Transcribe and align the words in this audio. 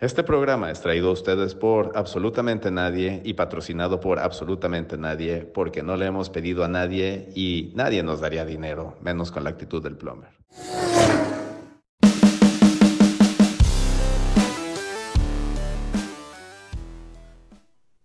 Este 0.00 0.22
programa 0.22 0.70
es 0.70 0.80
traído 0.80 1.08
a 1.08 1.12
ustedes 1.12 1.56
por 1.56 1.90
absolutamente 1.96 2.70
nadie 2.70 3.20
y 3.24 3.34
patrocinado 3.34 3.98
por 3.98 4.20
absolutamente 4.20 4.96
nadie 4.96 5.38
porque 5.40 5.82
no 5.82 5.96
le 5.96 6.06
hemos 6.06 6.30
pedido 6.30 6.62
a 6.62 6.68
nadie 6.68 7.30
y 7.34 7.72
nadie 7.74 8.04
nos 8.04 8.20
daría 8.20 8.44
dinero, 8.44 8.94
menos 9.00 9.32
con 9.32 9.42
la 9.42 9.50
actitud 9.50 9.82
del 9.82 9.96
plumber. 9.96 10.30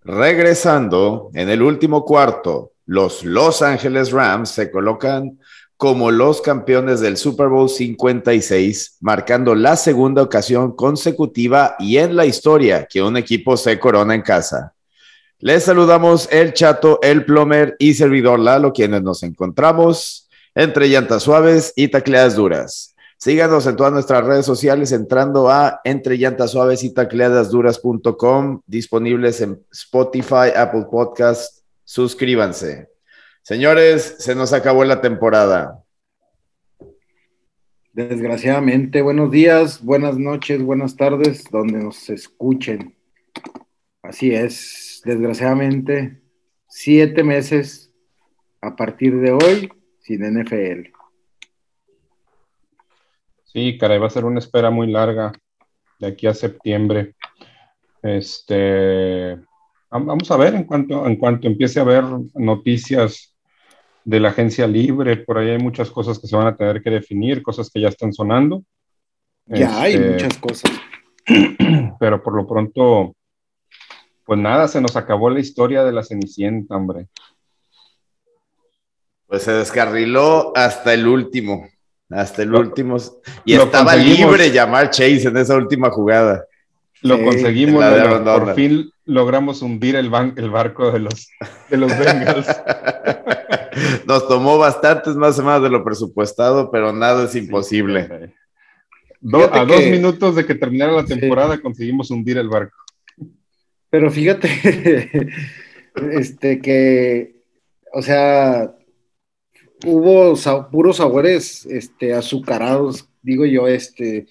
Regresando, 0.01 1.29
en 1.35 1.49
el 1.49 1.61
último 1.61 2.03
cuarto, 2.03 2.71
los 2.87 3.23
Los 3.23 3.61
Angeles 3.61 4.11
Rams 4.11 4.49
se 4.49 4.71
colocan 4.71 5.37
como 5.77 6.11
los 6.11 6.41
campeones 6.41 6.99
del 6.99 7.17
Super 7.17 7.47
Bowl 7.47 7.69
56, 7.69 8.97
marcando 9.01 9.55
la 9.55 9.75
segunda 9.75 10.21
ocasión 10.21 10.75
consecutiva 10.75 11.75
y 11.79 11.97
en 11.97 12.15
la 12.15 12.25
historia 12.25 12.85
que 12.89 13.01
un 13.01 13.17
equipo 13.17 13.57
se 13.57 13.79
corona 13.79 14.15
en 14.15 14.21
casa. 14.21 14.73
Les 15.39 15.63
saludamos 15.63 16.29
el 16.31 16.53
Chato, 16.53 16.99
el 17.01 17.25
Plomer 17.25 17.75
y 17.77 17.95
servidor 17.95 18.39
Lalo, 18.39 18.71
quienes 18.71 19.01
nos 19.01 19.23
encontramos 19.23 20.29
entre 20.55 20.87
llantas 20.87 21.23
suaves 21.23 21.73
y 21.75 21.89
tacleadas 21.89 22.35
duras. 22.35 22.93
Síganos 23.17 23.65
en 23.67 23.75
todas 23.75 23.93
nuestras 23.93 24.25
redes 24.25 24.45
sociales 24.45 24.91
entrando 24.91 25.49
a 25.49 25.79
entre 25.85 26.17
llantas 26.17 26.51
suaves 26.51 26.83
y 26.83 26.93
tacleadas 26.93 27.49
duras.com, 27.51 28.61
disponibles 28.67 29.41
en 29.41 29.61
Spotify, 29.71 30.51
Apple 30.55 30.87
Podcast. 30.89 31.63
Suscríbanse. 31.85 32.92
Señores, 33.43 34.15
se 34.19 34.35
nos 34.35 34.53
acabó 34.53 34.85
la 34.85 35.01
temporada. 35.01 35.83
Desgraciadamente, 37.91 39.01
buenos 39.01 39.31
días, 39.31 39.83
buenas 39.83 40.17
noches, 40.17 40.63
buenas 40.63 40.95
tardes, 40.95 41.43
donde 41.51 41.79
nos 41.79 42.09
escuchen. 42.09 42.95
Así 44.01 44.33
es, 44.33 45.01
desgraciadamente, 45.03 46.21
siete 46.69 47.21
meses 47.21 47.93
a 48.61 48.77
partir 48.77 49.19
de 49.19 49.33
hoy 49.33 49.69
sin 49.99 50.21
NFL. 50.21 50.93
Sí, 53.43 53.77
caray, 53.77 53.99
va 53.99 54.07
a 54.07 54.09
ser 54.09 54.23
una 54.23 54.39
espera 54.39 54.69
muy 54.69 54.89
larga 54.89 55.33
de 55.99 56.07
aquí 56.07 56.27
a 56.27 56.33
septiembre. 56.33 57.15
Este, 58.01 59.37
vamos 59.89 60.31
a 60.31 60.37
ver 60.37 60.55
en 60.55 60.63
cuanto, 60.63 61.05
en 61.05 61.17
cuanto 61.17 61.47
empiece 61.47 61.79
a 61.79 61.83
haber 61.83 62.05
noticias 62.35 63.31
de 64.05 64.19
la 64.19 64.29
agencia 64.29 64.67
libre, 64.67 65.17
por 65.17 65.37
ahí 65.37 65.49
hay 65.51 65.57
muchas 65.57 65.89
cosas 65.89 66.19
que 66.19 66.27
se 66.27 66.35
van 66.35 66.47
a 66.47 66.55
tener 66.55 66.81
que 66.81 66.89
definir, 66.89 67.41
cosas 67.41 67.69
que 67.69 67.81
ya 67.81 67.87
están 67.87 68.13
sonando. 68.13 68.63
Ya 69.45 69.81
hay 69.81 69.93
este, 69.93 70.09
muchas 70.09 70.37
cosas. 70.37 70.71
Pero 71.99 72.21
por 72.21 72.35
lo 72.35 72.47
pronto, 72.47 73.15
pues 74.25 74.39
nada, 74.39 74.67
se 74.67 74.81
nos 74.81 74.95
acabó 74.95 75.29
la 75.29 75.39
historia 75.39 75.83
de 75.83 75.91
la 75.91 76.03
Cenicienta, 76.03 76.75
hombre. 76.75 77.07
Pues 79.27 79.43
se 79.43 79.51
descarriló 79.51 80.55
hasta 80.55 80.93
el 80.93 81.07
último, 81.07 81.67
hasta 82.09 82.43
el 82.43 82.53
último. 82.53 82.97
Y 83.45 83.53
estaba 83.53 83.95
libre 83.95 84.51
llamar 84.51 84.89
Chase 84.89 85.27
en 85.27 85.37
esa 85.37 85.55
última 85.55 85.89
jugada. 85.89 86.45
Lo 87.01 87.21
conseguimos, 87.21 87.83
por 88.23 88.53
fin 88.53 88.92
logramos 89.05 89.61
hundir 89.61 89.95
el, 89.95 90.11
el 90.35 90.49
barco 90.49 90.91
de 90.91 90.99
los, 90.99 91.29
de 91.69 91.77
los 91.77 91.97
Bengals. 91.97 92.47
Nos 94.07 94.27
tomó 94.27 94.57
bastantes 94.57 95.15
más 95.15 95.35
semanas 95.35 95.63
de 95.63 95.69
lo 95.69 95.83
presupuestado, 95.83 96.69
pero 96.71 96.93
nada 96.93 97.25
es 97.25 97.35
imposible. 97.35 98.33
a 99.51 99.65
dos 99.65 99.81
minutos 99.85 100.35
de 100.35 100.45
que 100.45 100.55
terminara 100.55 100.91
la 100.91 101.05
temporada 101.05 101.59
conseguimos 101.59 102.11
hundir 102.11 102.37
el 102.37 102.49
barco. 102.49 102.77
Pero 103.89 104.09
fíjate, 104.09 104.49
este 106.11 106.59
que, 106.59 107.35
o 107.91 108.01
sea, 108.01 108.75
hubo 109.85 110.35
puros 110.71 110.97
sabores 110.97 111.65
este, 111.65 112.13
azucarados, 112.13 113.07
digo 113.21 113.45
yo, 113.45 113.67
este, 113.67 114.27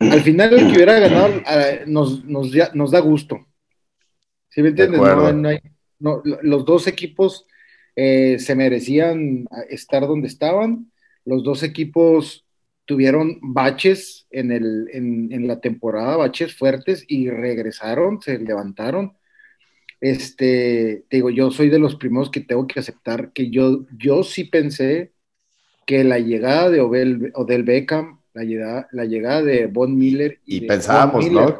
al 0.00 0.20
final 0.22 0.52
el 0.52 0.68
que 0.68 0.76
hubiera 0.76 0.98
ganado 0.98 1.42
nos, 1.86 2.24
nos, 2.24 2.90
da 2.90 3.00
gusto. 3.00 3.46
¿Sí 4.48 4.62
me 4.62 4.68
entiendes? 4.68 5.00
los 6.00 6.64
dos 6.64 6.86
equipos 6.86 7.46
eh, 7.96 8.38
se 8.38 8.54
merecían 8.54 9.48
estar 9.68 10.06
donde 10.06 10.28
estaban. 10.28 10.90
Los 11.24 11.42
dos 11.42 11.62
equipos 11.62 12.46
tuvieron 12.84 13.38
baches 13.42 14.26
en, 14.30 14.52
el, 14.52 14.88
en, 14.92 15.46
la 15.46 15.60
temporada, 15.60 16.16
baches 16.16 16.56
fuertes 16.56 17.04
y 17.08 17.28
regresaron, 17.28 18.22
se 18.22 18.38
levantaron. 18.38 19.14
Este, 20.00 21.04
te 21.08 21.16
digo, 21.16 21.30
yo 21.30 21.50
soy 21.50 21.68
de 21.68 21.80
los 21.80 21.96
primeros 21.96 22.30
que 22.30 22.40
tengo 22.40 22.66
que 22.66 22.80
aceptar 22.80 23.32
que 23.32 23.50
yo, 23.50 23.84
yo 23.98 24.22
sí 24.22 24.44
pensé 24.44 25.12
que 25.84 26.04
la 26.04 26.20
llegada 26.20 26.70
de 26.70 26.80
Odell 26.80 27.62
Beckham 27.64 28.18
la 28.38 28.44
llegada, 28.44 28.88
la 28.92 29.04
llegada 29.04 29.42
de 29.42 29.66
Von 29.66 29.96
Miller. 29.96 30.40
Y, 30.44 30.60
pensábamos, 30.60 31.30
¿no? 31.30 31.58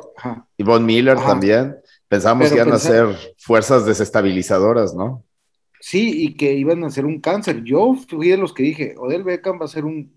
Y 0.56 0.62
Von 0.62 0.86
Miller 0.86 1.16
también. 1.16 1.76
Pensábamos 2.08 2.48
que 2.48 2.56
iban 2.56 2.72
a 2.72 2.78
ser 2.78 3.06
fuerzas 3.36 3.84
desestabilizadoras, 3.84 4.94
¿no? 4.94 5.24
Sí, 5.80 6.24
y 6.24 6.34
que 6.34 6.54
iban 6.54 6.82
a 6.84 6.90
ser 6.90 7.04
un 7.04 7.20
cáncer. 7.20 7.62
Yo 7.64 7.94
fui 7.94 8.28
de 8.28 8.38
los 8.38 8.52
que 8.52 8.62
dije, 8.62 8.94
Odell 8.98 9.24
Beckham 9.24 9.60
va 9.60 9.66
a 9.66 9.68
ser 9.68 9.84
un, 9.84 10.16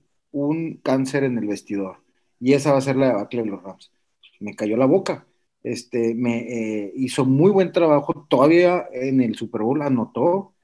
cáncer 0.83 1.23
en 1.23 1.37
el 1.37 1.47
vestidor. 1.47 1.97
Y 2.39 2.53
esa 2.53 2.71
va 2.71 2.79
a 2.79 2.81
ser 2.81 2.95
la 2.95 3.07
debacle 3.07 3.43
de 3.43 3.49
los 3.49 3.61
Rams. 3.61 3.91
Me 4.39 4.55
cayó 4.55 4.77
la 4.77 4.85
boca. 4.85 5.27
Este, 5.63 6.15
me 6.15 6.39
eh, 6.39 6.93
hizo 6.95 7.25
muy 7.25 7.51
buen 7.51 7.71
trabajo. 7.71 8.25
Todavía 8.29 8.87
en 8.93 9.21
el 9.21 9.35
Super 9.35 9.61
Bowl 9.61 9.81
anotó. 9.81 10.55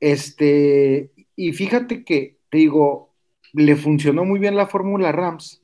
Este, 0.00 1.12
y 1.36 1.52
fíjate 1.52 2.04
que, 2.04 2.38
te 2.50 2.58
digo, 2.58 3.14
le 3.52 3.76
funcionó 3.76 4.24
muy 4.24 4.40
bien 4.40 4.56
la 4.56 4.66
fórmula 4.66 5.12
Rams. 5.12 5.62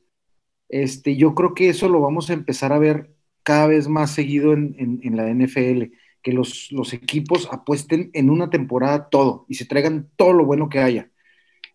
Este, 0.69 1.17
yo 1.17 1.35
creo 1.35 1.55
que 1.55 1.71
eso 1.71 1.89
lo 1.89 2.01
vamos 2.01 2.31
a 2.31 2.35
empezar 2.35 2.73
a 2.73 2.79
ver 2.79 3.12
cada 3.43 3.67
vez 3.67 3.89
más 3.89 4.13
seguido 4.13 4.53
en, 4.53 5.17
la 5.17 5.29
NFL, 5.33 5.93
que 6.23 6.33
los, 6.33 6.71
equipos 6.93 7.49
apuesten 7.51 8.11
en 8.13 8.31
una 8.31 8.51
temporada 8.51 9.09
todo 9.09 9.47
y 9.49 9.55
se 9.55 9.67
traigan 9.67 10.11
todo 10.17 10.33
lo 10.33 10.45
bueno 10.45 10.69
que 10.69 10.79
haya. 10.81 11.11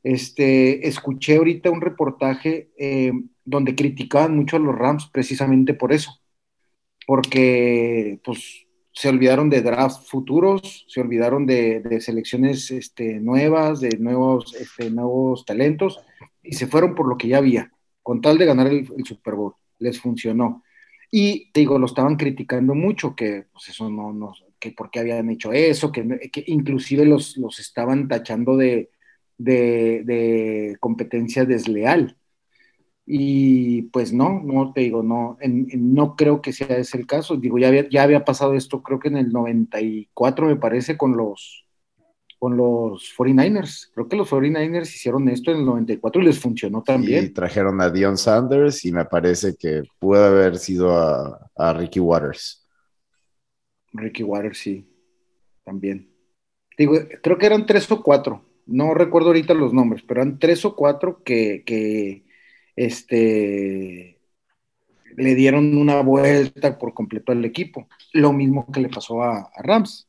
Este, 0.03 0.88
escuché 0.88 1.38
ahorita 1.38 1.69
un 1.69 1.81
reportaje 1.81 2.69
eh, 2.77 3.11
donde 3.44 3.75
criticaban 3.75 4.35
mucho 4.35 4.56
a 4.56 4.59
los 4.59 4.75
Rams 4.75 5.09
precisamente 5.11 5.73
por 5.73 5.91
eso, 5.91 6.22
porque 7.06 8.19
pues 8.23 8.67
se 8.97 9.09
olvidaron 9.09 9.51
de 9.51 9.61
drafts 9.61 10.09
futuros, 10.09 10.85
se 10.88 11.01
olvidaron 11.01 11.45
de, 11.45 12.01
selecciones 12.01 12.72
este, 12.72 13.19
nuevas, 13.19 13.79
de 13.79 13.95
nuevos, 14.00 14.56
este, 14.56 14.89
nuevos 14.89 15.45
talentos, 15.45 16.00
y 16.41 16.53
se 16.53 16.66
fueron 16.66 16.95
por 16.95 17.07
lo 17.07 17.16
que 17.16 17.27
ya 17.27 17.38
había, 17.38 17.72
con 18.01 18.22
tal 18.22 18.39
de 18.39 18.45
ganar 18.45 18.66
el, 18.66 18.88
Super 19.06 19.35
Bowl. 19.35 19.53
Les 19.77 20.01
funcionó. 20.01 20.63
Y 21.09 21.50
digo, 21.53 21.79
lo 21.79 21.85
estaban 21.85 22.18
criticando 22.18 22.75
mucho, 22.75 23.16
que 23.16 23.45
pues 23.53 23.69
eso 23.69 23.90
no, 23.90 24.13
no 24.13 24.34
que 24.59 24.72
por 24.72 24.90
qué 24.91 25.00
habían 25.00 25.29
hecho 25.29 25.53
eso, 25.53 25.91
que, 25.91 26.29
que 26.31 26.44
inclusive 26.47 27.06
los, 27.06 27.38
los 27.38 27.59
estaban 27.59 28.07
tachando 28.07 28.57
de, 28.57 28.90
de, 29.38 30.78
competencia 30.79 31.45
desleal. 31.45 32.18
Y 33.06 33.84
pues 33.84 34.12
no, 34.13 34.41
no 34.44 34.73
te 34.73 34.81
digo, 34.81 35.01
no, 35.03 35.38
no 35.41 36.16
creo 36.16 36.41
que 36.41 36.53
sea 36.53 36.78
ese 36.78 36.97
el 36.97 37.07
caso. 37.07 37.38
Digo, 37.38 37.57
ya 37.57 37.69
había, 37.69 37.88
ya 37.89 38.03
había 38.03 38.25
pasado 38.25 38.53
esto, 38.53 38.84
creo 38.84 39.00
que 39.00 39.07
en 39.09 39.18
el 39.18 39.31
94 39.31 40.47
me 40.47 40.57
parece, 40.57 40.97
con 40.97 41.16
los, 41.16 41.66
con 42.39 42.57
los 42.57 43.13
49ers. 43.17 43.89
Creo 43.93 44.07
que 44.07 44.15
los 44.15 44.29
49ers 44.29 44.87
hicieron 44.87 45.27
esto 45.29 45.51
en 45.51 45.57
el 45.57 45.65
94 45.65 46.21
y 46.21 46.25
les 46.25 46.39
funcionó 46.39 46.83
también. 46.83 47.25
Y 47.25 47.29
trajeron 47.29 47.81
a 47.81 47.89
Dion 47.89 48.17
Sanders 48.17 48.85
y 48.85 48.91
me 48.91 49.05
parece 49.05 49.55
que 49.55 49.83
puede 49.99 50.25
haber 50.25 50.57
sido 50.57 50.95
a, 50.95 51.73
Ricky 51.73 52.00
Waters. 52.00 52.67
Ricky 53.94 54.23
Waters, 54.23 54.57
sí, 54.57 54.88
también. 55.63 56.09
Digo, 56.77 56.94
creo 57.21 57.38
que 57.38 57.45
eran 57.45 57.65
tres 57.65 57.89
o 57.91 58.03
cuatro. 58.03 58.45
No 58.65 58.94
recuerdo 58.94 59.27
ahorita 59.27 59.53
los 59.53 59.73
nombres, 59.73 60.03
pero 60.07 60.21
eran 60.21 60.38
tres 60.38 60.63
o 60.65 60.75
cuatro 60.75 61.23
que, 61.23 61.63
que 61.65 62.25
este, 62.75 64.17
le 65.17 65.35
dieron 65.35 65.75
una 65.75 66.01
vuelta 66.01 66.77
por 66.77 66.94
completo 66.94 67.31
al 67.31 67.44
equipo. 67.44 67.89
Lo 68.13 68.31
mismo 68.31 68.71
que 68.71 68.79
le 68.79 68.89
pasó 68.89 69.23
a, 69.23 69.51
Rams. 69.57 70.06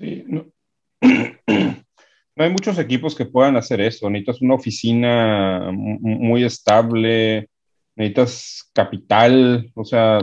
Sí, 0.00 0.24
no. 0.26 0.46
no. 1.02 2.44
hay 2.44 2.50
muchos 2.50 2.78
equipos 2.78 3.14
que 3.14 3.26
puedan 3.26 3.56
hacer 3.56 3.80
eso. 3.80 4.08
Necesitas 4.08 4.40
una 4.40 4.54
oficina 4.54 5.70
muy 5.72 6.44
estable, 6.44 7.48
necesitas 7.94 8.70
capital. 8.72 9.70
O 9.74 9.84
sea, 9.84 10.18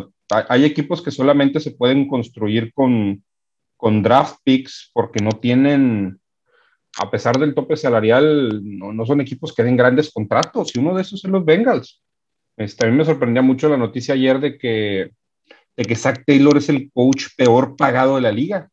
hay 0.50 0.65
equipos 0.65 1.01
que 1.01 1.12
solamente 1.12 1.59
se 1.59 1.71
pueden 1.71 2.07
construir 2.07 2.74
con, 2.74 3.24
con 3.77 4.01
draft 4.01 4.38
picks 4.44 4.89
porque 4.94 5.24
no 5.24 5.31
tienen 5.31 6.19
a 7.00 7.12
pesar 7.12 7.38
del 7.38 7.53
tope 7.53 7.77
salarial, 7.77 8.62
no, 8.63 9.06
son 9.06 9.21
equipos 9.21 9.53
que 9.53 9.63
den 9.63 9.77
grandes 9.77 10.12
contratos, 10.12 10.75
y 10.75 10.80
uno 10.80 10.95
de 10.95 11.03
esos 11.03 11.23
es 11.23 11.30
los 11.30 11.45
Bengals. 11.45 12.01
Este, 12.57 12.85
a 12.85 12.89
mí 12.89 12.97
me 12.97 13.06
sorprendía 13.06 13.44
mucho 13.44 13.69
la 13.69 13.77
noticia 13.77 14.15
ayer 14.15 14.39
de 14.39 14.57
que, 14.57 15.12
de 15.75 15.85
que 15.85 15.95
Zach 15.95 16.23
Taylor 16.25 16.57
es 16.57 16.69
el 16.69 16.91
coach 16.91 17.27
peor 17.38 17.75
pagado 17.75 18.15
de 18.15 18.21
la 18.21 18.31
liga. 18.31 18.69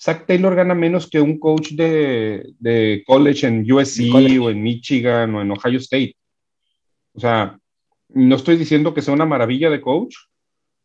Zach 0.00 0.26
Taylor 0.26 0.54
gana 0.54 0.74
menos 0.74 1.08
que 1.08 1.20
un 1.20 1.38
coach 1.38 1.72
de, 1.72 2.54
de 2.58 3.02
college 3.06 3.46
en 3.46 3.70
USC 3.70 4.40
o 4.40 4.48
en 4.50 4.62
Michigan 4.62 5.34
o 5.34 5.42
en 5.42 5.50
Ohio 5.50 5.78
State. 5.78 6.16
O 7.12 7.20
sea, 7.20 7.58
no 8.08 8.36
estoy 8.36 8.56
diciendo 8.56 8.94
que 8.94 9.02
sea 9.02 9.12
una 9.12 9.26
maravilla 9.26 9.68
de 9.68 9.82
coach, 9.82 10.16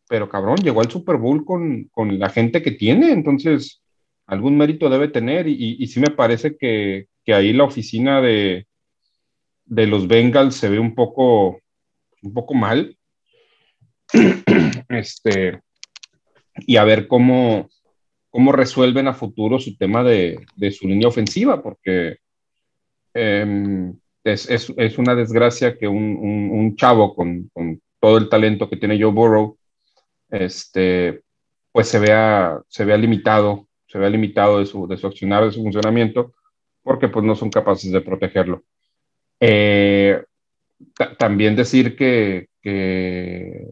pero 0.08 0.28
cabrón, 0.28 0.58
llegó 0.58 0.80
al 0.80 0.90
Super 0.90 1.16
Bowl 1.16 1.44
con, 1.44 1.84
con 1.84 2.18
la 2.18 2.28
gente 2.28 2.62
que 2.62 2.72
tiene, 2.72 3.10
entonces 3.10 3.82
algún 4.26 4.58
mérito 4.58 4.90
debe 4.90 5.08
tener 5.08 5.46
y, 5.48 5.76
y, 5.78 5.86
sí 5.86 6.00
me 6.00 6.10
parece 6.10 6.56
que, 6.56 7.06
que, 7.24 7.32
ahí 7.32 7.52
la 7.52 7.64
oficina 7.64 8.20
de, 8.20 8.66
de 9.64 9.86
los 9.86 10.08
Bengals 10.08 10.56
se 10.56 10.68
ve 10.68 10.78
un 10.78 10.94
poco, 10.94 11.60
un 12.22 12.34
poco 12.34 12.54
mal. 12.54 12.98
este, 14.88 15.60
y 16.66 16.76
a 16.76 16.84
ver 16.84 17.06
cómo, 17.06 17.68
cómo 18.36 18.52
resuelven 18.52 19.08
a 19.08 19.14
futuro 19.14 19.58
su 19.58 19.78
tema 19.78 20.04
de, 20.04 20.44
de 20.56 20.70
su 20.70 20.86
línea 20.86 21.08
ofensiva, 21.08 21.62
porque 21.62 22.18
eh, 23.14 23.92
es, 24.24 24.50
es, 24.50 24.70
es, 24.76 24.98
una 24.98 25.14
desgracia 25.14 25.78
que 25.78 25.88
un, 25.88 26.18
un, 26.20 26.50
un 26.52 26.76
chavo 26.76 27.14
con, 27.14 27.48
con, 27.54 27.80
todo 27.98 28.18
el 28.18 28.28
talento 28.28 28.68
que 28.68 28.76
tiene 28.76 29.00
Joe 29.00 29.10
Burrow, 29.10 29.56
este, 30.28 31.22
pues 31.72 31.88
se 31.88 31.98
vea, 31.98 32.60
se 32.68 32.84
vea 32.84 32.98
limitado, 32.98 33.68
se 33.86 33.96
vea 33.98 34.10
limitado 34.10 34.58
de 34.58 34.66
su, 34.66 34.86
de 34.86 34.98
su 34.98 35.06
accionar, 35.06 35.46
de 35.46 35.52
su 35.52 35.62
funcionamiento, 35.62 36.34
porque 36.82 37.08
pues 37.08 37.24
no 37.24 37.34
son 37.34 37.48
capaces 37.48 37.90
de 37.90 38.02
protegerlo. 38.02 38.64
Eh, 39.40 40.22
también 41.18 41.56
decir 41.56 41.96
que, 41.96 42.48
que 42.60 43.65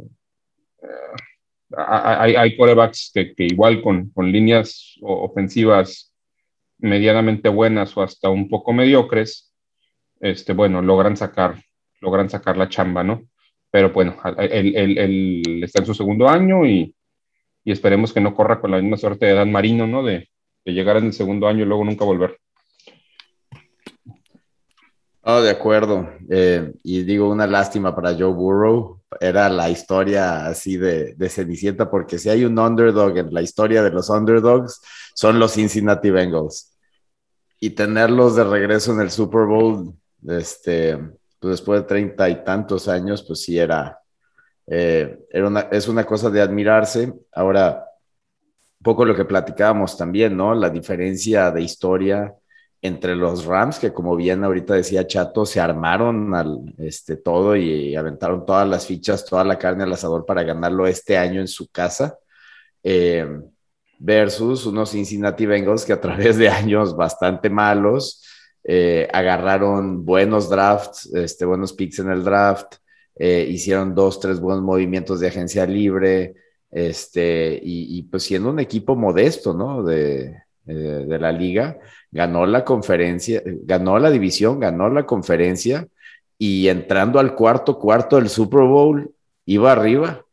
hay, 1.76 2.34
hay 2.34 2.56
corebacks 2.56 3.10
que, 3.12 3.34
que 3.34 3.44
igual 3.44 3.82
con, 3.82 4.12
líneas 4.16 4.96
ofensivas 5.02 6.12
medianamente 6.78 7.48
buenas 7.48 7.96
o 7.96 8.02
hasta 8.02 8.28
un 8.28 8.48
poco 8.48 8.72
mediocres, 8.72 9.52
este, 10.20 10.52
bueno, 10.52 10.82
logran 10.82 11.16
sacar, 11.16 11.62
logran 12.00 12.28
sacar 12.28 12.56
la 12.56 12.68
chamba, 12.68 13.02
¿no? 13.02 13.22
Pero 13.70 13.90
bueno, 13.90 14.16
él, 14.38 14.76
él, 14.76 14.98
él 14.98 15.64
está 15.64 15.80
en 15.80 15.86
su 15.86 15.94
segundo 15.94 16.28
año 16.28 16.66
y, 16.66 16.94
esperemos 17.64 18.12
que 18.12 18.20
no 18.20 18.34
corra 18.34 18.60
con 18.60 18.70
la 18.70 18.80
misma 18.80 18.98
suerte 18.98 19.26
de 19.26 19.34
Dan 19.34 19.50
Marino, 19.50 19.86
¿no? 19.86 20.02
De, 20.02 20.28
llegar 20.64 20.96
en 20.96 21.06
el 21.06 21.12
segundo 21.12 21.46
año 21.46 21.62
y 21.62 21.66
luego 21.66 21.84
nunca 21.84 22.04
volver. 22.04 22.38
Oh, 25.22 25.40
de 25.40 25.50
acuerdo. 25.50 26.10
Eh, 26.30 26.72
y 26.82 27.02
digo, 27.02 27.30
una 27.30 27.46
lástima 27.46 27.94
para 27.94 28.14
Joe 28.14 28.32
Burrow. 28.32 29.02
Era 29.20 29.48
la 29.48 29.70
historia 29.70 30.46
así 30.46 30.76
de, 30.76 31.14
de, 31.14 31.28
Cenicienta, 31.28 31.90
porque 31.90 32.18
si 32.18 32.28
hay 32.28 32.44
un 32.44 32.58
underdog 32.58 33.16
en 33.18 33.32
la 33.32 33.42
historia 33.42 33.82
de 33.82 33.90
los 33.90 34.10
underdogs, 34.10 34.80
son 35.14 35.38
los 35.38 35.52
Cincinnati 35.52 36.10
Bengals. 36.10 36.76
Y 37.60 37.70
tenerlos 37.70 38.36
de 38.36 38.44
regreso 38.44 38.92
en 38.92 39.00
el 39.00 39.10
Super 39.10 39.46
Bowl, 39.46 39.94
este, 40.28 40.98
pues 41.38 41.52
después 41.52 41.82
de 41.82 41.86
treinta 41.86 42.28
y 42.28 42.44
tantos 42.44 42.88
años, 42.88 43.22
pues 43.22 43.42
sí 43.42 43.58
era, 43.58 43.98
eh, 44.66 45.18
era 45.30 45.46
una, 45.46 45.60
es 45.70 45.88
una 45.88 46.04
cosa 46.04 46.30
de 46.30 46.40
admirarse. 46.40 47.12
Ahora, 47.32 47.86
un 48.78 48.82
poco 48.82 49.04
lo 49.04 49.14
que 49.14 49.24
platicábamos 49.24 49.96
también, 49.96 50.36
¿no? 50.36 50.54
La 50.54 50.70
diferencia 50.70 51.50
de 51.50 51.62
historia 51.62 52.34
entre 52.84 53.16
los 53.16 53.46
Rams, 53.46 53.78
que 53.78 53.94
como 53.94 54.14
bien 54.14 54.44
ahorita 54.44 54.74
decía 54.74 55.06
Chato, 55.06 55.46
se 55.46 55.58
armaron 55.58 56.34
al, 56.34 56.74
este, 56.76 57.16
todo 57.16 57.56
y 57.56 57.96
aventaron 57.96 58.44
todas 58.44 58.68
las 58.68 58.86
fichas, 58.86 59.24
toda 59.24 59.42
la 59.42 59.58
carne 59.58 59.84
al 59.84 59.92
asador 59.94 60.26
para 60.26 60.42
ganarlo 60.42 60.86
este 60.86 61.16
año 61.16 61.40
en 61.40 61.48
su 61.48 61.70
casa, 61.70 62.18
eh, 62.82 63.26
versus 63.98 64.66
unos 64.66 64.90
Cincinnati 64.90 65.46
Bengals 65.46 65.86
que 65.86 65.94
a 65.94 66.00
través 66.00 66.36
de 66.36 66.50
años 66.50 66.94
bastante 66.94 67.48
malos 67.48 68.22
eh, 68.62 69.08
agarraron 69.14 70.04
buenos 70.04 70.50
drafts, 70.50 71.06
este, 71.14 71.46
buenos 71.46 71.72
picks 71.72 72.00
en 72.00 72.10
el 72.10 72.22
draft, 72.22 72.74
eh, 73.16 73.46
hicieron 73.48 73.94
dos, 73.94 74.20
tres 74.20 74.40
buenos 74.40 74.62
movimientos 74.62 75.20
de 75.20 75.28
agencia 75.28 75.64
libre, 75.64 76.34
este, 76.70 77.58
y, 77.62 77.98
y 77.98 78.02
pues 78.02 78.24
siendo 78.24 78.50
un 78.50 78.60
equipo 78.60 78.94
modesto, 78.94 79.54
¿no? 79.54 79.82
De, 79.82 80.43
de 80.64 81.18
la 81.18 81.32
liga, 81.32 81.78
ganó 82.10 82.46
la 82.46 82.64
conferencia, 82.64 83.42
ganó 83.44 83.98
la 83.98 84.10
división, 84.10 84.60
ganó 84.60 84.88
la 84.88 85.04
conferencia 85.04 85.86
y 86.38 86.68
entrando 86.68 87.18
al 87.18 87.34
cuarto 87.34 87.78
cuarto 87.78 88.16
del 88.16 88.28
Super 88.28 88.62
Bowl 88.62 89.10
iba 89.46 89.72
arriba. 89.72 90.24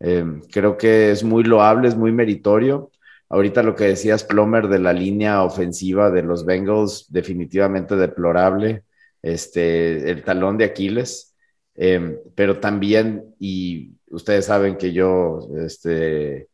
Eh, 0.00 0.24
creo 0.50 0.76
que 0.76 1.10
es 1.10 1.24
muy 1.24 1.44
loable, 1.44 1.88
es 1.88 1.96
muy 1.96 2.12
meritorio. 2.12 2.90
Ahorita 3.28 3.62
lo 3.62 3.74
que 3.76 3.84
decías, 3.84 4.24
Plomer, 4.24 4.68
de 4.68 4.78
la 4.80 4.92
línea 4.92 5.42
ofensiva 5.42 6.10
de 6.10 6.22
los 6.22 6.44
Bengals, 6.44 7.06
definitivamente 7.10 7.96
deplorable. 7.96 8.84
Este, 9.22 10.10
el 10.10 10.24
talón 10.24 10.58
de 10.58 10.64
Aquiles. 10.64 11.34
Eh, 11.76 12.18
pero 12.34 12.58
también, 12.60 13.34
y 13.38 13.92
ustedes 14.10 14.46
saben 14.46 14.76
que 14.76 14.92
yo 14.92 15.48
este, 15.64 16.48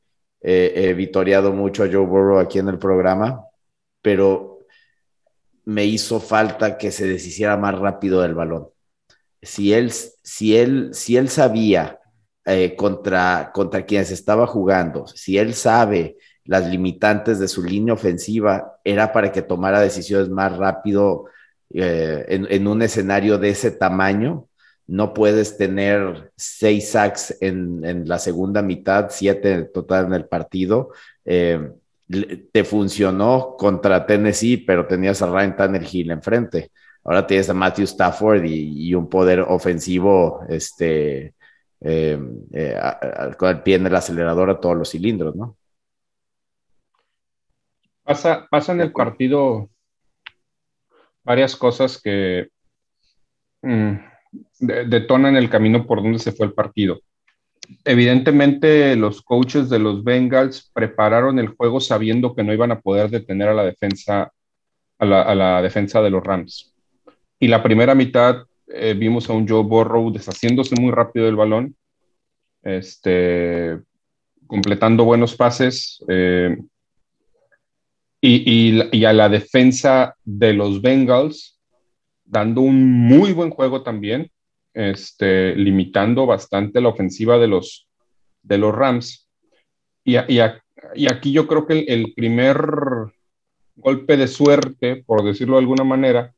he 0.49 0.95
vitoreado 0.95 1.53
mucho 1.53 1.83
a 1.83 1.89
Joe 1.91 2.07
Burrow 2.07 2.39
aquí 2.39 2.61
en 2.61 2.69
el 2.69 2.79
programa, 2.79 3.45
pero 4.01 4.57
me 5.67 5.85
hizo 5.85 6.21
falta 6.21 6.79
que 6.79 6.91
se 6.91 7.07
deshiciera 7.07 7.57
más 7.57 7.79
rápido 7.79 8.23
del 8.23 8.35
balón. 8.35 8.69
Si 9.43 9.73
él, 9.73 9.91
si 9.91 10.57
él, 10.57 10.91
si 10.93 11.17
él 11.17 11.29
sabía 11.29 11.99
eh, 12.45 12.77
contra, 12.77 13.51
contra 13.53 13.85
quienes 13.85 14.11
estaba 14.13 14.47
jugando, 14.47 15.07
si 15.09 15.37
él 15.37 15.55
sabe 15.55 16.17
las 16.45 16.67
limitantes 16.69 17.41
de 17.41 17.49
su 17.49 17.65
línea 17.65 17.95
ofensiva, 17.95 18.79
era 18.85 19.13
para 19.13 19.33
que 19.33 19.43
tomara 19.43 19.81
decisiones 19.81 20.29
más 20.29 20.57
rápido 20.57 21.25
eh, 21.71 22.25
en, 22.29 22.67
un 22.69 22.83
escenario 22.83 23.39
de 23.39 23.49
ese 23.49 23.73
tamaño 23.73 24.49
no 24.87 25.15
puedes 25.15 25.57
tener 25.57 26.31
seis 26.37 26.91
sacks 26.91 27.37
en, 27.41 27.85
en, 27.85 28.09
la 28.09 28.19
segunda 28.19 28.63
mitad, 28.63 29.09
siete 29.11 29.65
total 29.65 30.07
en 30.07 30.15
el 30.15 30.27
partido. 30.27 30.93
Eh, 31.25 31.73
te 32.53 32.65
funcionó 32.65 33.57
contra 33.59 34.07
Tennessee, 34.07 34.59
pero 34.59 34.87
tenías 34.87 35.23
a 35.23 35.27
Ryan 35.27 35.57
Tannehill 35.57 36.11
enfrente. 36.13 36.71
Ahora 37.03 37.27
tienes 37.27 37.51
a 37.51 37.55
Matthew 37.55 37.85
Stafford 37.85 38.45
y, 38.45 38.89
y 38.89 38.95
un 38.95 39.09
poder 39.09 39.41
ofensivo 39.41 40.41
este, 40.49 41.35
eh, 41.81 42.19
eh, 42.53 42.77
a, 42.81 43.25
a, 43.25 43.35
con 43.35 43.51
el 43.51 43.63
pie 43.63 43.77
en 43.77 43.87
el 43.87 43.95
acelerador 43.95 44.51
a 44.51 44.61
todos 44.61 44.77
los 44.77 44.91
cilindros, 44.91 45.35
¿no? 45.35 45.57
Pasa, 48.03 48.47
pasa 48.49 48.73
en 48.73 48.81
el 48.81 48.93
partido 48.93 49.69
varias 51.25 51.57
cosas 51.57 52.01
que... 52.01 52.49
Mm, 53.63 53.97
detonan 54.59 55.37
el 55.37 55.51
camino 55.51 55.87
por 55.87 56.03
donde 56.03 56.19
se 56.19 56.33
fue 56.33 56.47
el 56.47 56.53
partido. 56.53 57.01
Evidentemente, 57.85 58.95
los 58.97 59.23
coaches 59.23 59.69
de 59.69 59.79
los 59.79 60.05
Bengals 60.05 60.71
prepararon 60.73 61.39
el 61.39 61.49
juego 61.49 61.81
sabiendo 61.81 62.35
que 62.35 62.45
no 62.45 62.53
iban 62.53 62.71
a 62.71 62.81
poder 62.81 63.11
detener 63.11 63.49
a 63.49 63.55
la 63.55 63.65
defensa, 63.65 64.33
a 64.99 65.05
la, 65.35 65.63
defensa 65.63 66.01
de 66.01 66.11
los 66.11 66.23
Rams. 66.23 66.75
Y 67.39 67.49
la 67.49 67.63
primera 67.63 67.95
mitad 67.95 68.45
eh, 68.69 68.95
vimos 68.95 69.29
a 69.29 69.33
un 69.33 69.49
Joe 69.49 69.63
Burrow 69.63 70.13
deshaciéndose 70.13 70.75
muy 70.81 70.93
rápido 70.93 71.27
del 71.27 71.37
balón, 71.37 71.77
este, 72.63 73.79
completando 74.47 75.05
buenos 75.05 75.35
pases. 75.35 76.03
Eh, 76.09 76.57
y, 78.21 79.05
a 79.05 79.13
la 79.13 79.29
defensa 79.29 80.17
de 80.25 80.53
los 80.53 80.83
Bengals 80.83 81.56
dando 82.27 82.61
un 82.61 82.91
muy 82.91 83.33
buen 83.33 83.51
juego 83.51 83.83
también, 83.83 84.31
este, 84.75 85.55
limitando 85.57 86.27
bastante 86.27 86.81
la 86.81 86.89
ofensiva 86.89 87.39
de 87.39 87.47
los, 87.47 87.89
de 88.43 88.59
los 88.59 88.75
Rams. 88.75 89.29
Y, 90.05 90.17
y, 90.17 90.41
y 90.95 91.11
aquí 91.11 91.33
yo 91.33 91.47
creo 91.47 91.67
que 91.67 91.79
el, 91.79 91.89
el, 91.89 92.15
primer 92.15 92.59
golpe 93.77 94.17
de 94.17 94.29
suerte, 94.29 95.03
por 95.07 95.25
decirlo 95.25 95.57
de 95.57 95.61
alguna 95.61 95.85
manera, 95.85 96.35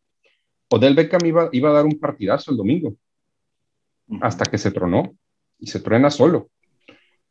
Odell 0.71 0.95
Beckham 0.95 1.25
iba, 1.25 1.49
iba 1.53 1.71
a 1.71 1.75
dar 1.75 1.85
un 1.85 1.99
partidazo 1.99 2.51
el 2.51 2.57
domingo, 2.57 2.95
hasta 4.21 4.45
que 4.45 4.59
se 4.59 4.71
tronó, 4.71 5.15
y 5.59 5.67
se 5.67 5.81
truena 5.81 6.11
solo. 6.11 6.51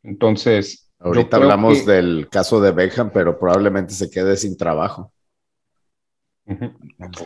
Entonces... 0.03 0.91
Ahorita 0.99 1.37
hablamos 1.37 1.81
que... 1.81 1.91
del 1.91 2.27
caso 2.29 2.59
de 2.59 2.71
Beckham, 2.71 3.11
pero 3.13 3.39
probablemente 3.39 3.93
se 3.93 4.09
quede 4.09 4.35
sin 4.35 4.57
trabajo. 4.57 5.11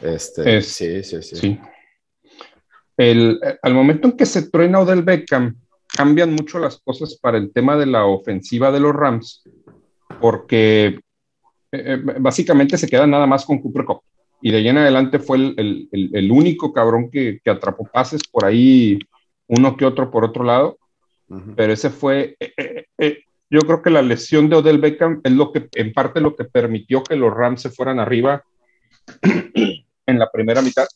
Este, 0.01 0.57
es, 0.57 0.67
sí, 0.67 1.03
sí, 1.03 1.21
sí. 1.21 1.35
sí. 1.35 1.59
El, 2.97 3.39
al 3.61 3.73
momento 3.73 4.07
en 4.07 4.17
que 4.17 4.25
se 4.25 4.49
truena 4.49 4.79
Odell 4.79 5.03
Beckham, 5.03 5.55
cambian 5.87 6.33
mucho 6.33 6.59
las 6.59 6.79
cosas 6.79 7.15
para 7.15 7.37
el 7.37 7.51
tema 7.51 7.77
de 7.77 7.85
la 7.85 8.05
ofensiva 8.05 8.71
de 8.71 8.79
los 8.79 8.93
Rams, 8.93 9.43
porque 10.19 10.99
eh, 11.71 12.01
básicamente 12.19 12.77
se 12.77 12.87
queda 12.87 13.05
nada 13.07 13.25
más 13.25 13.45
con 13.45 13.59
Cooper 13.59 13.85
Cup. 13.85 14.01
Y 14.41 14.51
de 14.51 14.57
ahí 14.57 14.67
en 14.69 14.77
adelante 14.77 15.19
fue 15.19 15.37
el, 15.37 15.89
el, 15.91 16.09
el 16.13 16.31
único 16.31 16.73
cabrón 16.73 17.11
que, 17.11 17.39
que, 17.43 17.51
atrapó 17.51 17.85
pases 17.85 18.21
por 18.23 18.45
ahí, 18.45 18.99
uno 19.47 19.77
que 19.77 19.85
otro 19.85 20.09
por 20.09 20.25
otro 20.25 20.43
lado, 20.43 20.77
pero 21.55 21.71
ese 21.71 21.89
fue, 21.89 22.35
eh, 22.39 22.85
eh, 22.97 23.23
yo 23.49 23.59
creo 23.61 23.81
que 23.81 23.89
la 23.89 24.01
lesión 24.01 24.49
de 24.49 24.57
Odell 24.57 24.79
Beckham 24.79 25.21
es 25.23 25.31
lo 25.31 25.51
que, 25.51 25.69
en 25.75 25.93
parte, 25.93 26.19
lo 26.19 26.35
que 26.35 26.43
permitió 26.43 27.03
que 27.03 27.15
los 27.15 27.33
Rams 27.33 27.61
se 27.61 27.69
fueran 27.69 27.99
arriba 27.99 28.43
en 29.21 30.19
la 30.19 30.29
primera 30.31 30.61
mitad, 30.61 30.87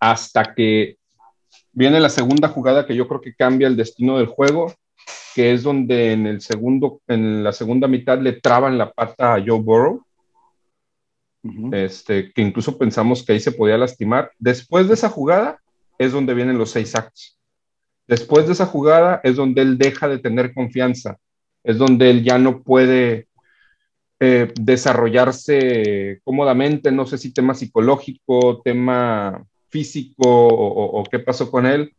hasta 0.00 0.54
que 0.54 0.96
viene 1.72 2.00
la 2.00 2.08
segunda 2.08 2.48
jugada 2.48 2.86
que 2.86 2.96
yo 2.96 3.06
creo 3.08 3.20
que 3.20 3.34
cambia 3.34 3.68
el 3.68 3.76
destino 3.76 4.18
del 4.18 4.26
juego, 4.26 4.74
que 5.34 5.52
es 5.52 5.62
donde 5.62 6.12
en 6.12 6.26
el 6.26 6.40
segundo, 6.40 7.00
en 7.06 7.44
la 7.44 7.52
segunda 7.52 7.88
mitad 7.88 8.18
le 8.18 8.40
traban 8.40 8.78
la 8.78 8.90
pata 8.90 9.34
a 9.34 9.42
Joe 9.44 9.60
Burrow. 9.60 10.02
Este, 11.72 12.32
que 12.32 12.42
incluso 12.42 12.76
pensamos 12.76 13.22
que 13.22 13.34
ahí 13.34 13.40
se 13.40 13.52
podía 13.52 13.78
lastimar. 13.78 14.32
Después 14.38 14.88
de 14.88 14.94
esa 14.94 15.08
jugada 15.08 15.60
es 15.98 16.12
donde 16.12 16.34
vienen 16.34 16.58
los 16.58 16.70
seis 16.70 16.94
actos. 16.96 17.38
Después 18.08 18.46
de 18.46 18.52
esa 18.52 18.66
jugada 18.66 19.20
es 19.22 19.36
donde 19.36 19.62
él 19.62 19.78
deja 19.78 20.08
de 20.08 20.18
tener 20.18 20.54
confianza, 20.54 21.18
es 21.64 21.78
donde 21.78 22.10
él 22.10 22.24
ya 22.24 22.38
no 22.38 22.62
puede 22.62 23.25
eh, 24.18 24.52
desarrollarse 24.58 26.20
cómodamente, 26.24 26.90
no 26.90 27.06
sé 27.06 27.18
si 27.18 27.34
tema 27.34 27.54
psicológico, 27.54 28.62
tema 28.62 29.44
físico 29.68 30.24
o, 30.26 31.04
qué 31.10 31.18
pasó 31.18 31.50
con 31.50 31.66
él, 31.66 31.94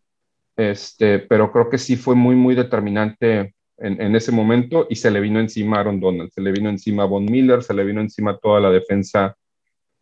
este, 0.56 1.20
pero 1.20 1.52
creo 1.52 1.70
que 1.70 1.78
sí 1.78 1.96
fue 1.96 2.16
muy, 2.16 2.36
muy 2.36 2.56
determinante 2.56 3.54
en, 3.78 4.16
ese 4.16 4.32
momento 4.32 4.88
y 4.90 4.96
se 4.96 5.12
le 5.12 5.20
vino 5.20 5.40
encima 5.40 5.78
a 5.78 5.80
Aaron 5.82 6.00
Donald, 6.00 6.32
se 6.32 6.42
le 6.42 6.52
vino 6.52 6.70
encima 6.70 7.04
a 7.04 7.06
Von 7.06 7.26
Miller, 7.26 7.62
se 7.62 7.76
le 7.76 7.84
vino 7.84 8.02
encima 8.02 8.38
toda 8.38 8.60
la 8.60 8.72
defensa, 8.72 9.38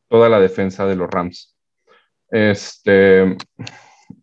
toda 0.08 0.30
la 0.30 0.40
defensa 0.40 0.86
de 0.86 0.96
los 0.96 1.10
Rams. 1.10 1.54
Este, 2.30 3.36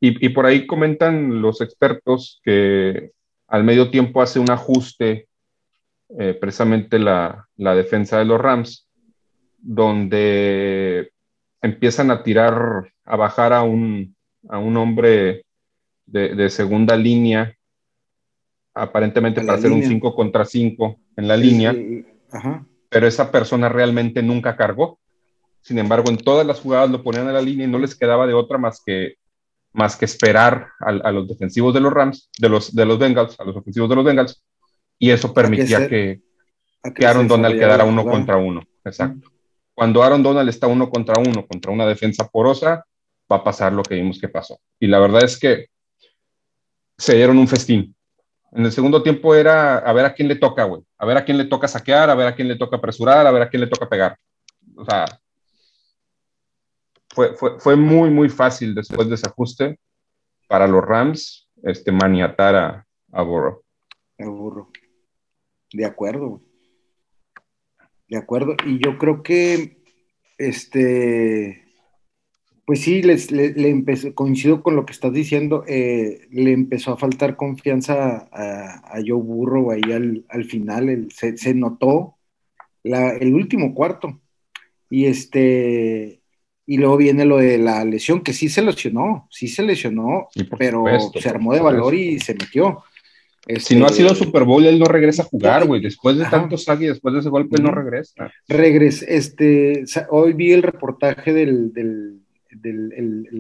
y, 0.00 0.28
por 0.30 0.46
ahí 0.46 0.66
comentan 0.66 1.42
los 1.42 1.60
expertos 1.60 2.40
que 2.42 3.10
al 3.48 3.64
medio 3.64 3.90
tiempo 3.90 4.22
hace 4.22 4.38
un 4.38 4.50
ajuste 4.50 5.28
eh, 6.18 6.36
precisamente 6.38 6.98
la, 6.98 7.48
la, 7.56 7.74
defensa 7.74 8.18
de 8.18 8.24
los 8.24 8.40
Rams, 8.40 8.88
donde 9.58 11.12
empiezan 11.60 12.10
a 12.10 12.22
tirar, 12.22 12.92
a 13.04 13.16
bajar 13.16 13.52
a 13.52 13.62
un, 13.62 14.14
a 14.48 14.58
un 14.58 14.76
hombre 14.76 15.44
de, 16.06 16.50
segunda 16.50 16.96
línea, 16.96 17.56
aparentemente 18.74 19.40
para 19.40 19.58
hacer 19.58 19.70
un 19.70 19.82
5 19.82 20.14
contra 20.14 20.44
5 20.44 21.00
en 21.16 21.28
la 21.28 21.36
línea, 21.36 21.74
pero 22.88 23.06
esa 23.06 23.30
persona 23.30 23.68
realmente 23.68 24.22
nunca 24.22 24.56
cargó. 24.56 24.98
Sin 25.62 25.78
embargo, 25.78 26.10
en 26.10 26.18
todas 26.18 26.46
las 26.46 26.60
jugadas 26.60 26.90
lo 26.90 27.02
ponían 27.02 27.28
en 27.28 27.34
la 27.34 27.40
línea 27.40 27.66
y 27.66 27.70
no 27.70 27.78
les 27.78 27.94
quedaba 27.94 28.26
de 28.26 28.34
otra 28.34 28.58
más 28.58 28.82
que, 28.84 29.14
más 29.72 29.96
que 29.96 30.04
esperar 30.04 30.68
a, 30.80 31.12
los 31.12 31.28
defensivos 31.28 31.72
de 31.72 31.80
los 31.80 31.92
Rams, 31.92 32.28
de 32.38 32.48
los, 32.48 32.74
de 32.74 32.84
los 32.84 32.98
Bengals, 32.98 33.38
a 33.38 33.44
los 33.44 33.56
ofensivos 33.56 33.88
de 33.88 33.96
los 33.96 34.04
Bengals, 34.04 34.42
y 35.02 35.10
eso 35.10 35.34
permitía 35.34 35.88
que, 35.88 36.20
que, 36.94 37.04
Aaron 37.04 37.26
Donald 37.26 37.58
quedara 37.58 37.84
uno 37.84 38.04
contra 38.04 38.36
uno. 38.36 38.62
Exacto. 38.84 39.32
Cuando 39.74 40.00
Aaron 40.00 40.22
Donald 40.22 40.48
está 40.48 40.68
uno 40.68 40.88
contra 40.88 41.20
uno, 41.20 41.44
contra 41.44 41.72
una 41.72 41.86
defensa 41.86 42.28
porosa, 42.28 42.86
va 43.30 43.36
a 43.38 43.42
pasar 43.42 43.72
lo 43.72 43.82
que 43.82 43.96
vimos 43.96 44.20
que 44.20 44.28
pasó. 44.28 44.60
Y 44.78 44.86
la 44.86 45.00
verdad 45.00 45.24
es 45.24 45.36
que 45.36 45.66
se 46.96 47.16
dieron 47.16 47.36
un 47.36 47.48
festín. 47.48 47.96
En 48.52 48.64
el 48.64 48.70
segundo 48.70 49.02
tiempo 49.02 49.34
era 49.34 49.78
a 49.78 49.92
ver 49.92 50.04
a 50.04 50.14
quién 50.14 50.28
le 50.28 50.36
toca, 50.36 50.62
güey. 50.62 50.82
A 50.98 51.04
ver 51.04 51.16
a 51.16 51.24
quién 51.24 51.36
le 51.36 51.46
toca 51.46 51.66
saquear, 51.66 52.08
a 52.08 52.14
ver 52.14 52.28
a 52.28 52.36
quién 52.36 52.46
le 52.46 52.54
toca 52.54 52.76
apresurar, 52.76 53.26
a 53.26 53.32
ver 53.32 53.42
a 53.42 53.50
quién 53.50 53.62
le 53.62 53.66
toca 53.66 53.88
pegar. 53.88 54.16
O 54.76 54.84
sea, 54.84 55.04
fue, 57.08 57.34
fue, 57.34 57.58
fue 57.58 57.74
muy, 57.74 58.08
muy 58.08 58.28
fácil 58.28 58.72
después 58.72 59.08
de 59.08 59.16
ese 59.16 59.26
ajuste 59.26 59.80
para 60.46 60.68
los 60.68 60.84
Rams 60.84 61.48
este, 61.64 61.90
maniatar 61.90 62.54
a, 62.54 62.86
a 63.10 63.22
Burrow. 63.22 63.64
A 64.20 64.26
Burrow. 64.26 64.70
De 65.72 65.84
acuerdo. 65.84 66.42
De 68.08 68.16
acuerdo. 68.16 68.56
Y 68.66 68.78
yo 68.78 68.98
creo 68.98 69.22
que, 69.22 69.82
este, 70.38 71.64
pues 72.66 72.80
sí, 72.80 73.02
les, 73.02 73.30
le, 73.30 73.68
empezó, 73.68 74.14
coincido 74.14 74.62
con 74.62 74.76
lo 74.76 74.84
que 74.84 74.92
estás 74.92 75.12
diciendo, 75.12 75.64
eh, 75.66 76.26
le 76.30 76.52
empezó 76.52 76.92
a 76.92 76.96
faltar 76.96 77.36
confianza 77.36 78.28
a, 78.32 79.00
Joe 79.06 79.20
Burro 79.20 79.70
ahí 79.70 79.82
al, 80.28 80.44
final, 80.44 81.08
se, 81.10 81.54
notó 81.54 82.16
el 82.84 83.34
último 83.34 83.74
cuarto. 83.74 84.20
Y 84.90 85.06
este, 85.06 86.20
y 86.66 86.76
luego 86.76 86.98
viene 86.98 87.24
lo 87.24 87.38
de 87.38 87.56
la 87.56 87.82
lesión, 87.84 88.20
que 88.20 88.34
sí 88.34 88.50
se 88.50 88.60
lesionó, 88.60 89.26
sí 89.30 89.48
se 89.48 89.62
lesionó, 89.62 90.28
pero 90.58 90.84
se 91.18 91.28
armó 91.30 91.54
de 91.54 91.60
valor 91.60 91.94
y 91.94 92.20
se 92.20 92.34
metió 92.34 92.84
si 93.58 93.76
no 93.76 93.86
ha 93.86 93.88
sido 93.88 94.12
este, 94.12 94.24
Super 94.24 94.44
Bowl, 94.44 94.64
él 94.64 94.78
no 94.78 94.84
regresa 94.84 95.22
a 95.22 95.26
jugar, 95.26 95.66
güey. 95.66 95.80
Después 95.80 96.16
de 96.16 96.24
tantos 96.26 96.64
tanto 96.64 96.84
y 96.84 96.88
después 96.88 97.14
de 97.14 97.20
ese 97.20 97.28
golpe, 97.28 97.60
no 97.60 97.72
regresa. 97.72 98.32
Regresa. 98.48 99.04
Este, 99.06 99.84
hoy 100.10 100.32
vi 100.32 100.52
el 100.52 100.62
reportaje 100.62 101.32
del, 101.32 102.20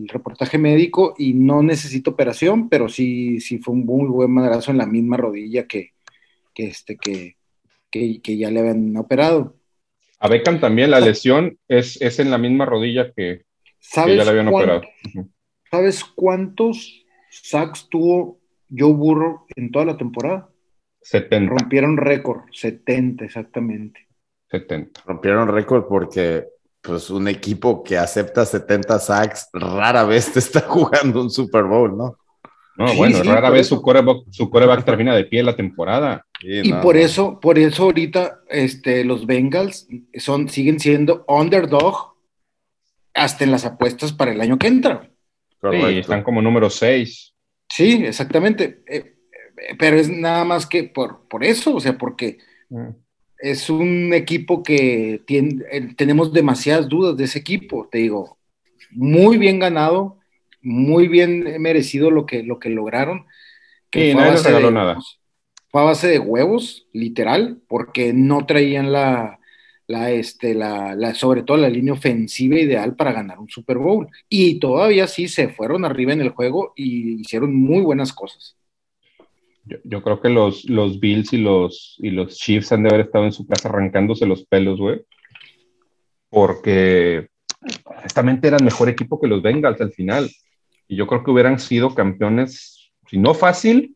reportaje 0.08 0.58
médico 0.58 1.14
y 1.16 1.34
no 1.34 1.62
necesita 1.62 2.10
operación, 2.10 2.68
pero 2.68 2.88
sí, 2.88 3.40
sí 3.40 3.58
fue 3.58 3.74
un 3.74 3.86
muy 3.86 4.08
buen 4.08 4.30
madrazo 4.30 4.72
en 4.72 4.78
la 4.78 4.86
misma 4.86 5.16
rodilla 5.16 5.66
que, 5.66 5.92
este, 6.56 6.96
que, 6.96 7.36
que, 7.90 8.36
ya 8.36 8.50
le 8.50 8.60
habían 8.60 8.96
operado. 8.96 9.56
A 10.18 10.28
Beckham 10.28 10.60
también 10.60 10.90
la 10.90 11.00
lesión 11.00 11.58
es, 11.68 12.00
es 12.00 12.18
en 12.18 12.30
la 12.30 12.38
misma 12.38 12.64
rodilla 12.64 13.12
que, 13.12 13.42
ya 13.94 14.06
le 14.06 14.22
habían 14.22 14.48
operado. 14.48 14.82
¿Sabes 15.70 16.04
cuántos 16.04 17.04
sacks 17.30 17.88
tuvo 17.88 18.41
Joe 18.76 18.92
Burrow 18.92 19.46
en 19.56 19.70
toda 19.70 19.84
la 19.84 19.96
temporada. 19.96 20.48
70. 21.02 21.50
Rompieron 21.50 21.96
récord, 21.96 22.42
70 22.52 23.24
exactamente. 23.24 24.08
70. 24.50 25.02
Rompieron 25.06 25.48
récord 25.48 25.86
porque 25.88 26.46
pues 26.80 27.10
un 27.10 27.28
equipo 27.28 27.82
que 27.82 27.96
acepta 27.96 28.44
70 28.44 28.98
sacks 28.98 29.48
rara 29.52 30.04
vez 30.04 30.32
te 30.32 30.40
está 30.40 30.60
jugando 30.68 31.22
un 31.22 31.30
Super 31.30 31.64
Bowl, 31.64 31.96
¿no? 31.96 32.18
No, 32.76 32.94
bueno, 32.94 33.22
rara 33.22 33.50
vez 33.50 33.66
su 33.66 33.82
coreback, 33.82 34.24
su 34.30 34.50
termina 34.84 35.14
de 35.14 35.24
pie 35.24 35.42
la 35.42 35.54
temporada. 35.54 36.24
y 36.40 36.72
por 36.72 36.96
eso, 36.96 37.38
por 37.38 37.58
eso 37.58 37.84
ahorita 37.84 38.40
este, 38.48 39.04
los 39.04 39.26
Bengals 39.26 39.86
son, 40.16 40.48
siguen 40.48 40.80
siendo 40.80 41.24
underdog 41.28 42.14
hasta 43.12 43.44
en 43.44 43.50
las 43.50 43.66
apuestas 43.66 44.12
para 44.12 44.32
el 44.32 44.40
año 44.40 44.58
que 44.58 44.68
entra. 44.68 45.10
Sí, 45.70 45.98
están 45.98 46.22
como 46.22 46.40
número 46.40 46.70
6. 46.70 47.31
Sí, 47.74 48.04
exactamente. 48.04 48.82
Eh, 48.86 49.14
eh, 49.56 49.76
pero 49.78 49.96
es 49.96 50.10
nada 50.10 50.44
más 50.44 50.66
que 50.66 50.84
por, 50.84 51.26
por 51.26 51.42
eso, 51.42 51.74
o 51.74 51.80
sea, 51.80 51.96
porque 51.96 52.36
mm. 52.68 52.88
es 53.38 53.70
un 53.70 54.12
equipo 54.12 54.62
que 54.62 55.22
tiene, 55.26 55.64
eh, 55.72 55.94
tenemos 55.96 56.34
demasiadas 56.34 56.86
dudas 56.86 57.16
de 57.16 57.24
ese 57.24 57.38
equipo, 57.38 57.88
te 57.90 57.96
digo, 57.96 58.36
muy 58.90 59.38
bien 59.38 59.58
ganado, 59.58 60.18
muy 60.60 61.08
bien 61.08 61.62
merecido 61.62 62.10
lo 62.10 62.26
que, 62.26 62.42
lo 62.42 62.58
que 62.58 62.68
lograron. 62.68 63.24
Que 63.88 64.14
nadie 64.14 64.42
regaló 64.42 64.70
nada. 64.70 64.98
Fue 65.70 65.80
a 65.80 65.84
base 65.84 66.08
de 66.08 66.18
huevos, 66.18 66.88
literal, 66.92 67.62
porque 67.68 68.12
no 68.12 68.44
traían 68.44 68.92
la, 68.92 69.40
la, 69.86 70.10
este, 70.10 70.54
la, 70.54 70.94
la, 70.94 71.14
sobre 71.14 71.42
todo 71.42 71.56
la 71.56 71.68
línea 71.68 71.92
ofensiva 71.92 72.58
ideal 72.58 72.94
para 72.96 73.12
ganar 73.12 73.38
un 73.38 73.48
Super 73.48 73.78
Bowl. 73.78 74.08
Y 74.28 74.58
todavía 74.58 75.06
sí 75.06 75.28
se 75.28 75.48
fueron 75.48 75.84
arriba 75.84 76.12
en 76.12 76.20
el 76.20 76.30
juego 76.30 76.72
y 76.76 77.20
hicieron 77.20 77.54
muy 77.54 77.82
buenas 77.82 78.12
cosas. 78.12 78.56
Yo, 79.84 80.02
creo 80.02 80.20
que 80.20 80.28
los, 80.28 80.64
los 80.64 80.98
Bills 80.98 81.32
y 81.32 81.38
los, 81.38 81.96
y 81.98 82.10
los 82.10 82.36
Chiefs 82.36 82.72
han 82.72 82.82
de 82.82 82.88
haber 82.88 83.02
estado 83.02 83.24
en 83.24 83.32
su 83.32 83.46
casa 83.46 83.68
arrancándose 83.68 84.26
los 84.26 84.44
pelos, 84.44 84.78
güey. 84.78 85.02
Porque 86.28 87.28
honestamente 87.84 88.48
eran 88.48 88.64
mejor 88.64 88.88
equipo 88.88 89.20
que 89.20 89.28
los 89.28 89.40
Bengals 89.40 89.80
al 89.80 89.92
final. 89.92 90.28
Y 90.88 90.96
yo 90.96 91.06
creo 91.06 91.22
que 91.22 91.30
hubieran 91.30 91.60
sido 91.60 91.94
campeones, 91.94 92.81
si 93.12 93.18
no 93.18 93.34
fácil, 93.34 93.94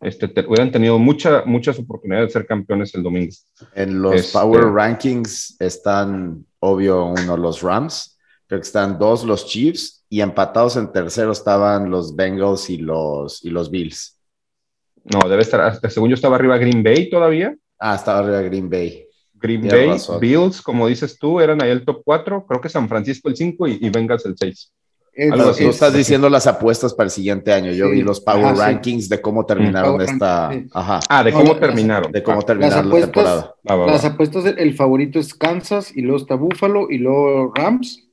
este, 0.00 0.24
hubieran 0.46 0.72
tenido 0.72 0.98
mucha, 0.98 1.42
muchas 1.44 1.78
oportunidades 1.78 2.28
de 2.28 2.32
ser 2.32 2.46
campeones 2.46 2.94
el 2.94 3.02
domingo. 3.02 3.34
En 3.74 4.00
los 4.00 4.14
este, 4.14 4.38
Power 4.38 4.72
Rankings 4.72 5.60
están, 5.60 6.46
obvio, 6.58 7.04
uno 7.04 7.36
los 7.36 7.60
Rams, 7.60 8.18
creo 8.46 8.58
que 8.58 8.66
están 8.66 8.98
dos 8.98 9.24
los 9.24 9.44
Chiefs 9.44 10.06
y 10.08 10.22
empatados 10.22 10.78
en 10.78 10.90
tercero 10.90 11.32
estaban 11.32 11.90
los 11.90 12.16
Bengals 12.16 12.70
y 12.70 12.78
los, 12.78 13.44
y 13.44 13.50
los 13.50 13.70
Bills. 13.70 14.18
No, 15.04 15.28
debe 15.28 15.42
estar, 15.42 15.78
según 15.90 16.08
yo 16.08 16.14
estaba 16.14 16.36
arriba 16.36 16.56
Green 16.56 16.82
Bay 16.82 17.10
todavía. 17.10 17.54
Ah, 17.78 17.96
estaba 17.96 18.20
arriba 18.20 18.40
Green 18.40 18.70
Bay. 18.70 19.04
Green 19.34 19.68
Bay, 19.68 19.98
Bills, 20.18 20.62
como 20.62 20.88
dices 20.88 21.18
tú, 21.18 21.38
eran 21.38 21.62
ahí 21.62 21.68
el 21.68 21.84
top 21.84 22.00
4, 22.02 22.46
creo 22.46 22.62
que 22.62 22.70
San 22.70 22.88
Francisco 22.88 23.28
el 23.28 23.36
5 23.36 23.68
y, 23.68 23.78
y 23.82 23.90
Bengals 23.90 24.24
el 24.24 24.38
6. 24.38 24.72
Algo 25.18 25.52
Tú 25.52 25.68
estás 25.68 25.92
diciendo 25.92 26.30
las 26.30 26.46
apuestas 26.46 26.94
para 26.94 27.06
el 27.06 27.10
siguiente 27.10 27.52
año. 27.52 27.72
Yo 27.72 27.90
vi 27.90 28.02
los 28.02 28.20
Power 28.20 28.56
Rankings 28.56 29.08
de 29.08 29.20
cómo 29.20 29.44
terminaron 29.44 30.00
esta. 30.00 30.50
Ajá. 30.72 31.00
Ah, 31.08 31.24
de 31.24 31.32
cómo 31.32 31.56
terminaron. 31.56 32.12
De 32.12 32.22
cómo 32.22 32.42
terminaron 32.42 32.88
la 32.88 33.00
temporada. 33.00 33.54
las 33.64 34.04
apuestas, 34.04 34.44
el 34.44 34.74
favorito 34.74 35.18
es 35.18 35.34
Kansas, 35.34 35.96
y 35.96 36.02
luego 36.02 36.18
está 36.18 36.36
Buffalo, 36.36 36.88
y 36.88 36.98
luego 36.98 37.52
Rams, 37.52 38.06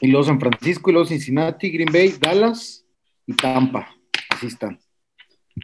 y 0.00 0.08
luego 0.08 0.24
San 0.24 0.40
Francisco, 0.40 0.88
y 0.88 0.94
luego 0.94 1.06
Cincinnati, 1.06 1.70
Green 1.70 1.92
Bay, 1.92 2.14
Dallas 2.18 2.86
y 3.26 3.34
Tampa. 3.34 3.88
así 4.30 4.46
están. 4.46 4.78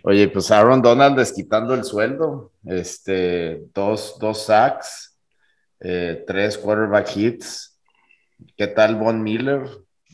Oye, 0.04 0.28
pues 0.28 0.50
Aaron 0.50 0.82
Donald 0.82 1.16
desquitando 1.16 1.74
el 1.74 1.84
sueldo, 1.84 2.52
este, 2.66 3.62
dos, 3.74 4.18
dos 4.20 4.44
sacks, 4.44 5.18
eh, 5.80 6.22
tres 6.26 6.58
quarterback 6.58 7.16
hits. 7.16 7.78
¿Qué 8.56 8.66
tal 8.66 8.96
Von 8.96 9.22
Miller? 9.22 9.62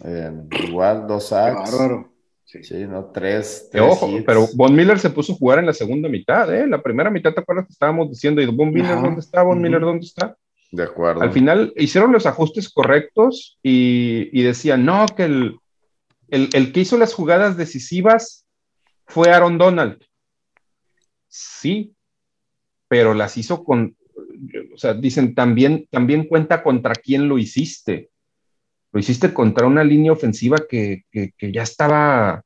Eh, 0.05 0.33
igual, 0.69 1.07
dos 1.07 1.29
sacks. 1.29 1.73
bárbaro. 1.73 2.13
Sí. 2.45 2.61
¿no? 2.87 3.07
Tres. 3.07 3.69
ojo, 3.81 4.09
pero 4.25 4.47
Von 4.55 4.75
Miller 4.75 4.99
se 4.99 5.11
puso 5.11 5.33
a 5.33 5.37
jugar 5.37 5.59
en 5.59 5.67
la 5.67 5.73
segunda 5.73 6.09
mitad, 6.09 6.55
¿eh? 6.55 6.67
La 6.67 6.81
primera 6.81 7.11
mitad, 7.11 7.35
¿te 7.35 7.41
acuerdas 7.41 7.67
que 7.67 7.73
estábamos 7.73 8.09
diciendo, 8.09 8.41
¿y 8.41 8.47
Von 8.47 8.73
Miller 8.73 9.01
dónde 9.01 9.21
está? 9.21 9.43
¿Von 9.43 9.61
Miller 9.61 9.81
dónde 9.81 10.07
está? 10.07 10.37
De 10.71 10.85
acuerdo. 10.85 11.23
Al 11.23 11.33
final 11.33 11.73
hicieron 11.77 12.13
los 12.13 12.25
ajustes 12.25 12.69
correctos 12.69 13.59
y, 13.63 14.31
y 14.33 14.43
decían, 14.43 14.85
no, 14.85 15.07
que 15.17 15.25
el, 15.25 15.59
el, 16.29 16.49
el, 16.53 16.73
que 16.73 16.81
hizo 16.81 16.97
las 16.97 17.15
jugadas 17.15 17.57
decisivas 17.57 18.47
fue 19.07 19.31
Aaron 19.31 19.59
Donald. 19.59 19.99
Sí, 21.29 21.95
pero 22.89 23.13
las 23.13 23.37
hizo 23.37 23.65
con, 23.65 23.97
o 24.73 24.79
sea, 24.79 24.95
dicen, 24.95 25.35
también, 25.35 25.89
también 25.91 26.29
cuenta 26.29 26.63
contra 26.63 26.95
quién 26.95 27.29
lo 27.29 27.39
hiciste. 27.39 28.11
Lo 28.97 29.01
hiciste 29.01 29.35
contra 29.35 29.67
una 29.67 29.85
línea 29.85 30.11
ofensiva 30.11 30.57
que, 30.67 31.03
que, 31.11 31.33
que 31.37 31.53
ya 31.53 31.65
estaba 31.65 32.43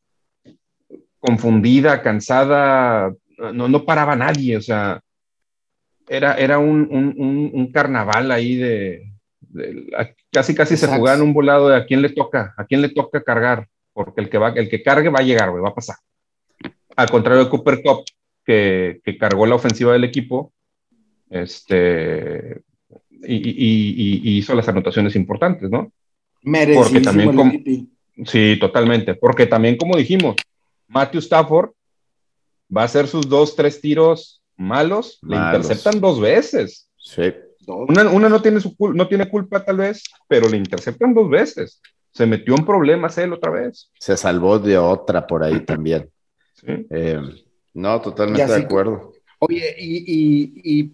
confundida, 1.21 2.03
cansada, 2.03 3.15
no, 3.55 3.69
no 3.69 3.85
paraba 3.85 4.17
nadie, 4.17 4.57
o 4.57 4.61
sea, 4.61 5.01
era, 6.09 6.35
era 6.35 6.59
un, 6.59 6.89
un, 6.91 7.53
un 7.55 7.71
carnaval 7.71 8.33
ahí 8.33 8.57
de, 8.57 9.13
de, 9.43 10.13
casi 10.33 10.53
casi 10.53 10.77
se 10.77 10.89
jugaban 10.89 11.23
un 11.23 11.33
volado 11.33 11.69
de 11.69 11.77
a 11.77 11.87
quién 11.87 12.03
le 12.03 12.09
toca, 12.09 12.53
a 12.57 12.65
quién 12.65 12.83
le 12.83 12.89
toca 12.89 13.23
cargar, 13.23 13.69
porque 13.93 14.21
el 14.21 14.29
que 14.29 14.39
va, 14.39 14.49
el 14.49 14.69
que 14.69 14.83
cargue 14.83 15.09
va 15.09 15.21
a 15.21 15.23
llegar, 15.23 15.53
güey, 15.53 15.63
va 15.63 15.69
a 15.69 15.75
pasar. 15.77 15.99
Al 16.97 17.11
contrario 17.11 17.45
de 17.45 17.49
Cooper 17.49 17.81
Cup, 17.81 18.07
que, 18.45 19.01
que 19.05 19.17
cargó 19.17 19.47
la 19.47 19.55
ofensiva 19.55 19.93
del 19.93 20.03
equipo, 20.03 20.53
este, 21.31 22.61
y, 23.23 23.37
y, 23.37 24.21
y, 24.29 24.39
hizo 24.39 24.57
las 24.57 24.69
anotaciones 24.69 25.15
importantes, 25.15 25.71
¿no? 25.71 25.93
Porque 26.43 27.01
también 27.01 27.37
como, 27.37 27.53
sí, 28.25 28.57
totalmente, 28.59 29.15
porque 29.15 29.47
también 29.47 29.77
como 29.77 29.97
dijimos, 29.97 30.37
Matthew 30.89 31.21
Stafford 31.21 31.71
va 32.75 32.83
a 32.83 32.85
hacer 32.87 33.07
sus 33.07 33.29
dos, 33.29 33.55
tres 33.55 33.81
tiros 33.81 34.43
malos, 34.57 35.19
malos. 35.23 35.51
le 35.53 35.59
interceptan 35.59 36.01
dos 36.01 36.21
veces. 36.21 36.89
Sí. 36.97 37.33
Una, 37.67 38.09
una, 38.09 38.29
no, 38.29 38.43
tiene 38.43 38.61
su, 38.61 38.75
no 38.95 39.07
tiene 39.07 39.29
culpa 39.29 39.65
tal 39.65 39.79
vez, 39.79 40.03
pero 40.27 40.49
le 40.49 40.57
interceptan 40.57 41.15
dos 41.15 41.29
veces. 41.29 41.81
Se 42.13 42.27
metió 42.27 42.57
en 42.57 42.65
problemas 42.65 43.17
él 43.19 43.33
otra 43.33 43.51
vez. 43.53 43.91
Se 43.99 44.17
salvó 44.17 44.59
de 44.59 44.77
otra 44.77 45.27
por 45.27 45.45
ahí 45.45 45.61
también. 45.61 46.09
Sí. 46.53 46.67
Eh, 46.91 47.19
no, 47.73 48.03
totalmente 48.03 48.53
de 48.53 48.59
acuerdo. 48.59 49.15
Oye, 49.39 49.75
y, 49.79 50.05
y, 50.07 50.53
y 50.63 50.93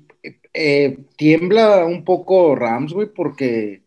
eh, 0.55 0.97
tiembla 1.17 1.85
un 1.85 2.05
poco 2.05 2.55
Rams, 2.55 2.93
güey, 2.93 3.09
porque 3.12 3.83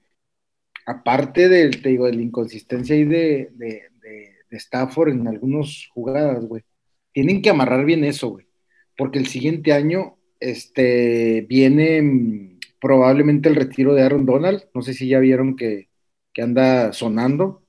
aparte 0.89 1.47
de, 1.49 1.69
te 1.69 1.89
digo, 1.89 2.07
de 2.07 2.13
la 2.13 2.21
inconsistencia 2.23 2.95
ahí 2.95 3.03
de, 3.03 3.51
de, 3.53 3.83
de, 4.01 4.33
de 4.49 4.57
Stafford 4.57 5.09
en 5.09 5.27
algunas 5.27 5.87
jugadas, 5.93 6.43
güey, 6.45 6.63
tienen 7.13 7.43
que 7.43 7.51
amarrar 7.51 7.85
bien 7.85 8.03
eso, 8.03 8.29
güey, 8.29 8.47
porque 8.97 9.19
el 9.19 9.27
siguiente 9.27 9.71
año 9.71 10.17
este, 10.39 11.45
viene 11.47 12.57
probablemente 12.81 13.49
el 13.49 13.55
retiro 13.55 13.93
de 13.93 14.01
Aaron 14.01 14.25
Donald, 14.25 14.63
no 14.73 14.81
sé 14.81 14.95
si 14.95 15.07
ya 15.07 15.19
vieron 15.19 15.55
que, 15.55 15.89
que 16.33 16.41
anda 16.41 16.91
sonando, 16.91 17.61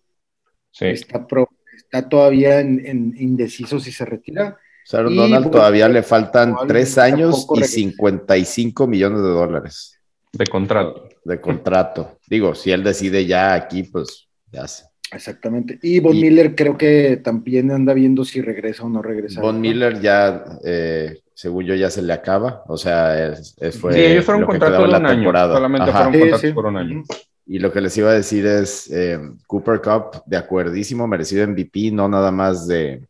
sí. 0.70 0.86
está, 0.86 1.26
pro, 1.26 1.50
está 1.76 2.08
todavía 2.08 2.60
en, 2.60 2.86
en 2.86 3.14
indeciso 3.18 3.78
si 3.80 3.92
se 3.92 4.06
retira. 4.06 4.56
Aaron 4.92 5.14
Donald 5.14 5.46
y, 5.48 5.50
todavía 5.50 5.90
le 5.90 6.02
faltan 6.02 6.56
tres 6.66 6.96
años 6.96 7.46
y 7.54 7.64
55 7.64 8.86
millones 8.86 9.20
de 9.20 9.28
dólares. 9.28 9.99
De 10.32 10.46
contrato. 10.46 11.08
De 11.24 11.40
contrato. 11.40 12.18
Digo, 12.28 12.54
si 12.54 12.70
él 12.70 12.82
decide 12.82 13.26
ya 13.26 13.54
aquí, 13.54 13.82
pues 13.84 14.28
ya 14.50 14.66
sé. 14.68 14.84
Exactamente. 15.12 15.78
Y 15.82 15.98
Von 16.00 16.16
y, 16.16 16.22
Miller 16.22 16.54
creo 16.54 16.78
que 16.78 17.16
también 17.16 17.70
anda 17.72 17.92
viendo 17.94 18.24
si 18.24 18.40
regresa 18.40 18.84
o 18.84 18.88
no 18.88 19.02
regresa. 19.02 19.40
Von 19.40 19.60
Miller 19.60 20.00
ya, 20.00 20.44
eh, 20.64 21.18
según 21.34 21.64
yo, 21.64 21.74
ya 21.74 21.90
se 21.90 22.02
le 22.02 22.12
acaba. 22.12 22.62
O 22.68 22.76
sea, 22.76 23.32
es, 23.32 23.56
es 23.58 23.78
fue. 23.78 23.92
Sí, 23.92 24.00
ellos 24.00 24.24
fueron 24.24 24.44
un 24.44 24.48
contrato 24.48 24.82
de 24.82 24.88
un 24.88 25.06
año. 25.06 25.32
Solamente 25.32 25.90
Ajá. 25.90 26.04
fueron 26.04 26.12
sí, 26.12 26.20
contratos 26.20 26.40
sí. 26.40 26.52
por 26.52 26.66
un 26.66 26.76
año. 26.76 27.02
Y 27.46 27.58
lo 27.58 27.72
que 27.72 27.80
les 27.80 27.96
iba 27.98 28.10
a 28.10 28.14
decir 28.14 28.46
es, 28.46 28.88
eh, 28.92 29.18
Cooper 29.48 29.80
Cup, 29.80 30.22
de 30.24 30.36
acuerdísimo, 30.36 31.08
merecido 31.08 31.46
MVP, 31.48 31.90
no 31.90 32.08
nada 32.08 32.30
más 32.30 32.68
de, 32.68 33.08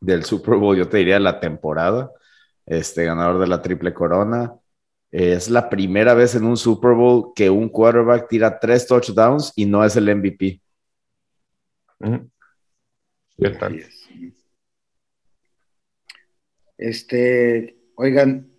del 0.00 0.24
Super 0.24 0.56
Bowl, 0.56 0.76
yo 0.76 0.86
te 0.86 0.98
diría 0.98 1.18
la 1.18 1.40
temporada, 1.40 2.10
este 2.66 3.06
ganador 3.06 3.40
de 3.40 3.46
la 3.46 3.62
triple 3.62 3.94
corona. 3.94 4.52
Es 5.16 5.48
la 5.48 5.70
primera 5.70 6.12
vez 6.12 6.34
en 6.34 6.42
un 6.42 6.56
Super 6.56 6.90
Bowl 6.90 7.32
que 7.36 7.48
un 7.48 7.68
quarterback 7.68 8.26
tira 8.28 8.58
tres 8.58 8.84
touchdowns 8.84 9.52
y 9.54 9.64
no 9.64 9.84
es 9.84 9.94
el 9.94 10.12
MVP. 10.12 10.60
¿Qué 13.38 13.50
tal? 13.50 13.80
Este, 16.76 17.78
oigan, 17.94 18.50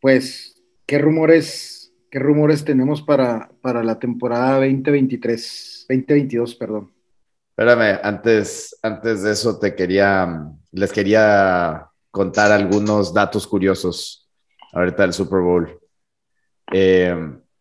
pues, 0.00 0.62
¿qué 0.86 0.98
rumores, 0.98 1.92
qué 2.12 2.20
rumores 2.20 2.64
tenemos 2.64 3.02
para, 3.02 3.50
para 3.60 3.82
la 3.82 3.98
temporada 3.98 4.64
2023, 4.64 5.86
2022, 5.88 6.54
perdón? 6.54 6.92
Espérame, 7.48 7.98
antes, 8.04 8.78
antes 8.82 9.24
de 9.24 9.32
eso 9.32 9.58
te 9.58 9.74
quería, 9.74 10.48
les 10.70 10.92
quería 10.92 11.88
contar 12.12 12.52
algunos 12.52 13.12
datos 13.12 13.48
curiosos 13.48 14.30
ahorita 14.72 15.02
del 15.02 15.12
Super 15.12 15.40
Bowl. 15.40 15.80
Eh, 16.72 17.14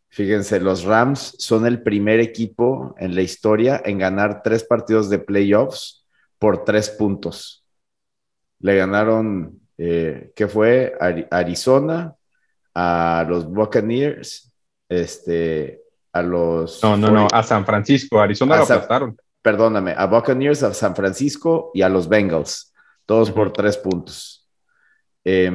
fíjense, 0.09 0.59
los 0.59 0.83
Rams 0.83 1.35
son 1.39 1.65
el 1.65 1.81
primer 1.81 2.19
equipo 2.19 2.95
en 2.97 3.15
la 3.15 3.21
historia 3.21 3.81
en 3.83 3.97
ganar 3.97 4.41
tres 4.43 4.63
partidos 4.63 5.09
de 5.09 5.19
playoffs 5.19 6.05
por 6.39 6.63
tres 6.63 6.89
puntos. 6.89 7.65
Le 8.59 8.75
ganaron, 8.75 9.59
eh, 9.77 10.31
¿qué 10.35 10.47
fue? 10.47 10.93
Arizona, 11.29 12.15
a 12.73 13.25
los 13.27 13.45
Buccaneers, 13.49 14.51
este, 14.87 15.81
a 16.11 16.21
los... 16.21 16.81
No, 16.83 16.97
no, 16.97 17.11
no, 17.11 17.27
a 17.31 17.43
San 17.43 17.65
Francisco, 17.65 18.19
Arizona 18.19 18.57
lo 18.57 18.63
aplastaron. 18.63 19.17
Perdóname, 19.41 19.93
a 19.97 20.05
Buccaneers, 20.05 20.63
a 20.63 20.73
San 20.73 20.95
Francisco 20.95 21.71
y 21.73 21.81
a 21.81 21.89
los 21.89 22.07
Bengals, 22.07 22.73
todos 23.05 23.29
uh 23.29 23.31
-huh. 23.31 23.35
por 23.35 23.51
tres 23.51 23.77
puntos. 23.77 24.49
Eh, 25.25 25.51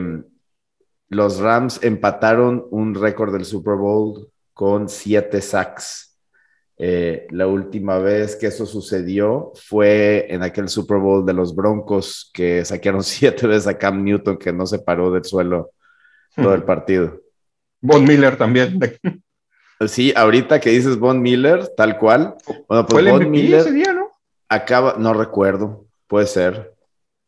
los 1.08 1.38
Rams 1.38 1.80
empataron 1.82 2.66
un 2.70 2.94
récord 2.94 3.32
del 3.32 3.44
Super 3.44 3.74
Bowl 3.76 4.28
con 4.52 4.88
siete 4.88 5.40
sacks. 5.40 6.18
Eh, 6.76 7.26
la 7.30 7.46
última 7.46 7.98
vez 7.98 8.36
que 8.36 8.46
eso 8.46 8.64
sucedió 8.64 9.52
fue 9.56 10.32
en 10.32 10.42
aquel 10.42 10.68
Super 10.68 10.98
Bowl 10.98 11.26
de 11.26 11.32
los 11.32 11.56
Broncos 11.56 12.30
que 12.32 12.64
saquearon 12.64 13.02
siete 13.04 13.46
veces 13.46 13.66
a 13.66 13.78
Cam 13.78 14.04
Newton 14.04 14.36
que 14.36 14.52
no 14.52 14.66
se 14.66 14.78
paró 14.78 15.10
del 15.10 15.24
suelo 15.24 15.72
todo 16.36 16.54
el 16.54 16.62
partido. 16.62 17.20
Von 17.80 18.04
Miller 18.04 18.36
también. 18.36 18.78
Sí, 19.86 20.12
ahorita 20.16 20.60
que 20.60 20.70
dices 20.70 20.98
Von 20.98 21.22
Miller, 21.22 21.68
tal 21.76 21.98
cual. 21.98 22.34
Bueno, 22.68 22.84
pues 22.86 22.90
¿Fue 22.90 23.00
el 23.00 23.10
Von 23.10 23.30
Miller 23.30 23.60
ese 23.60 23.72
día, 23.72 23.92
no? 23.92 24.10
Acaba, 24.48 24.96
no 24.98 25.14
recuerdo, 25.14 25.86
puede 26.06 26.26
ser. 26.26 26.74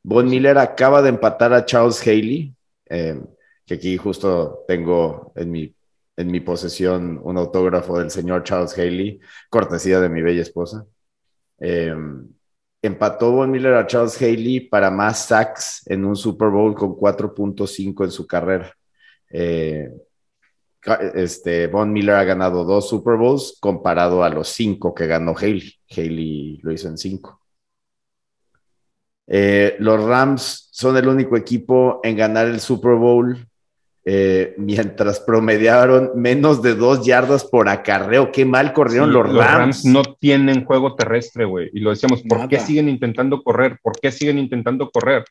Von 0.03 0.29
Miller 0.29 0.59
acaba 0.59 1.03
de 1.03 1.11
empatar 1.11 1.53
a 1.53 1.64
Charles 1.64 2.01
Haley. 2.01 2.55
Eh, 2.87 3.21
que 3.70 3.74
aquí 3.76 3.96
justo 3.96 4.64
tengo 4.66 5.33
en 5.37 5.48
mi, 5.52 5.72
en 6.16 6.26
mi 6.26 6.40
posesión 6.40 7.20
un 7.22 7.37
autógrafo 7.37 8.00
del 8.00 8.11
señor 8.11 8.42
Charles 8.42 8.76
Haley, 8.76 9.20
cortesía 9.48 10.00
de 10.00 10.09
mi 10.09 10.22
bella 10.22 10.42
esposa. 10.42 10.85
Eh, 11.61 11.94
empató 12.83 13.30
Von 13.30 13.48
Miller 13.48 13.74
a 13.74 13.87
Charles 13.87 14.20
Haley 14.20 14.59
para 14.68 14.90
más 14.90 15.26
sacks 15.26 15.87
en 15.87 16.04
un 16.04 16.16
Super 16.16 16.48
Bowl 16.48 16.74
con 16.74 16.96
4.5 16.96 18.04
en 18.06 18.11
su 18.11 18.26
carrera. 18.26 18.74
Eh, 19.30 19.88
este, 21.14 21.68
Von 21.68 21.92
Miller 21.92 22.16
ha 22.16 22.24
ganado 22.24 22.64
dos 22.64 22.88
Super 22.88 23.18
Bowls 23.18 23.56
comparado 23.61 24.24
a 24.24 24.30
los 24.30 24.48
cinco 24.48 24.92
que 24.92 25.06
ganó 25.06 25.33
Haley. 25.37 25.76
Haley 25.96 26.59
lo 26.64 26.72
hizo 26.72 26.88
en 26.88 26.98
cinco. 26.98 27.40
Eh, 29.28 29.76
los 29.78 30.02
Rams 30.02 30.70
son 30.72 30.96
el 30.96 31.06
único 31.06 31.37
equipo 31.37 32.00
en 32.02 32.16
ganar 32.16 32.48
el 32.48 32.59
Super 32.59 32.96
Bowl 32.96 33.46
eh, 34.04 34.54
mientras 34.56 35.20
promediaron 35.20 36.12
menos 36.14 36.62
de 36.62 36.74
dos 36.74 37.04
yardas 37.04 37.44
por 37.44 37.68
acarreo. 37.68 38.32
Qué 38.32 38.44
mal 38.44 38.72
corrieron 38.72 39.08
sí, 39.10 39.14
los, 39.14 39.26
Rams. 39.26 39.34
los 39.34 39.46
Rams. 39.46 39.84
no 39.84 40.02
tienen 40.18 40.64
juego 40.64 40.94
terrestre, 40.94 41.44
güey. 41.44 41.70
Y 41.72 41.80
lo 41.80 41.90
decíamos, 41.90 42.22
¿por 42.22 42.38
Nada. 42.38 42.48
qué 42.48 42.60
siguen 42.60 42.88
intentando 42.88 43.42
correr? 43.42 43.78
¿Por 43.82 43.98
qué 44.00 44.10
siguen 44.10 44.38
intentando 44.38 44.90
correr? 44.90 45.24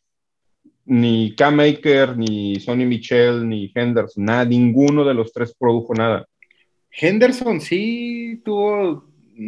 Ni 0.86 1.36
Cam 1.36 1.56
Maker, 1.56 2.18
ni 2.18 2.60
Sonny 2.60 2.86
Michel, 2.86 3.48
ni 3.48 3.72
Henderson, 3.74 4.26
nada, 4.26 4.46
ninguno 4.46 5.04
de 5.04 5.14
los 5.14 5.32
tres 5.32 5.54
produjo 5.58 5.94
nada. 5.94 6.26
Henderson 6.92 7.62
sí 7.62 8.42
tuvo. 8.44 9.06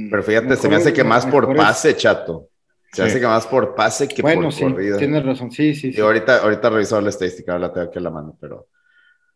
Pero 0.10 0.23
fíjate, 0.23 0.55
se 0.55 0.69
me 0.69 0.75
hace 0.75 0.93
que 0.93 1.03
más 1.03 1.25
por 1.25 1.55
pase, 1.55 1.95
chato. 1.95 2.47
Se 2.93 3.03
hace 3.03 3.19
que 3.19 3.25
más 3.25 3.47
por 3.47 3.73
pase 3.73 4.07
que 4.07 4.21
bueno, 4.21 4.43
por 4.43 4.53
sí, 4.53 4.63
corrida. 4.63 4.97
Tienes 4.97 5.25
razón, 5.25 5.51
sí, 5.51 5.73
sí. 5.73 5.89
Y 5.89 5.93
sí. 5.93 6.01
ahorita, 6.01 6.39
ahorita 6.39 6.69
revisado 6.69 7.01
la 7.01 7.10
estadística, 7.10 7.53
ahora 7.53 7.67
la 7.67 7.73
tengo 7.73 7.88
aquí 7.88 7.97
en 7.97 8.03
la 8.03 8.10
mano, 8.10 8.38
pero, 8.39 8.67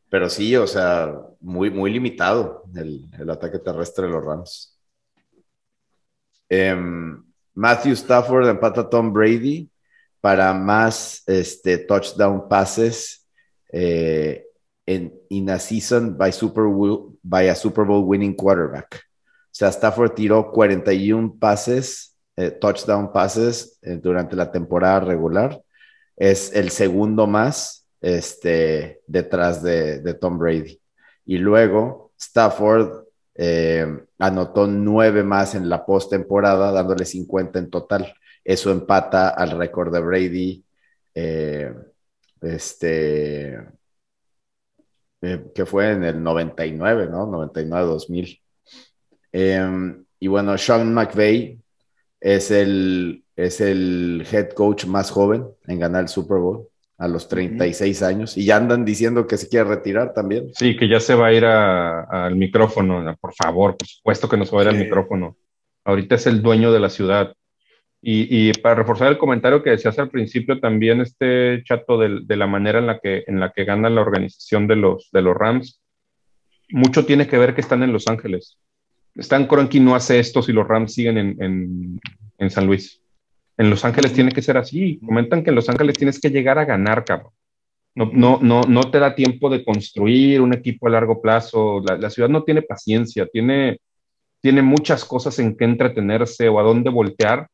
pero 0.10 0.30
sí, 0.30 0.56
o 0.56 0.68
sea, 0.68 1.14
muy, 1.40 1.70
muy 1.70 1.92
limitado 1.92 2.64
el, 2.76 3.30
ataque 3.30 3.60
terrestre 3.60 4.06
de 4.06 4.12
los 4.12 4.24
Rams. 4.24 4.80
Em, 6.50 7.24
Matthew 7.54 7.94
Stafford 7.94 8.48
empata 8.48 8.82
a 8.82 8.90
Tom 8.90 9.12
Brady 9.12 9.70
para 10.22 10.54
más 10.54 11.24
este, 11.28 11.78
touchdown 11.78 12.48
passes 12.48 13.28
eh, 13.72 14.46
en 14.86 15.14
in 15.30 15.50
a 15.50 15.60
season 15.60 16.18
by, 16.18 16.32
Super 16.32 16.66
by 17.24 17.50
a 17.50 17.56
Super 17.56 17.86
Bowl 17.86 18.06
winning 18.06 18.36
quarterback. 18.36 18.96
O 18.96 19.58
sea, 19.58 19.70
Stafford 19.70 20.14
tiró 20.14 20.52
41 20.52 21.38
pases, 21.40 22.18
eh, 22.36 22.52
touchdown 22.52 23.12
passes 23.12 23.80
eh, 23.82 24.00
durante 24.02 24.36
la 24.36 24.52
temporada 24.52 25.00
regular. 25.00 25.62
Es 26.16 26.54
el 26.54 26.70
segundo 26.72 27.28
más 27.28 27.85
este, 28.02 29.02
detrás 29.08 29.64
de, 29.64 30.00
de 30.00 30.14
Tom 30.14 30.38
Brady. 30.38 30.80
Y 31.26 31.38
luego 31.38 32.12
Stafford 32.18 33.06
eh, 33.36 33.86
anotó 34.20 34.68
nueve 34.68 35.24
más 35.24 35.56
en 35.56 35.70
la 35.70 35.86
postemporada, 35.86 36.72
dándole 36.72 37.06
50 37.06 37.60
en 37.60 37.70
total. 37.70 38.14
Eso 38.44 38.72
empata 38.72 39.30
al 39.30 39.52
récord 39.52 39.94
de 39.94 40.00
Brady, 40.00 40.66
eh, 41.14 41.74
este, 42.42 43.60
eh, 45.22 45.46
que 45.54 45.66
fue 45.66 45.92
en 45.92 46.04
el 46.04 46.22
99, 46.22 47.08
¿no? 47.10 47.28
99-2000. 47.28 48.42
Eh, 49.34 49.96
y 50.20 50.28
bueno, 50.28 50.58
Sean 50.58 50.94
McVay 50.94 51.60
es 52.20 52.52
el, 52.52 53.26
es 53.36 53.60
el 53.62 54.26
head 54.32 54.50
coach 54.52 54.86
más 54.86 55.12
joven 55.12 55.46
en 55.68 55.80
ganar 55.80 56.04
el 56.04 56.08
Super 56.08 56.38
Bowl 56.38 56.70
a 56.98 57.08
los 57.08 57.28
36 57.28 58.02
uh 58.02 58.06
-huh. 58.06 58.08
años 58.08 58.38
y 58.38 58.46
ya 58.46 58.58
andan 58.58 58.86
diciendo 58.86 59.28
que 59.28 59.38
se 59.38 59.50
quiere 59.50 59.70
retirar 59.70 60.14
también. 60.14 60.52
Sí, 60.54 60.78
que 60.78 60.88
ya 60.88 61.00
se 61.00 61.16
va 61.16 61.28
a 61.28 61.34
ir 61.34 61.46
al 61.46 62.36
micrófono, 62.36 63.16
por 63.20 63.34
favor, 63.34 63.78
por 63.78 63.88
supuesto 63.88 64.30
que 64.30 64.38
no 64.38 64.46
se 64.46 64.56
va 64.56 64.62
a 64.62 64.66
ir 64.66 64.72
sí. 64.72 64.78
al 64.78 64.84
micrófono. 64.84 65.38
Ahorita 65.84 66.16
es 66.16 66.28
el 66.28 66.42
dueño 66.42 66.72
de 66.72 66.80
la 66.80 66.90
ciudad. 66.90 67.34
Y, 68.02 68.50
y, 68.50 68.54
para 68.54 68.76
reforzar 68.76 69.08
el 69.08 69.18
comentario 69.18 69.64
que 69.64 69.72
decías 69.72 69.98
al 69.98 70.12
principio, 70.12 70.60
también 70.60 71.02
este 71.02 71.64
chato 71.64 71.98
de, 71.98 72.20
de, 72.24 72.36
la 72.38 72.46
manera 72.46 72.78
en 72.78 72.86
la 72.86 73.00
que, 73.00 73.24
en 73.26 73.40
la 73.40 73.52
que 73.52 73.66
gana 73.66 73.90
la 73.90 74.02
organización 74.02 74.68
de 74.68 74.76
los, 74.76 75.10
de 75.12 75.24
los 75.24 75.36
Rams, 75.36 75.82
mucho 76.70 77.06
tiene 77.06 77.28
que 77.28 77.40
ver 77.40 77.56
que 77.56 77.62
están 77.62 77.82
en 77.82 77.92
Los 77.92 78.08
Ángeles. 78.08 78.60
Stan 79.16 79.48
Kroenke 79.48 79.80
no 79.80 79.96
hace 79.96 80.20
esto 80.20 80.44
si 80.44 80.52
los 80.52 80.68
Rams 80.68 80.94
siguen 80.94 81.18
en, 81.18 81.42
en, 81.42 82.00
en 82.38 82.50
San 82.52 82.68
Luis. 82.68 83.02
En 83.58 83.70
Los 83.70 83.86
Ángeles 83.86 84.14
tiene 84.14 84.32
que 84.32 84.42
ser 84.42 84.58
así. 84.58 85.00
Comentan 85.06 85.44
que 85.44 85.50
en 85.50 85.56
Los 85.56 85.70
Ángeles 85.70 85.98
tienes 85.98 86.20
que 86.20 86.30
llegar 86.30 86.60
a 86.60 86.66
ganar, 86.66 87.06
cabrón. 87.06 87.32
No, 87.96 88.10
no, 88.12 88.40
no, 88.42 88.62
no 88.64 88.92
te 88.92 89.00
da 89.00 89.16
tiempo 89.16 89.50
de 89.50 89.64
construir 89.64 90.42
un 90.42 90.54
equipo 90.54 90.88
a 90.88 90.92
largo 90.92 91.22
plazo. 91.22 91.82
La, 91.88 91.98
la, 91.98 92.10
ciudad 92.10 92.28
no 92.28 92.44
tiene 92.44 92.62
paciencia, 92.62 93.26
tiene, 93.26 93.80
tiene 94.42 94.62
muchas 94.62 95.06
cosas 95.06 95.40
en 95.40 95.56
que 95.56 95.64
entretenerse 95.64 96.50
o 96.50 96.60
a 96.60 96.64
dónde 96.64 96.90
voltear. 96.90 97.48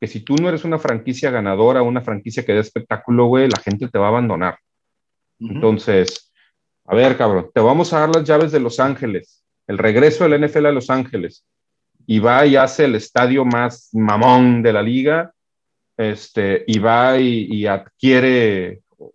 Que 0.00 0.06
si 0.06 0.20
tú 0.20 0.36
no 0.36 0.48
eres 0.48 0.64
una 0.64 0.78
franquicia 0.78 1.30
ganadora, 1.30 1.82
una 1.82 2.00
franquicia 2.00 2.44
que 2.44 2.54
dé 2.54 2.60
espectáculo, 2.60 3.26
güey, 3.26 3.48
la 3.48 3.60
gente 3.60 3.88
te 3.88 3.98
va 3.98 4.06
a 4.06 4.08
abandonar. 4.08 4.58
Uh 5.38 5.46
-huh. 5.46 5.54
Entonces, 5.54 6.32
a 6.84 6.94
ver, 6.94 7.16
cabrón, 7.16 7.50
te 7.54 7.60
vamos 7.60 7.92
a 7.92 8.00
dar 8.00 8.14
las 8.14 8.24
llaves 8.24 8.50
de 8.50 8.60
Los 8.60 8.80
Ángeles, 8.80 9.44
el 9.66 9.78
regreso 9.78 10.28
del 10.28 10.44
NFL 10.44 10.66
a 10.66 10.72
Los 10.72 10.90
Ángeles, 10.90 11.44
y 12.06 12.18
va 12.18 12.44
y 12.44 12.56
hace 12.56 12.86
el 12.86 12.96
estadio 12.96 13.44
más 13.44 13.88
mamón 13.92 14.62
de 14.62 14.72
la 14.72 14.82
liga, 14.82 15.32
este, 16.02 16.64
y 16.66 16.78
va 16.78 17.18
y, 17.18 17.46
y 17.50 17.66
adquiere 17.66 18.82
o, 18.98 19.12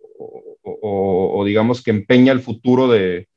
o, 0.62 1.38
o, 1.38 1.44
digamos 1.44 1.82
que 1.82 1.90
empeña 1.90 2.32
el 2.32 2.40
futuro 2.40 2.88
de, 2.88 3.28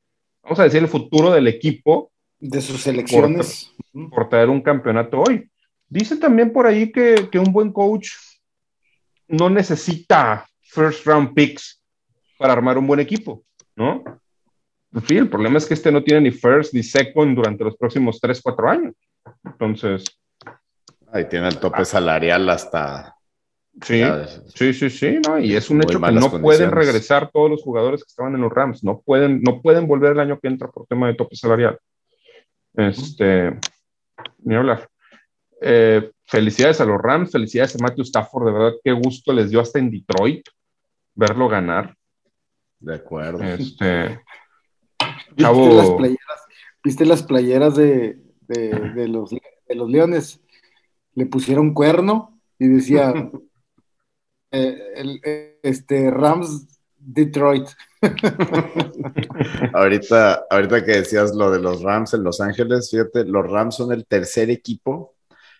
vamos 0.43 0.59
a 0.59 0.63
decir, 0.63 0.81
el 0.81 0.87
futuro 0.87 1.31
del 1.31 1.47
equipo. 1.47 2.11
De 2.39 2.61
sus 2.61 2.81
selecciones. 2.81 3.71
Por, 3.91 4.09
por 4.09 4.29
traer 4.29 4.49
un 4.49 4.61
campeonato 4.61 5.21
hoy. 5.21 5.49
Dice 5.87 6.17
también 6.17 6.53
por 6.53 6.65
ahí 6.65 6.91
que, 6.91 7.29
que, 7.31 7.37
un 7.37 7.51
buen 7.51 7.71
coach 7.71 8.09
no 9.27 9.49
necesita 9.49 10.47
first 10.61 11.05
round 11.05 11.33
picks 11.33 11.83
para 12.37 12.53
armar 12.53 12.77
un 12.77 12.87
buen 12.87 12.99
equipo, 12.99 13.43
¿no? 13.75 14.03
Sí, 15.07 15.17
el 15.17 15.29
problema 15.29 15.57
es 15.57 15.65
que 15.65 15.73
este 15.73 15.91
no 15.91 16.03
tiene 16.03 16.21
ni 16.21 16.31
first 16.31 16.73
ni 16.73 16.83
second 16.83 17.35
durante 17.35 17.63
los 17.63 17.77
próximos 17.77 18.19
3, 18.19 18.41
4 18.41 18.69
años. 18.69 18.95
Entonces. 19.43 20.05
Ahí 21.11 21.27
tiene 21.29 21.47
el 21.47 21.59
tope 21.59 21.85
salarial 21.85 22.49
hasta 22.49 23.15
Sí, 23.81 23.99
ya, 23.99 24.27
sí, 24.27 24.73
sí, 24.73 24.89
sí, 24.89 25.19
¿no? 25.25 25.39
Y 25.39 25.55
es 25.55 25.69
un 25.69 25.81
hecho 25.81 25.99
que 25.99 26.12
no 26.12 26.41
pueden 26.41 26.71
regresar 26.71 27.31
todos 27.31 27.49
los 27.49 27.63
jugadores 27.63 28.03
que 28.03 28.10
estaban 28.10 28.36
en 28.36 28.41
los 28.41 28.51
Rams, 28.51 28.84
no 28.84 29.01
pueden, 29.01 29.41
no 29.41 29.62
pueden 29.62 29.88
volver 29.88 30.12
el 30.12 30.19
año 30.19 30.39
que 30.39 30.49
entra 30.49 30.69
por 30.69 30.86
tema 30.88 31.07
de 31.07 31.15
tope 31.15 31.36
salarial. 31.36 31.79
Este, 32.73 33.57
ni 34.39 34.55
hablar. 34.55 34.89
Eh, 35.62 36.12
felicidades 36.25 36.81
a 36.81 36.86
los 36.86 37.01
Rams, 37.01 37.31
felicidades 37.31 37.75
a 37.75 37.84
Matthew 37.84 38.03
Stafford, 38.03 38.45
de 38.45 38.51
verdad, 38.51 38.73
qué 38.84 38.91
gusto 38.91 39.31
les 39.31 39.49
dio 39.49 39.62
hasta 39.62 39.79
en 39.79 39.89
Detroit 39.89 40.47
verlo 41.15 41.47
ganar. 41.47 41.95
De 42.79 42.95
acuerdo. 42.95 43.43
Este, 43.43 44.19
¿Viste, 45.29 45.43
cabo... 45.43 45.75
las 45.75 45.89
playeras, 45.91 46.45
¿Viste 46.84 47.05
las 47.05 47.23
playeras 47.23 47.75
de, 47.75 48.19
de, 48.41 48.69
de, 48.95 49.07
los, 49.07 49.29
de 49.29 49.75
los 49.75 49.89
Leones? 49.89 50.41
Le 51.13 51.25
pusieron 51.25 51.73
cuerno 51.73 52.39
y 52.57 52.67
decía 52.67 53.12
eh, 53.12 53.31
el, 54.51 55.19
este 55.63 56.11
Rams 56.11 56.67
Detroit. 56.97 57.67
ahorita, 59.73 60.45
ahorita 60.49 60.83
que 60.83 60.91
decías 60.91 61.33
lo 61.35 61.51
de 61.51 61.59
los 61.59 61.81
Rams 61.81 62.13
en 62.13 62.23
Los 62.23 62.41
Ángeles, 62.41 62.89
fíjate, 62.89 63.25
los 63.25 63.49
Rams 63.49 63.75
son 63.75 63.91
el 63.91 64.05
tercer 64.05 64.49
equipo 64.49 65.15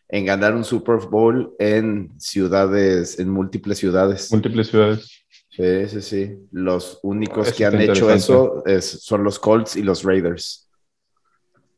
en 0.10 0.26
ganar 0.26 0.56
un 0.56 0.66
Super 0.66 0.98
Bowl 0.98 1.56
en 1.58 2.12
ciudades, 2.20 3.20
en 3.20 3.30
múltiples 3.30 3.78
ciudades. 3.78 4.32
Múltiples 4.32 4.68
ciudades. 4.68 5.24
Sí, 5.50 5.88
sí, 5.88 6.02
sí. 6.02 6.38
Los 6.52 7.00
únicos 7.04 7.48
eso 7.48 7.58
que 7.58 7.66
han 7.66 7.80
hecho 7.82 8.12
eso 8.12 8.64
es, 8.66 8.86
son 8.86 9.24
los 9.24 9.40
Colts 9.40 9.76
y 9.76 9.84
los 9.84 10.04
Raiders. 10.04 10.70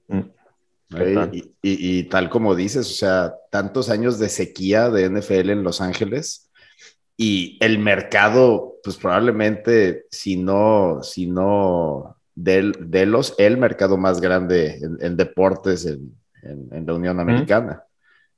Mm. 0.08 0.22
Y, 1.32 1.40
y, 1.40 1.52
y, 2.00 2.04
tal 2.04 2.30
como 2.30 2.54
dices, 2.54 2.88
o 2.88 2.94
sea, 2.94 3.34
tantos 3.50 3.90
años 3.90 4.20
de 4.20 4.30
sequía 4.30 4.92
de 4.92 5.10
NFL 5.10 5.50
en 5.50 5.64
Los 5.64 5.82
Ángeles 5.82 6.52
y 7.18 7.58
el 7.62 7.80
mercado, 7.80 8.76
pues 8.84 8.98
probablemente, 8.98 10.06
si 10.10 10.38
no, 10.38 11.02
si 11.04 11.28
no 11.28 12.18
de, 12.36 12.74
de 12.80 13.06
los, 13.06 13.36
el 13.38 13.58
mercado 13.58 13.98
más 13.98 14.20
grande 14.20 14.78
en, 14.82 14.98
en 15.00 15.18
deportes 15.18 15.86
en, 15.86 16.16
en, 16.42 16.68
en, 16.72 16.86
la 16.86 16.94
Unión 16.94 17.20
Americana. 17.20 17.84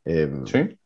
Mm. 0.03 0.09
Eh, 0.11 0.31
sí. 0.45 0.77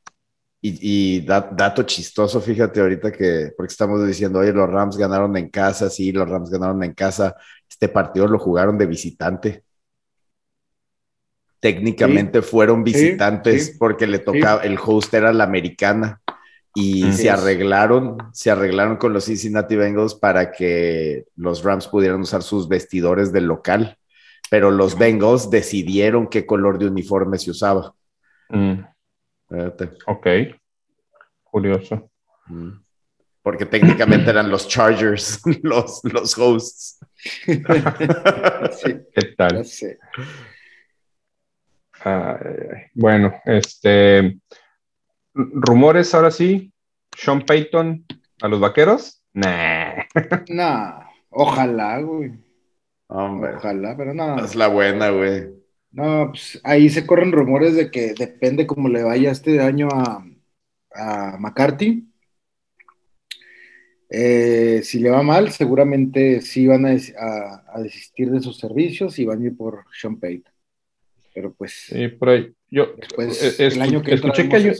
Y, 0.62 1.18
y 1.18 1.22
da, 1.22 1.50
dato 1.52 1.84
chistoso, 1.84 2.42
fíjate 2.42 2.82
ahorita 2.82 3.12
que, 3.12 3.54
porque 3.56 3.72
estamos 3.72 4.06
diciendo, 4.06 4.40
oye, 4.40 4.52
los 4.52 4.70
Rams 4.70 4.98
ganaron 4.98 5.36
en 5.38 5.50
casa, 5.50 5.90
sí, 5.90 6.12
los 6.12 6.30
Rams 6.30 6.50
ganaron 6.50 6.84
en 6.84 6.94
casa, 6.94 7.36
este 7.68 7.88
partido 7.88 8.28
lo 8.28 8.38
jugaron 8.38 8.78
de 8.78 8.86
visitante 8.86 9.64
técnicamente 11.60 12.42
sí, 12.42 12.48
fueron 12.48 12.84
visitantes 12.84 13.68
sí, 13.68 13.72
porque 13.78 14.08
le 14.08 14.20
tocaba, 14.20 14.64
el 14.64 14.78
host 14.82 15.14
era 15.14 15.34
la 15.34 15.44
americana 15.44 16.22
y 16.76 17.12
se 17.14 17.30
arreglaron, 17.30 18.18
se 18.32 18.52
arreglaron 18.52 18.98
con 18.98 19.14
los 19.14 19.26
Cincinnati 19.26 19.76
Bengals 19.76 20.16
para 20.16 20.52
que 20.52 21.26
los 21.36 21.64
Rams 21.64 21.88
pudieran 21.88 22.22
usar 22.22 22.44
sus 22.44 22.68
vestidores 22.68 23.34
del 23.34 23.46
local, 23.46 23.98
pero 24.50 24.72
los 24.72 24.98
Bengals 24.98 25.50
decidieron 25.50 26.28
qué 26.28 26.46
color 26.46 26.78
de 26.78 26.88
uniforme 26.88 27.38
se 27.38 27.52
usaba. 27.52 27.94
Mm. 28.50 28.82
Ok, 30.08 30.28
curioso. 31.44 32.10
Mm. 32.48 32.72
Porque 33.42 33.66
técnicamente 33.66 34.30
eran 34.30 34.50
los 34.50 34.68
Chargers, 34.68 35.42
los, 35.64 36.02
los 36.04 36.38
hosts. 36.38 37.00
¿Qué 37.46 37.66
tal? 39.38 39.66
Uh, 42.06 42.38
bueno, 42.94 43.34
este. 43.46 44.40
Rumores 45.34 46.14
ahora 46.14 46.32
sí. 46.32 46.72
Sean 47.16 47.46
Payton 47.46 48.06
a 48.42 48.48
los 48.48 48.60
vaqueros. 48.60 49.22
Nah. 49.34 50.04
Nah, 50.50 51.08
ojalá, 51.30 52.02
güey. 52.02 52.32
Hombre. 53.08 53.56
Ojalá, 53.56 53.96
pero 53.98 54.14
no. 54.14 54.44
Es 54.44 54.56
la 54.56 54.68
buena, 54.68 55.10
güey. 55.10 55.50
No, 55.92 56.30
pues 56.30 56.60
ahí 56.64 56.90
se 56.90 57.06
corren 57.06 57.32
rumores 57.32 57.76
de 57.76 57.90
que 57.90 58.14
depende 58.14 58.68
cómo 58.68 58.90
le 58.90 59.04
vaya 59.04 59.32
este 59.32 59.60
año 59.60 59.88
a, 59.92 60.24
a 60.94 61.38
McCarthy. 61.40 62.08
Eh, 64.12 64.82
si 64.84 65.00
le 65.00 65.10
va 65.10 65.22
mal, 65.22 65.52
seguramente 65.52 66.42
sí 66.42 66.66
van 66.68 66.86
a, 66.86 66.92
a, 66.92 67.64
a, 67.76 67.82
desistir 67.82 68.32
de 68.32 68.40
sus 68.40 68.58
servicios 68.58 69.20
y 69.20 69.26
van 69.26 69.42
a 69.42 69.46
ir 69.46 69.58
por 69.58 69.86
Sean 69.94 70.20
Payton 70.20 70.52
pero 71.40 71.54
pues 71.54 71.86
sí, 71.88 72.08
por 72.10 72.30
ahí 72.30 72.54
yo 72.70 72.96
después, 72.98 73.60
el 73.60 73.82
año 73.82 74.02
que 74.02 74.14
escuché 74.14 74.50
que 74.50 74.56
hay, 74.58 74.72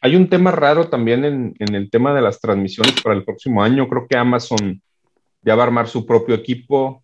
Hay 0.00 0.14
un 0.14 0.28
tema 0.28 0.52
raro 0.52 0.88
también 0.88 1.24
en, 1.24 1.74
el 1.74 1.90
tema 1.90 2.14
de 2.14 2.22
las 2.22 2.40
transmisiones 2.40 3.02
para 3.02 3.16
el 3.16 3.24
próximo 3.24 3.62
año. 3.62 3.88
Creo 3.88 4.06
que 4.06 4.16
Amazon 4.16 4.80
ya 5.42 5.56
va 5.56 5.64
a 5.64 5.66
armar 5.66 5.88
su 5.88 6.06
propio 6.06 6.36
equipo. 6.36 7.02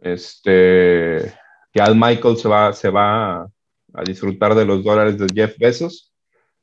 Este, 0.00 1.32
que 1.72 1.80
Al 1.80 1.96
Michael 1.96 2.36
se 2.36 2.48
va, 2.48 2.72
se 2.72 2.88
va 2.88 3.42
a 3.42 4.02
disfrutar 4.06 4.54
de 4.54 4.64
los 4.64 4.82
dólares 4.82 5.18
de 5.18 5.26
Jeff 5.34 5.58
Bezos. 5.58 6.12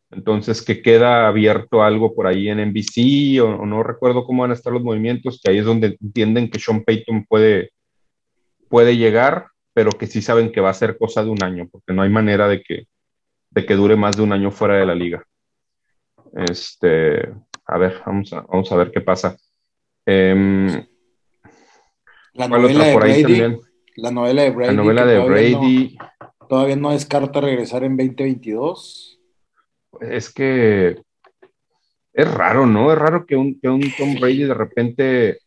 Entonces, 0.10 0.62
que 0.62 0.82
queda 0.82 1.28
abierto 1.28 1.84
algo 1.84 2.14
por 2.14 2.28
ahí 2.28 2.50
en 2.50 2.60
NBC 2.60 3.42
o, 3.42 3.66
no 3.66 3.84
recuerdo 3.84 4.26
cómo 4.26 4.42
van 4.42 4.52
a 4.52 4.56
estar 4.56 4.74
los 4.74 4.84
movimientos, 4.84 5.40
que 5.42 5.52
ahí 5.52 5.60
es 5.60 5.66
donde 5.66 5.98
entienden 6.02 6.50
que 6.50 6.60
Sean 6.60 6.84
Payton 6.84 7.26
puede, 7.26 7.72
puede 8.68 8.98
llegar, 8.98 9.48
pero 9.74 9.92
que 9.92 10.08
sí 10.08 10.22
saben 10.22 10.52
que 10.52 10.60
va 10.60 10.70
a 10.70 10.74
ser 10.74 10.98
cosa 10.98 11.24
de 11.24 11.30
un 11.30 11.42
año, 11.42 11.70
porque 11.72 11.94
no 11.94 12.02
hay 12.02 12.10
manera 12.10 12.50
de 12.50 12.62
que, 12.62 12.88
de 13.52 13.66
que 13.66 13.76
dure 13.76 13.96
más 13.96 14.18
de 14.18 14.24
un 14.24 14.34
año 14.34 14.52
fuera 14.52 14.76
de 14.76 14.86
la 14.86 14.96
liga. 14.96 15.24
Este, 16.34 17.34
a 17.66 17.78
ver, 17.78 18.02
vamos 18.06 18.32
a, 18.34 18.42
vamos 18.42 18.72
a 18.72 18.76
ver 18.76 18.92
qué 18.92 19.02
pasa. 19.02 19.38
Em, 20.06 20.68
la 22.34 22.48
novela 22.48 22.86
de 22.86 22.96
Brady, 22.96 23.58
La 23.98 24.12
novela 24.12 24.44
de 24.44 24.50
Brady. 24.52 24.76
La 24.76 24.82
novela 24.82 25.06
de 25.06 25.20
Brady. 25.20 25.98
todavía 26.48 26.76
no 26.76 26.92
descarta 26.92 27.42
regresar 27.42 27.84
en 27.84 27.98
2022 27.98 29.12
es 30.00 30.34
que 30.34 31.02
es 32.14 32.34
raro, 32.34 32.66
¿no? 32.66 32.92
Es 32.92 32.98
raro 32.98 33.26
que 33.26 33.36
un, 33.36 33.60
un 33.64 33.94
Tom 33.98 34.16
Brady 34.20 34.44
de 34.44 34.54
repente 34.54 35.40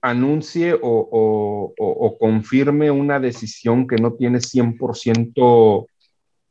anuncie 0.00 0.78
o, 0.80 1.74
confirme 2.18 2.90
una 2.90 3.18
decisión 3.20 3.86
que 3.86 3.96
no 3.96 4.14
tiene 4.14 4.38
100%, 4.38 5.86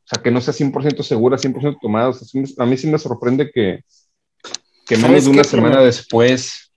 o 0.07 0.09
sea, 0.09 0.23
que 0.23 0.31
no 0.31 0.39
sea 0.39 0.53
100% 0.53 1.03
segura, 1.03 1.35
100% 1.35 1.79
tomada. 1.81 2.13
a 2.59 2.65
mí 2.65 2.77
sí 2.77 2.87
me 2.87 2.97
sorprende 2.97 3.51
que, 3.51 3.81
que 4.85 4.95
menos 4.95 5.25
de 5.25 5.31
una 5.31 5.43
semana 5.43 5.81
después 5.81 6.71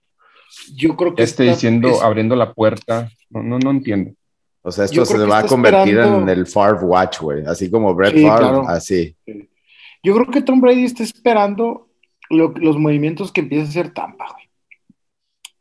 yo 0.75 0.97
creo 0.97 1.15
que 1.15 1.23
esté 1.23 1.43
diciendo, 1.43 2.01
abriendo 2.01 2.35
la 2.35 2.53
puerta. 2.53 3.09
No, 3.29 3.41
no, 3.41 3.57
no 3.57 3.71
entiendo. 3.71 4.11
O 4.63 4.69
sea, 4.69 4.83
esto 4.83 5.05
se 5.05 5.17
va 5.19 5.39
a 5.39 5.45
convertir 5.45 5.97
en 5.97 6.27
el 6.27 6.45
Favre 6.45 6.85
Watch, 6.85 7.21
güey. 7.21 7.45
Así 7.45 7.71
como 7.71 7.95
Brett 7.95 8.21
Favre, 8.21 8.63
así. 8.67 9.15
Yo 10.03 10.13
creo 10.13 10.27
que 10.29 10.41
Tom 10.41 10.59
Brady 10.59 10.83
está 10.83 11.03
esperando 11.03 11.87
los 12.29 12.77
movimientos 12.77 13.31
que 13.31 13.39
empieza 13.39 13.65
a 13.65 13.69
hacer 13.69 13.93
Tampa, 13.93 14.27
güey. 14.33 14.49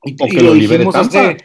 Y, 0.03 0.17
o 0.21 0.27
que 0.27 0.41
lo, 0.43 0.55
libere 0.55 0.87
Tampa. 0.87 1.37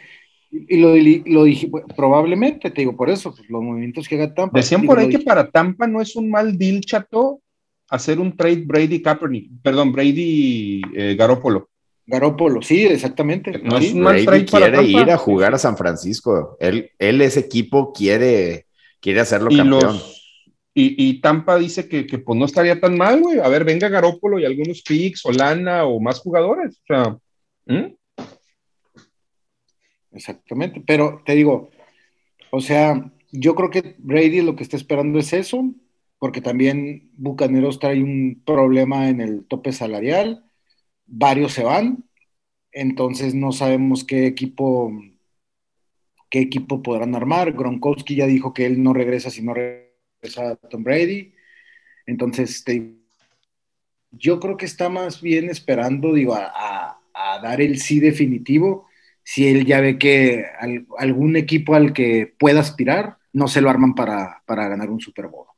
Y 0.50 0.76
lo, 0.78 1.44
dije, 1.44 1.70
probablemente, 1.96 2.70
te 2.70 2.82
digo 2.82 2.96
por 2.96 3.10
eso, 3.10 3.34
pues, 3.34 3.48
los 3.50 3.62
movimientos 3.62 4.08
que 4.08 4.14
haga 4.14 4.34
Tampa. 4.34 4.58
Decían 4.58 4.84
por 4.84 4.98
ahí 4.98 5.08
que 5.08 5.18
para 5.18 5.50
Tampa 5.50 5.86
no 5.86 6.00
es 6.00 6.16
un 6.16 6.30
mal 6.30 6.56
deal, 6.56 6.80
chato, 6.80 7.40
hacer 7.88 8.18
un 8.18 8.36
trade 8.36 8.64
Brady 8.64 9.02
Kaepernick, 9.02 9.50
perdón, 9.62 9.92
Brady 9.92 10.82
eh, 10.94 11.14
Garópolo. 11.18 11.68
Garópolo, 12.06 12.62
sí, 12.62 12.84
exactamente. 12.84 13.58
No 13.58 13.78
es 13.78 13.92
un 13.92 14.00
mal 14.00 14.24
Brady 14.24 14.44
quiere 14.44 14.84
ir 14.84 15.10
a 15.10 15.16
jugar 15.16 15.54
a 15.54 15.58
San 15.58 15.76
Francisco. 15.76 16.56
Él, 16.60 16.90
él 16.98 17.20
ese 17.20 17.40
equipo 17.40 17.92
quiere, 17.92 18.66
quiere 19.00 19.20
hacerlo 19.20 19.50
campeón. 19.50 20.00
Y, 20.78 21.22
Tampa 21.22 21.56
dice 21.56 21.88
que, 21.88 22.04
pues 22.18 22.38
no 22.38 22.44
estaría 22.44 22.78
tan 22.78 22.98
mal, 22.98 23.22
güey. 23.22 23.40
A 23.40 23.48
ver, 23.48 23.64
venga 23.64 23.88
Garópolo 23.88 24.38
y 24.38 24.44
algunos 24.44 24.82
picks, 24.82 25.20
Solana 25.20 25.86
o 25.86 25.98
más 26.00 26.20
jugadores. 26.20 26.76
O 26.76 26.86
sea, 26.86 27.18
Exactamente, 30.16 30.82
pero 30.86 31.22
te 31.24 31.34
digo, 31.34 31.70
o 32.50 32.60
sea, 32.60 33.12
yo 33.32 33.54
creo 33.54 33.70
que 33.70 33.94
Brady 33.98 34.40
lo 34.40 34.56
que 34.56 34.62
está 34.62 34.76
esperando 34.76 35.18
es 35.18 35.32
eso, 35.32 35.74
porque 36.18 36.40
también 36.40 37.10
Bucaneros 37.16 37.78
trae 37.78 38.02
un 38.02 38.42
problema 38.44 39.08
en 39.08 39.20
el 39.20 39.44
tope 39.44 39.72
salarial, 39.72 40.44
varios 41.06 41.52
se 41.52 41.64
van, 41.64 42.04
entonces 42.72 43.34
no 43.34 43.52
sabemos 43.52 44.04
qué 44.04 44.26
equipo 44.26 44.92
qué 46.30 46.40
equipo 46.40 46.82
podrán 46.82 47.14
armar. 47.14 47.52
Gronkowski 47.52 48.16
ya 48.16 48.26
dijo 48.26 48.52
que 48.52 48.66
él 48.66 48.82
no 48.82 48.92
regresa 48.92 49.30
si 49.30 49.42
no 49.42 49.54
regresa 49.54 50.56
Tom 50.70 50.82
Brady. 50.82 51.32
Entonces, 52.06 52.64
yo 54.10 54.40
creo 54.40 54.56
que 54.56 54.66
está 54.66 54.88
más 54.88 55.20
bien 55.20 55.50
esperando, 55.50 56.12
digo, 56.12 56.34
a, 56.34 57.00
dar 57.42 57.60
el 57.60 57.78
sí 57.80 58.00
definitivo. 58.00 58.85
Si 59.28 59.48
él 59.48 59.66
ya 59.66 59.80
ve 59.80 59.98
que 59.98 60.46
algún 60.98 61.34
equipo 61.34 61.74
al 61.74 61.92
que 61.92 62.32
pueda 62.38 62.60
aspirar, 62.60 63.16
no 63.32 63.48
se 63.48 63.60
lo 63.60 63.68
arman 63.68 63.92
para, 63.92 64.40
ganar 64.46 64.88
un 64.88 65.00
Super 65.00 65.26
Bowl. 65.26 65.48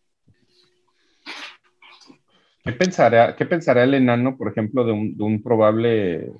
¿Qué 2.64 2.72
pensará, 2.72 3.36
¿Qué 3.36 3.44
pensará 3.44 3.84
el 3.84 3.92
enano, 3.92 4.38
por 4.38 4.50
ejemplo, 4.50 4.86
de 4.86 4.92
un, 4.92 5.14
de 5.14 5.22
un 5.22 5.42
probable 5.42 6.32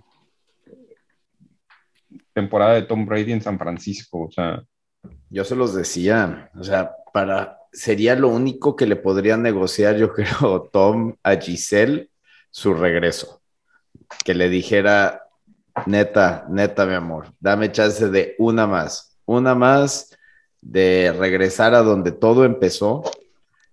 temporada 2.33 2.73
de 2.77 2.83
Tom 2.83 3.05
Brady 3.05 3.33
en 3.33 3.43
San 3.43 3.59
Francisco? 3.59 4.23
O 4.23 4.31
sea, 4.31 4.63
yo 5.29 5.45
se 5.45 5.55
los 5.55 5.75
decía, 5.75 6.51
o 6.55 6.65
sea, 6.65 6.93
para 7.13 7.59
sería 7.71 8.17
lo 8.17 8.29
único 8.29 8.75
que 8.75 8.87
le 8.87 8.97
podría 8.97 9.37
negociar, 9.37 9.99
yo 9.99 10.13
creo, 10.15 10.71
Tom 10.73 11.15
a 11.23 11.37
Giselle 11.37 12.09
su 12.51 12.73
regreso. 12.73 13.43
Que 14.25 14.33
le 14.33 14.49
dijera, 14.49 15.28
neta, 15.87 16.47
neta, 16.49 16.87
mi 16.87 16.95
amor, 16.95 17.33
dame 17.41 17.73
chance 17.73 18.09
de 18.09 18.35
una 18.39 18.67
más, 18.67 19.17
una 19.25 19.55
más 19.55 20.17
de 20.61 21.15
regresar 21.19 21.75
a 21.75 21.83
donde 21.83 22.13
todo 22.13 22.45
empezó 22.45 23.03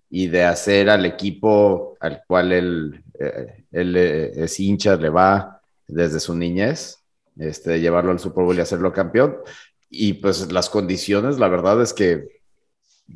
y 0.09 0.27
de 0.27 0.43
hacer 0.43 0.89
al 0.89 1.05
equipo 1.05 1.97
al 1.99 2.23
cual 2.27 2.51
él, 2.51 3.03
eh, 3.19 3.63
eh, 3.71 4.31
es 4.35 4.59
hincha, 4.59 4.95
le 4.95 5.09
va 5.09 5.61
desde 5.87 6.19
su 6.19 6.35
niñez, 6.35 6.99
este, 7.37 7.79
llevarlo 7.79 8.11
al 8.11 8.19
Super 8.19 8.43
Bowl 8.43 8.55
y 8.55 8.61
hacerlo 8.61 8.93
campeón. 8.93 9.37
Y 9.89 10.13
pues 10.13 10.51
las 10.51 10.69
condiciones, 10.69 11.39
la 11.39 11.47
verdad 11.47 11.81
es 11.81 11.93
que 11.93 12.41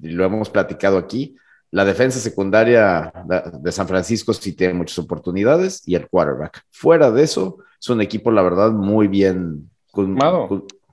lo 0.02 0.25
hemos 0.25 0.49
platicado 0.49 0.97
aquí, 0.97 1.36
la 1.71 1.86
defensa 1.86 2.19
secundaria 2.19 3.13
de 3.62 3.71
San 3.71 3.88
Francisco 3.88 4.34
sí 4.34 4.54
tiene 4.54 4.73
muchas 4.73 4.97
oportunidades 4.99 5.88
y 5.88 5.95
el 5.95 6.08
quarterback. 6.08 6.63
Fuera 6.71 7.12
de 7.12 7.23
eso, 7.23 7.60
es 7.80 7.89
un 7.89 8.02
equipo, 8.02 8.32
la 8.32 8.42
verdad, 8.42 8.72
muy 8.72 9.08
bien, 9.08 9.70
con, 9.92 10.13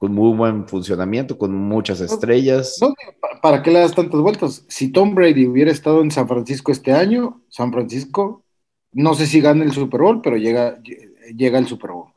muy 0.01 0.37
buen 0.37 0.69
funcionamiento, 0.69 1.37
con 1.37 1.55
muchas 1.55 2.01
estrellas. 2.01 2.79
¿Para 3.43 3.63
qué 3.63 3.71
le 3.71 3.81
das 3.81 3.95
tantas 3.95 4.21
vueltas? 4.21 4.65
Si 4.69 4.93
Tom 4.93 5.15
Brady 5.15 5.47
hubiera 5.47 5.71
estado 5.71 6.01
en 6.01 6.11
San 6.11 6.29
Francisco 6.29 6.73
este 6.73 6.93
año, 6.93 7.43
San 7.49 7.73
Francisco, 7.73 8.45
no 8.93 9.15
sé 9.15 9.27
si 9.27 9.41
gana 9.41 9.65
el 9.65 9.73
Super 9.73 10.01
Bowl, 10.01 10.21
pero 10.23 10.37
llega, 10.37 10.81
llega 11.35 11.59
el 11.59 11.67
Super 11.67 11.91
Bowl. 11.91 12.13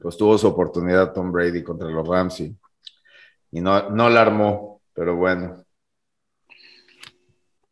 Pues 0.00 0.16
tuvo 0.16 0.36
su 0.36 0.48
oportunidad 0.48 1.12
Tom 1.12 1.30
Brady 1.30 1.62
contra 1.62 1.88
los 1.88 2.06
Rams 2.06 2.40
y 2.40 2.56
y 3.52 3.60
no, 3.60 3.90
no 3.90 4.08
la 4.08 4.22
armó, 4.22 4.80
pero 4.94 5.14
bueno. 5.14 5.64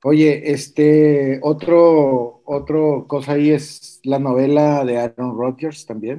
Oye, 0.05 0.53
este, 0.53 1.41
otro, 1.43 2.40
otro 2.51 3.07
cosa 3.07 3.33
ahí 3.33 3.51
es 3.51 4.01
la 4.03 4.19
novela 4.19 4.85
de 4.85 4.99
Aaron 4.99 5.39
Rodgers 5.39 5.87
también. 5.87 6.19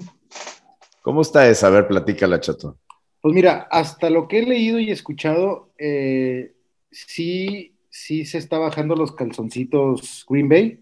¿Cómo 1.01 1.21
está 1.21 1.49
esa? 1.49 1.67
A 1.67 1.71
ver, 1.71 1.87
platícala, 1.87 2.39
Chato. 2.39 2.77
Pues 3.21 3.35
mira, 3.35 3.67
hasta 3.69 4.09
lo 4.09 4.27
que 4.27 4.39
he 4.39 4.45
leído 4.45 4.79
y 4.79 4.91
escuchado, 4.91 5.73
eh, 5.77 6.53
sí, 6.89 7.75
sí 7.89 8.25
se 8.25 8.37
está 8.37 8.57
bajando 8.57 8.95
los 8.95 9.11
calzoncitos 9.11 10.25
Green 10.27 10.47
Bay 10.47 10.79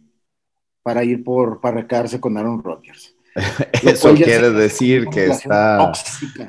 para 0.83 1.03
ir 1.03 1.23
por, 1.23 1.61
para 1.61 1.87
quedarse 1.87 2.19
con 2.19 2.37
Aaron 2.37 2.63
Rodgers. 2.63 3.15
Eso 3.83 4.13
quiere 4.13 4.51
decir 4.51 5.07
que 5.07 5.27
está 5.27 5.91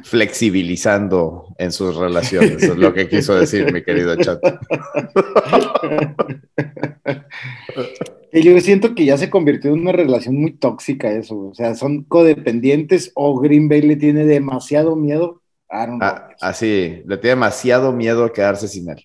flexibilizando 0.05 1.47
en 1.59 1.73
sus 1.73 1.97
relaciones, 1.97 2.63
es 2.63 2.77
lo 2.77 2.93
que 2.93 3.09
quiso 3.09 3.35
decir 3.35 3.73
mi 3.73 3.83
querido 3.83 4.17
chat. 4.17 4.41
Yo 8.33 8.59
siento 8.61 8.95
que 8.95 9.05
ya 9.05 9.17
se 9.17 9.31
convirtió 9.31 9.73
en 9.73 9.81
una 9.81 9.93
relación 9.93 10.37
muy 10.37 10.53
tóxica 10.53 11.11
eso, 11.11 11.49
o 11.49 11.55
sea, 11.55 11.75
son 11.75 12.05
codependientes 12.05 13.11
o 13.15 13.39
Green 13.41 13.69
Bay 13.69 13.83
le 13.83 13.97
tiene 13.97 14.25
demasiado 14.25 14.95
miedo 14.95 15.43
a 15.69 15.83
Aaron 15.83 15.99
ah, 16.03 16.29
Así, 16.41 17.03
le 17.07 17.17
tiene 17.17 17.31
demasiado 17.31 17.93
miedo 17.93 18.25
a 18.25 18.33
quedarse 18.33 18.69
sin 18.69 18.89
él. 18.91 19.05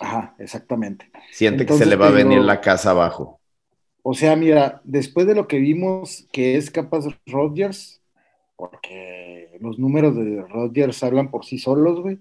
Ajá, 0.00 0.34
exactamente. 0.38 1.10
Siente 1.30 1.64
que 1.64 1.74
se 1.74 1.86
le 1.86 1.96
va 1.96 2.08
a 2.08 2.10
venir 2.10 2.40
la 2.40 2.60
casa 2.60 2.90
abajo. 2.90 3.40
O 4.02 4.14
sea, 4.14 4.34
mira, 4.36 4.80
después 4.84 5.26
de 5.26 5.34
lo 5.34 5.46
que 5.46 5.58
vimos 5.58 6.26
que 6.32 6.56
es 6.56 6.70
capaz 6.70 7.04
Rodgers, 7.26 8.02
porque 8.56 9.56
los 9.60 9.78
números 9.78 10.16
de 10.16 10.42
Rodgers 10.42 11.02
hablan 11.04 11.30
por 11.30 11.44
sí 11.44 11.58
solos, 11.58 12.00
güey, 12.00 12.18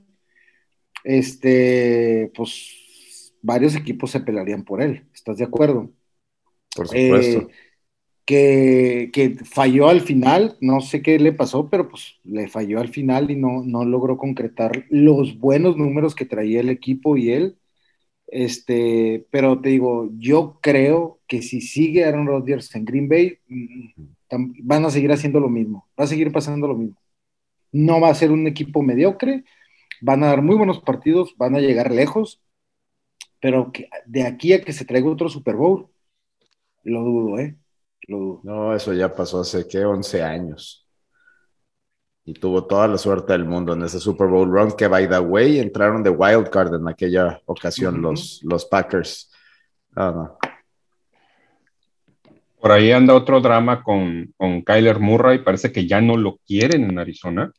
este, 1.04 2.32
pues 2.36 3.34
varios 3.42 3.76
equipos 3.76 4.12
se 4.12 4.20
pelarían 4.20 4.64
por 4.64 4.82
él, 4.82 5.08
¿estás 5.14 5.38
de 5.38 5.46
acuerdo? 5.46 5.90
Por 6.76 6.88
supuesto. 6.88 7.40
Eh, 7.42 7.48
que, 8.26 9.10
que, 9.14 9.36
falló 9.46 9.90
al 9.90 10.02
final, 10.02 10.58
no 10.62 10.82
sé 10.82 11.02
qué 11.02 11.20
le 11.20 11.34
pasó, 11.34 11.70
pero 11.70 11.90
pues 11.90 12.20
le 12.24 12.48
falló 12.48 12.80
al 12.80 12.90
final 12.90 13.32
y 13.32 13.36
no, 13.36 13.64
no 13.64 13.84
logró 13.84 14.18
concretar 14.18 14.86
los 14.90 15.38
buenos 15.38 15.76
números 15.78 16.16
que 16.16 16.26
traía 16.26 16.62
el 16.62 16.70
equipo 16.70 17.18
y 17.18 17.32
él 17.32 17.58
Este, 18.28 19.28
pero 19.32 19.62
te 19.62 19.70
digo, 19.70 20.10
yo 20.18 20.60
creo 20.62 21.20
que 21.28 21.42
si 21.42 21.62
sigue 21.62 22.06
Aaron 22.06 22.28
Rodgers 22.28 22.74
en 22.76 22.86
Green 22.86 23.10
Bay, 23.10 23.40
mm, 23.48 23.94
van 24.64 24.86
a 24.86 24.90
seguir 24.92 25.12
haciendo 25.12 25.40
lo 25.40 25.50
mismo, 25.50 25.90
va 26.00 26.06
a 26.06 26.08
seguir 26.08 26.32
pasando 26.32 26.68
lo 26.68 26.76
mismo. 26.76 26.98
No 27.72 28.02
va 28.02 28.10
a 28.10 28.16
ser 28.16 28.32
un 28.32 28.48
equipo 28.48 28.84
mediocre, 28.84 29.46
van 30.02 30.24
a 30.24 30.28
dar 30.28 30.42
muy 30.42 30.58
buenos 30.58 30.80
partidos, 30.82 31.36
van 31.38 31.56
a 31.56 31.60
llegar 31.62 31.92
lejos, 31.92 32.42
pero 33.42 33.72
que 33.72 33.90
de 34.06 34.24
aquí 34.24 34.54
a 34.54 34.62
que 34.64 34.74
se 34.74 34.86
traiga 34.86 35.10
otro 35.10 35.30
Super 35.30 35.56
Bowl, 35.56 35.90
lo 36.84 37.02
dudo, 37.02 37.40
¿eh? 37.40 37.58
Lo 38.08 38.18
dudo. 38.18 38.42
No, 38.44 38.76
eso 38.76 38.94
ya 38.94 39.14
pasó 39.14 39.42
hace, 39.42 39.68
¿qué? 39.68 39.86
11 39.86 40.24
años. 40.24 40.88
Y 42.24 42.34
tuvo 42.34 42.66
toda 42.66 42.88
la 42.88 42.98
suerte 42.98 43.34
del 43.34 43.46
mundo 43.46 43.74
en 43.74 43.84
ese 43.84 44.00
Super 44.00 44.28
Bowl 44.28 44.52
run, 44.52 44.72
que 44.74 44.88
by 44.88 45.10
the 45.10 45.20
way, 45.20 45.60
entraron 45.60 46.04
de 46.04 46.12
wild 46.12 46.50
card 46.50 46.76
en 46.76 46.88
aquella 46.88 47.42
ocasión 47.46 48.02
los, 48.02 48.42
los 48.44 48.66
Packers. 48.66 49.32
Ah, 49.96 50.38
Por 52.60 52.72
ahí 52.72 52.92
anda 52.92 53.16
otro 53.16 53.42
drama 53.42 53.84
con, 53.84 54.34
con 54.38 54.62
Kyler 54.62 55.00
Murray, 55.00 55.44
parece 55.44 55.72
que 55.72 55.88
ya 55.88 56.00
no 56.00 56.16
lo 56.16 56.38
quieren 56.46 56.84
en 56.84 57.00
Arizona. 57.00 57.52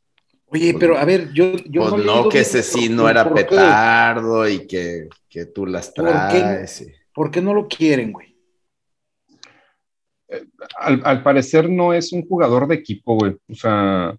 Oye, 0.46 0.74
pero 0.78 0.98
a 0.98 1.04
ver, 1.06 1.32
yo, 1.32 1.56
yo 1.64 1.88
pues 1.88 2.04
no, 2.04 2.28
que 2.28 2.40
ese 2.40 2.62
sí 2.62 2.90
no 2.90 3.08
era 3.08 3.32
petardo 3.32 4.46
y 4.46 4.66
que, 4.66 5.08
que, 5.28 5.46
tú 5.46 5.64
las 5.64 5.94
traes. 5.94 6.86
¿Por 7.14 7.30
qué, 7.30 7.40
no 7.40 7.54
lo 7.54 7.66
quieren, 7.66 8.12
güey? 8.12 8.31
Al, 10.76 11.22
parecer 11.22 11.68
no 11.68 11.92
es 11.92 12.12
un 12.12 12.26
jugador 12.26 12.66
de 12.68 12.76
equipo, 12.76 13.16
güey. 13.16 13.36
O 13.48 13.54
sea, 13.54 14.16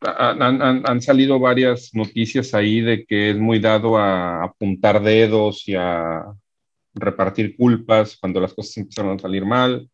han, 0.00 0.62
han, 0.86 1.00
salido 1.00 1.38
varias 1.38 1.90
noticias 1.94 2.54
ahí 2.54 2.80
de 2.80 3.04
que 3.04 3.30
es 3.30 3.38
muy 3.38 3.58
dado 3.58 3.96
a 3.96 4.44
apuntar 4.44 5.02
dedos 5.02 5.66
y 5.66 5.74
a 5.74 6.24
repartir 6.94 7.56
culpas 7.56 8.16
cuando 8.16 8.40
las 8.40 8.52
cosas 8.52 8.76
empezaron 8.76 9.16
a 9.16 9.18
salir 9.18 9.44
mal. 9.44 9.88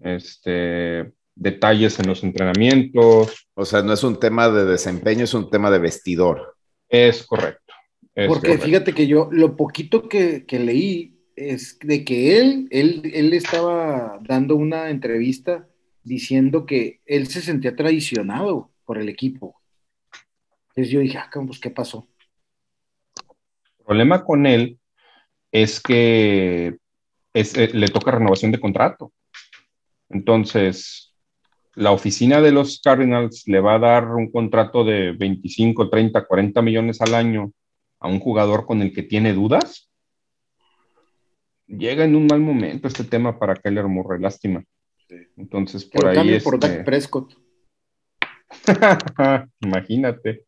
Este, 0.00 1.12
detalles 1.34 1.98
en 2.00 2.08
los 2.08 2.24
entrenamientos. 2.24 3.48
O 3.54 3.64
sea, 3.64 3.82
no 3.82 3.92
es 3.92 4.02
un 4.02 4.18
tema 4.18 4.48
de 4.48 4.64
desempeño, 4.64 5.24
es 5.24 5.34
un 5.34 5.48
tema 5.50 5.70
de 5.70 5.78
vestidor. 5.78 6.56
Es 6.88 7.24
correcto. 7.24 7.74
Porque 8.26 8.56
fíjate 8.56 8.94
que 8.94 9.06
yo, 9.06 9.28
lo 9.30 9.56
poquito 9.56 10.08
que, 10.08 10.44
leí 10.50 11.15
es 11.36 11.78
de 11.80 12.04
que 12.04 12.40
él, 12.40 12.66
él, 12.70 13.02
él 13.14 13.32
estaba 13.34 14.18
dando 14.22 14.56
una 14.56 14.90
entrevista 14.90 15.68
diciendo 16.02 16.66
que 16.66 17.00
él 17.04 17.26
se 17.28 17.42
sentía 17.42 17.76
traicionado 17.76 18.70
por 18.84 18.98
el 18.98 19.08
equipo. 19.08 19.60
Entonces 20.68 20.92
yo 20.92 21.00
dije, 21.00 21.18
ah, 21.18 21.30
pues, 21.32 21.58
¿qué 21.58 21.70
pasó? 21.70 22.08
El 23.78 23.84
problema 23.84 24.24
con 24.24 24.46
él 24.46 24.78
es 25.52 25.80
que 25.80 26.76
eh, 27.34 27.70
le 27.72 27.88
toca 27.88 28.12
renovación 28.12 28.52
de 28.52 28.60
contrato. 28.60 29.12
Entonces, 30.08 31.14
la 31.74 31.90
oficina 31.90 32.40
de 32.40 32.52
los 32.52 32.80
Cardinals 32.80 33.46
le 33.46 33.60
va 33.60 33.74
a 33.74 33.78
dar 33.78 34.08
un 34.14 34.30
contrato 34.30 34.84
de 34.84 35.12
25, 35.12 35.90
30, 35.90 36.26
40 36.26 36.62
millones 36.62 37.00
al 37.00 37.14
año 37.14 37.52
a 38.00 38.08
un 38.08 38.20
jugador 38.20 38.66
con 38.66 38.82
el 38.82 38.92
que 38.92 39.02
tiene 39.02 39.32
dudas, 39.34 39.90
llega 41.66 42.04
en 42.04 42.16
un 42.16 42.26
mal 42.26 42.40
momento 42.40 42.88
este 42.88 43.04
tema 43.04 43.38
para 43.38 43.54
Kyler 43.54 43.86
Murray, 43.86 44.20
lástima. 44.20 44.64
Entonces, 45.36 45.84
por 45.84 46.08
ahí. 46.08 46.34
es. 46.34 46.44
por 46.44 46.58
Dak 46.58 46.84
Prescott. 46.84 47.34
Imagínate. 49.60 50.46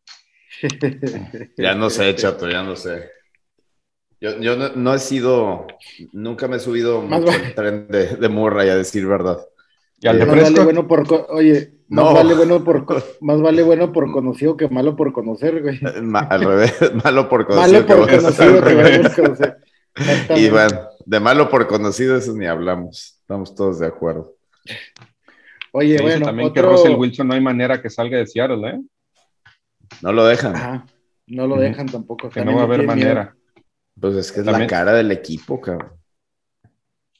ya 1.57 1.75
no 1.75 1.89
sé, 1.89 2.15
chato, 2.15 2.49
ya 2.49 2.63
no 2.63 2.75
sé. 2.75 3.09
Yo, 4.21 4.35
no, 4.75 4.93
he 4.93 4.99
sido, 4.99 5.65
nunca 6.11 6.49
me 6.49 6.57
he 6.57 6.59
subido 6.59 7.01
mucho 7.01 7.31
al 7.31 7.55
tren 7.55 7.87
de, 7.87 8.17
de 8.17 8.29
Murray, 8.29 8.67
a 8.67 8.75
decir 8.75 9.07
verdad. 9.07 9.39
Y 10.01 10.07
al 10.07 10.19
más 10.27 10.41
vale 10.41 10.63
bueno 10.63 10.87
por, 10.87 11.05
oye, 11.29 11.73
más 11.87 12.13
vale 12.13 12.33
bueno 12.33 12.63
por, 12.63 12.85
más 13.21 13.41
vale 13.41 13.63
bueno 13.63 13.93
por 13.93 14.11
conocido 14.11 14.57
que 14.57 14.67
malo 14.67 14.95
por 14.97 15.13
conocer, 15.13 15.61
güey. 15.61 15.79
al 16.13 16.43
revés, 16.43 16.73
malo 17.03 17.29
por 17.29 17.45
conocido. 17.45 17.81
Malo 17.81 17.85
por 17.85 18.09
que 18.09 18.17
conocido 18.17 18.63
que 18.63 19.21
conocer. 19.21 19.57
Y 20.35 20.49
bueno, 20.49 20.88
de 21.09 21.19
malo 21.19 21.49
por 21.49 21.65
conocido 21.65 22.15
eso 22.15 22.33
ni 22.33 22.45
hablamos. 22.45 23.17
Estamos 23.21 23.55
todos 23.55 23.79
de 23.79 23.87
acuerdo. 23.87 24.35
Oye, 25.71 25.99
bueno, 25.99 26.27
también 26.27 26.53
que 26.53 26.61
Russell 26.61 26.93
Wilson 26.95 27.27
no 27.27 27.33
hay 27.33 27.41
manera 27.41 27.81
que 27.81 27.89
salga 27.89 28.19
de 28.19 28.27
Seattle, 28.27 28.69
¿eh? 28.69 28.79
No 30.03 30.13
lo 30.13 30.23
dejan. 30.23 30.85
no 31.25 31.47
lo 31.47 31.57
dejan 31.57 31.87
tampoco. 31.87 32.29
Que 32.29 32.45
no 32.45 32.53
va 32.53 32.61
a 32.61 32.65
haber 32.65 32.85
manera. 32.85 33.35
Pues 33.99 34.15
es 34.17 34.31
que 34.31 34.41
es 34.41 34.45
la 34.45 34.67
cara 34.67 34.93
del 34.93 35.11
equipo, 35.11 35.59
cabrón. 35.59 35.93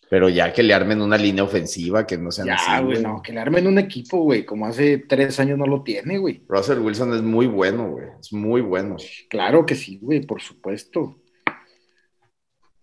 Pero 0.07 0.29
ya 0.29 0.53
que 0.53 0.61
le 0.61 0.73
armen 0.75 1.01
una 1.01 1.17
línea 1.17 1.43
ofensiva, 1.43 2.05
que 2.05 2.17
no 2.17 2.31
sean 2.31 2.47
ya, 2.47 2.55
así. 2.55 2.83
güey, 2.83 3.01
no, 3.01 3.21
que 3.23 3.33
le 3.33 3.39
armen 3.39 3.65
un 3.65 3.79
equipo, 3.79 4.21
güey, 4.21 4.45
como 4.45 4.67
hace 4.67 4.99
tres 4.99 5.39
años 5.39 5.57
no 5.57 5.65
lo 5.65 5.81
tiene, 5.81 6.19
güey. 6.19 6.43
Russell 6.47 6.79
Wilson 6.79 7.13
es 7.15 7.21
muy 7.23 7.47
bueno, 7.47 7.89
güey, 7.89 8.07
es 8.19 8.33
muy 8.33 8.61
bueno. 8.61 8.97
Claro 9.29 9.65
que 9.65 9.75
sí, 9.75 9.97
güey, 9.99 10.25
por 10.25 10.41
supuesto. 10.41 11.19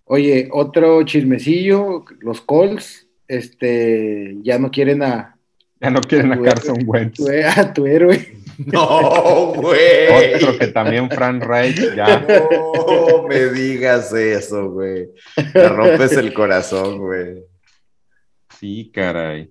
Oye, 0.08 0.48
otro 0.52 1.02
chismecillo, 1.02 2.04
los 2.20 2.40
Colts, 2.40 3.08
este, 3.26 4.36
ya 4.42 4.58
no 4.58 4.70
quieren 4.70 5.02
a... 5.02 5.36
Ya 5.80 5.90
no 5.90 6.00
quieren 6.00 6.32
a, 6.32 6.40
Carson 6.40 6.78
Wentz. 6.86 7.20
a 7.56 7.74
tu 7.74 7.86
héroe. 7.86 8.34
No, 8.58 9.52
güey. 9.54 10.34
Otro 10.36 10.58
que 10.58 10.68
también 10.68 11.10
Frank 11.10 11.42
Reich 11.42 11.94
ya. 11.94 12.24
No 12.86 13.26
me 13.28 13.46
digas 13.46 14.12
eso, 14.12 14.70
güey. 14.70 15.08
Me 15.52 15.68
rompes 15.68 16.12
el 16.12 16.32
corazón, 16.32 16.98
güey. 16.98 17.42
Sí, 18.58 18.90
caray. 18.94 19.50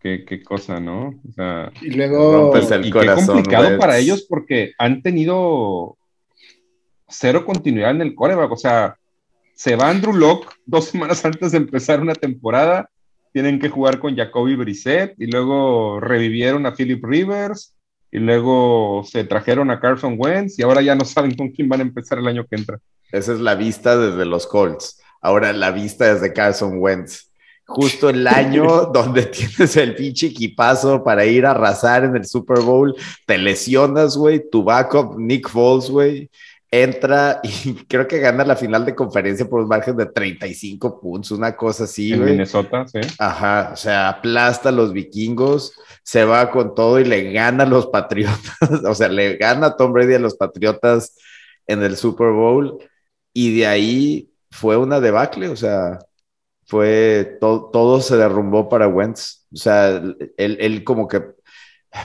Qué, 0.00 0.24
qué 0.24 0.42
cosa, 0.42 0.80
¿no? 0.80 1.08
O 1.08 1.32
sea, 1.34 1.70
y 1.82 1.90
luego 1.90 2.32
rompes 2.32 2.70
el 2.70 2.90
corazón. 2.90 3.26
Qué 3.26 3.32
complicado 3.32 3.78
para 3.78 3.98
ellos 3.98 4.22
porque 4.22 4.72
han 4.78 5.02
tenido 5.02 5.98
cero 7.06 7.44
continuidad 7.44 7.90
en 7.90 8.00
el 8.00 8.14
coreback. 8.14 8.50
O 8.50 8.56
sea, 8.56 8.96
se 9.60 9.76
va 9.76 9.90
Andrew 9.90 10.14
Locke 10.14 10.54
dos 10.64 10.86
semanas 10.86 11.22
antes 11.22 11.52
de 11.52 11.58
empezar 11.58 12.00
una 12.00 12.14
temporada. 12.14 12.88
Tienen 13.30 13.60
que 13.60 13.68
jugar 13.68 13.98
con 13.98 14.16
Jacoby 14.16 14.56
Brissett 14.56 15.12
y 15.18 15.26
luego 15.26 16.00
revivieron 16.00 16.64
a 16.64 16.74
Philip 16.74 17.04
Rivers 17.04 17.76
y 18.10 18.20
luego 18.20 19.04
se 19.04 19.24
trajeron 19.24 19.70
a 19.70 19.78
Carson 19.78 20.14
Wentz 20.16 20.58
y 20.58 20.62
ahora 20.62 20.80
ya 20.80 20.94
no 20.94 21.04
saben 21.04 21.34
con 21.34 21.50
quién 21.50 21.68
van 21.68 21.80
a 21.80 21.82
empezar 21.82 22.18
el 22.18 22.26
año 22.26 22.46
que 22.46 22.56
entra. 22.56 22.78
Esa 23.12 23.34
es 23.34 23.40
la 23.40 23.54
vista 23.54 23.98
desde 23.98 24.24
los 24.24 24.46
Colts. 24.46 24.98
Ahora 25.20 25.52
la 25.52 25.72
vista 25.72 26.14
desde 26.14 26.32
Carson 26.32 26.78
Wentz. 26.78 27.30
Justo 27.66 28.08
el 28.08 28.26
año 28.28 28.86
donde 28.94 29.26
tienes 29.26 29.76
el 29.76 29.94
pinche 29.94 30.28
equipazo 30.28 31.04
para 31.04 31.26
ir 31.26 31.44
a 31.44 31.50
arrasar 31.50 32.04
en 32.04 32.16
el 32.16 32.24
Super 32.24 32.60
Bowl, 32.60 32.96
te 33.26 33.36
lesionas, 33.36 34.16
güey, 34.16 34.42
tu 34.50 34.64
backup, 34.64 35.18
Nick 35.18 35.50
Foles, 35.50 35.90
güey, 35.90 36.30
entra 36.70 37.40
y 37.42 37.74
creo 37.86 38.06
que 38.06 38.18
gana 38.18 38.44
la 38.44 38.56
final 38.56 38.84
de 38.84 38.94
conferencia 38.94 39.48
por 39.48 39.62
un 39.62 39.68
margen 39.68 39.96
de 39.96 40.06
35 40.06 41.00
puntos, 41.00 41.32
una 41.32 41.56
cosa 41.56 41.84
así, 41.84 42.12
En 42.12 42.24
Minnesota, 42.24 42.86
sí. 42.86 43.00
Ajá, 43.18 43.70
o 43.72 43.76
sea, 43.76 44.08
aplasta 44.08 44.68
a 44.68 44.72
los 44.72 44.92
vikingos, 44.92 45.72
se 46.02 46.24
va 46.24 46.50
con 46.50 46.74
todo 46.74 47.00
y 47.00 47.04
le 47.04 47.32
gana 47.32 47.64
a 47.64 47.68
los 47.68 47.86
Patriotas, 47.88 48.56
o 48.84 48.94
sea, 48.94 49.08
le 49.08 49.36
gana 49.36 49.68
a 49.68 49.76
Tom 49.76 49.92
Brady 49.92 50.14
a 50.14 50.20
los 50.20 50.36
Patriotas 50.36 51.16
en 51.66 51.82
el 51.82 51.96
Super 51.96 52.30
Bowl 52.30 52.78
y 53.32 53.58
de 53.58 53.66
ahí 53.66 54.30
fue 54.50 54.76
una 54.76 55.00
debacle, 55.00 55.48
o 55.48 55.56
sea, 55.56 55.98
fue 56.66 57.38
todo 57.40 58.00
se 58.00 58.16
derrumbó 58.16 58.68
para 58.68 58.86
Wentz, 58.86 59.46
o 59.52 59.56
sea, 59.56 59.88
él, 60.36 60.56
él 60.60 60.84
como 60.84 61.08
que 61.08 61.20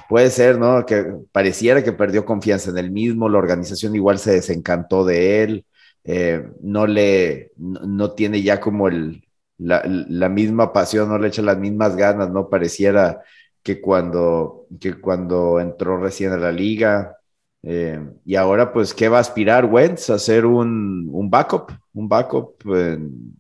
Puede 0.10 0.30
ser, 0.32 0.58
¿no? 0.58 0.86
Que 0.86 1.06
pareciera 1.32 1.84
que 1.84 1.92
perdió 1.92 2.26
confianza 2.26 2.72
en 2.72 2.78
él 2.78 2.92
mismo, 2.92 3.30
la 3.30 3.38
organización 3.38 3.96
igual 3.96 4.18
se 4.18 4.32
desencantó 4.32 5.06
de 5.06 5.44
él, 5.44 5.66
eh, 6.04 6.44
no 6.62 6.88
le, 6.88 7.52
no, 7.58 8.12
tiene 8.12 8.42
ya 8.42 8.60
como 8.60 8.88
el, 8.88 9.24
la, 9.58 10.30
misma 10.30 10.74
pasión, 10.74 11.10
no 11.10 11.18
le 11.18 11.28
echa 11.28 11.42
las 11.42 11.58
mismas 11.58 11.96
ganas, 11.96 12.32
¿no? 12.32 12.50
Pareciera 12.50 13.22
que 13.62 13.80
cuando, 13.80 14.68
que 14.80 15.00
cuando 15.00 15.60
entró 15.60 15.98
recién 15.98 16.32
a 16.32 16.38
la 16.38 16.52
liga. 16.52 17.18
Eh, 17.64 18.00
y 18.26 18.36
ahora, 18.36 18.72
pues, 18.72 18.94
¿qué 18.94 19.10
va 19.10 19.18
a 19.18 19.22
aspirar 19.22 19.66
Wentz? 19.66 20.10
¿A 20.10 20.16
hacer 20.16 20.46
un, 20.46 21.10
un 21.12 21.30
backup? 21.30 21.72
¿Un 21.94 22.08
backup? 22.08 22.56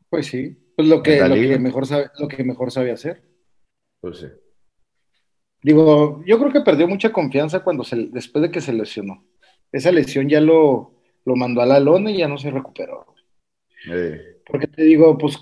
pues 0.09 0.27
sí, 0.27 0.57
pues 0.75 0.87
lo 0.87 1.03
que, 1.03 1.19
lo 1.27 1.35
que, 1.35 1.59
mejor 1.59 1.85
sabe, 1.85 2.09
lo 2.19 2.27
que 2.27 2.43
mejor 2.43 2.71
sabe 2.71 2.91
hacer. 2.91 3.23
Pues 4.01 4.17
sí. 4.17 4.27
Digo, 5.65 6.23
yo 6.27 6.37
creo 6.37 6.51
que 6.51 6.61
perdió 6.61 6.87
mucha 6.87 7.11
confianza 7.11 7.63
cuando 7.63 7.83
se, 7.83 7.95
después 8.11 8.43
de 8.43 8.51
que 8.51 8.61
se 8.61 8.71
lesionó. 8.71 9.25
Esa 9.71 9.91
lesión 9.91 10.29
ya 10.29 10.39
lo, 10.39 10.93
lo 11.25 11.35
mandó 11.35 11.59
a 11.59 11.65
la 11.65 11.79
lona 11.79 12.11
y 12.11 12.17
ya 12.19 12.27
no 12.27 12.37
se 12.37 12.51
recuperó. 12.51 13.07
Porque 14.45 14.67
te 14.67 14.83
digo, 14.83 15.17
pues 15.17 15.39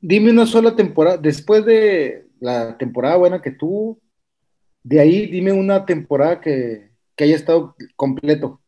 dime 0.00 0.32
una 0.32 0.44
sola 0.44 0.74
temporada, 0.74 1.18
después 1.18 1.64
de 1.64 2.26
la 2.40 2.76
temporada 2.78 3.16
buena 3.16 3.40
que 3.40 3.52
tuvo, 3.52 4.00
de 4.82 4.98
ahí 4.98 5.26
dime 5.26 5.52
una 5.52 5.86
temporada 5.86 6.40
que, 6.40 6.90
que 7.14 7.22
haya 7.22 7.36
estado 7.36 7.76
completo. 7.94 8.60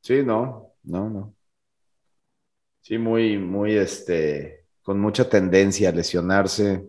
Sí, 0.00 0.24
no, 0.24 0.72
no, 0.82 1.08
no. 1.08 1.34
Sí, 2.80 2.98
muy, 2.98 3.38
muy, 3.38 3.76
este, 3.76 4.64
con 4.82 4.98
mucha 5.00 5.28
tendencia 5.28 5.90
a 5.90 5.92
lesionarse, 5.92 6.84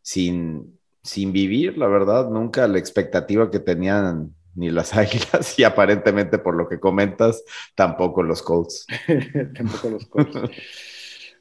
sin, 0.00 0.75
sin 1.06 1.32
vivir, 1.32 1.78
la 1.78 1.86
verdad, 1.86 2.28
nunca 2.28 2.66
la 2.66 2.78
expectativa 2.78 3.50
que 3.50 3.60
tenían 3.60 4.34
ni 4.54 4.70
las 4.70 4.94
Águilas 4.96 5.58
y 5.58 5.64
aparentemente 5.64 6.38
por 6.38 6.54
lo 6.56 6.68
que 6.68 6.80
comentas, 6.80 7.44
tampoco 7.74 8.22
los 8.22 8.42
Colts. 8.42 8.86
tampoco 9.56 9.90
los 9.90 10.06
Colts. 10.06 10.40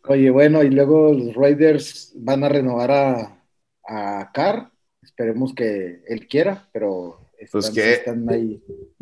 Oye, 0.07 0.30
bueno, 0.30 0.61
y 0.61 0.70
luego 0.70 1.11
los 1.13 1.34
Raiders 1.34 2.13
van 2.16 2.43
a 2.43 2.49
renovar 2.49 2.91
a, 2.91 3.43
a 3.88 4.32
Carr. 4.32 4.72
Esperemos 5.01 5.53
que 5.55 6.03
él 6.07 6.28
quiera, 6.28 6.70
pero 6.72 7.20
pues 7.51 7.70
que, 7.72 8.01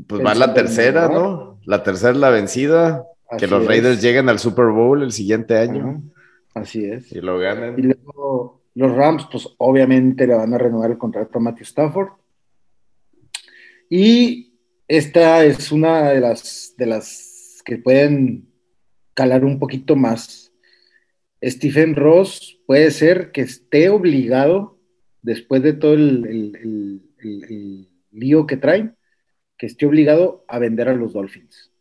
Pues 0.07 0.26
va 0.26 0.34
la 0.34 0.53
tercera, 0.53 1.07
¿no? 1.07 1.59
La 1.66 1.84
tercera 1.84 2.11
es 2.11 2.18
la 2.18 2.30
vencida. 2.30 3.05
que 3.38 3.47
los 3.47 3.66
Raiders 3.66 4.01
lleguen 4.01 4.30
al 4.30 4.39
Super 4.39 4.68
Bowl 4.68 5.03
el 5.03 5.11
siguiente 5.11 5.57
año. 5.57 6.01
Así 6.53 6.86
es. 6.86 7.11
Y 7.11 7.20
lo 7.20 7.38
ganen. 7.39 7.78
Y 7.78 7.82
luego 7.84 8.62
los 8.76 8.91
Rams, 8.91 9.28
pues 9.32 9.47
obviamente 9.57 10.26
le 10.26 10.36
van 10.36 10.53
a 10.53 10.57
renovar 10.57 10.91
el 10.91 10.97
contrato 10.97 11.38
a 11.38 11.41
Matthew 11.41 11.63
Stafford. 11.63 12.09
Y 13.89 14.53
esta 14.88 15.45
es 15.45 15.71
una 15.71 16.09
de 16.09 16.19
las, 16.19 16.74
de 16.78 16.86
las 16.86 17.61
que 17.65 17.78
pueden 17.78 18.47
calar 19.13 19.45
un 19.45 19.59
poquito 19.59 19.95
más. 19.95 20.51
Stephen 21.43 21.95
Ross 21.95 22.59
puede 22.65 22.89
ser 22.91 23.32
que 23.32 23.41
esté 23.41 23.89
obligado, 23.89 24.80
después 25.21 25.61
de 25.61 25.74
todo 25.74 25.93
el, 25.93 27.01
lío 28.11 28.47
que 28.47 28.57
traen, 28.57 28.95
que 29.57 29.65
esté 29.65 29.86
obligado 29.86 30.45
a 30.47 30.59
vender 30.59 30.89
a 30.89 30.93
los 30.93 31.13
Dolphins. 31.13 31.71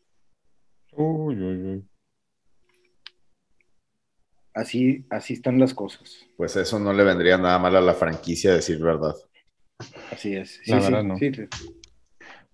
Así, 4.55 5.05
así 5.11 5.34
están 5.34 5.59
las 5.59 5.74
cosas. 5.74 6.18
Pues 6.36 6.57
eso 6.57 6.78
no 6.78 6.92
le 6.92 7.05
vendría 7.05 7.38
nada 7.38 7.59
mal 7.59 7.74
a 7.76 7.80
la 7.80 7.94
franquicia, 7.94 8.55
decir 8.55 8.78
verdad. 8.78 9.14
Así 10.11 10.34
es. 10.36 10.61
Sí, 10.64 10.72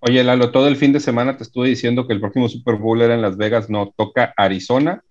Oye, 0.00 0.22
Lalo, 0.22 0.52
todo 0.52 0.68
el 0.68 0.76
fin 0.76 0.92
de 0.92 1.00
semana 1.00 1.36
te 1.36 1.42
estuve 1.42 1.68
diciendo 1.68 2.06
que 2.06 2.12
el 2.12 2.20
próximo 2.20 2.48
Super 2.48 2.76
Bowl 2.76 3.02
era 3.02 3.14
en 3.14 3.22
Las 3.22 3.36
Vegas, 3.36 3.68
no, 3.68 3.92
toca 3.96 4.32
Arizona 4.36 5.02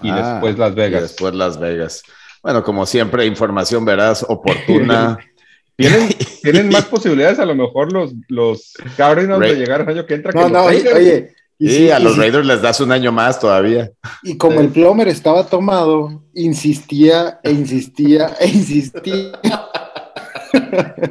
y 0.00 0.08
ah, 0.10 0.34
después 0.34 0.56
Las 0.56 0.74
Vegas. 0.74 1.02
después 1.02 1.34
Las 1.34 1.58
Vegas. 1.58 2.02
Bueno, 2.42 2.62
como 2.62 2.86
siempre, 2.86 3.26
información 3.26 3.84
veraz, 3.84 4.24
oportuna. 4.28 5.18
¿Tienen, 5.76 6.08
¿Tienen, 6.42 6.68
más 6.68 6.84
posibilidades 6.84 7.40
a 7.40 7.44
lo 7.44 7.56
mejor 7.56 7.92
los, 7.92 8.14
los 8.28 8.74
Cardinals 8.96 9.40
de 9.40 9.56
llegar 9.56 9.80
al 9.80 9.88
año 9.88 10.06
que 10.06 10.14
entra. 10.14 10.32
No, 10.32 10.48
no, 10.48 10.64
oye. 10.64 11.34
Y 11.58 11.88
a 11.88 11.98
los 11.98 12.16
Raiders 12.16 12.46
les 12.46 12.60
das 12.60 12.80
un 12.80 12.92
año 12.92 13.12
más 13.12 13.40
todavía. 13.40 13.90
Y 14.22 14.36
como 14.36 14.60
el 14.60 14.68
plomer 14.68 15.08
estaba 15.08 15.46
tomado, 15.46 16.24
insistía 16.34 17.40
e 17.42 17.50
insistía 17.50 18.36
e 18.38 18.48
insistía. 18.48 19.32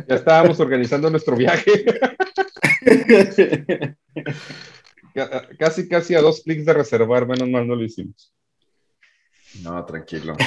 Ya 0.07 0.15
estábamos 0.15 0.59
organizando 0.59 1.09
nuestro 1.09 1.35
viaje. 1.35 1.85
casi, 5.57 5.87
casi 5.87 6.15
a 6.15 6.21
dos 6.21 6.41
clics 6.43 6.65
de 6.65 6.73
reservar, 6.73 7.27
menos 7.27 7.49
mal 7.49 7.67
no 7.67 7.75
lo 7.75 7.83
hicimos. 7.83 8.33
No, 9.63 9.83
tranquilo. 9.85 10.35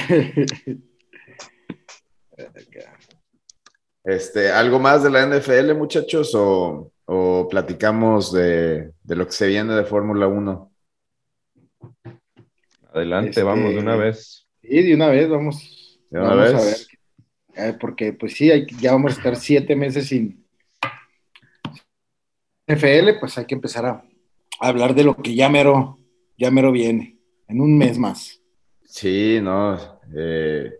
Este, 4.01 4.49
¿algo 4.49 4.79
más 4.79 5.03
de 5.03 5.09
la 5.09 5.25
NFL, 5.25 5.73
muchachos? 5.75 6.33
¿O, 6.33 6.89
platicamos 7.49 8.31
de, 8.31 8.93
lo 9.05 9.25
que 9.25 9.31
se 9.31 9.47
viene 9.47 9.73
de 9.73 9.83
Fórmula 9.83 10.27
1? 10.27 10.71
Adelante, 12.93 13.43
vamos 13.43 13.71
de 13.71 13.79
una 13.79 13.93
este, 13.93 14.05
vez. 14.05 14.47
Sí, 14.61 14.83
de 14.83 14.95
una 14.95 15.07
vez, 15.07 15.29
vamos. 15.29 15.99
¿De 16.09 16.19
una 16.19 16.35
vez? 16.35 16.53
a 16.53 16.61
ver 16.61 16.99
eh, 17.59 17.75
porque 17.79 18.13
pues 18.13 18.33
sí, 18.33 18.49
ya 18.79 18.93
vamos 18.93 19.13
a 19.13 19.17
estar 19.17 19.35
siete 19.35 19.75
meses 19.75 20.07
sin 20.07 20.45
FL, 22.65 23.19
pues 23.19 23.37
hay 23.37 23.45
que 23.45 23.55
empezar 23.55 23.85
a, 23.85 24.03
hablar 24.61 24.93
de 24.93 25.03
lo 25.03 25.15
que 25.15 25.35
ya 25.35 25.49
mero, 25.49 25.97
ya 26.37 26.51
mero 26.51 26.71
viene, 26.71 27.17
en 27.47 27.59
un 27.59 27.77
mes 27.77 27.97
más. 27.97 28.41
Sí, 28.85 29.39
no, 29.41 29.99
eh, 30.15 30.71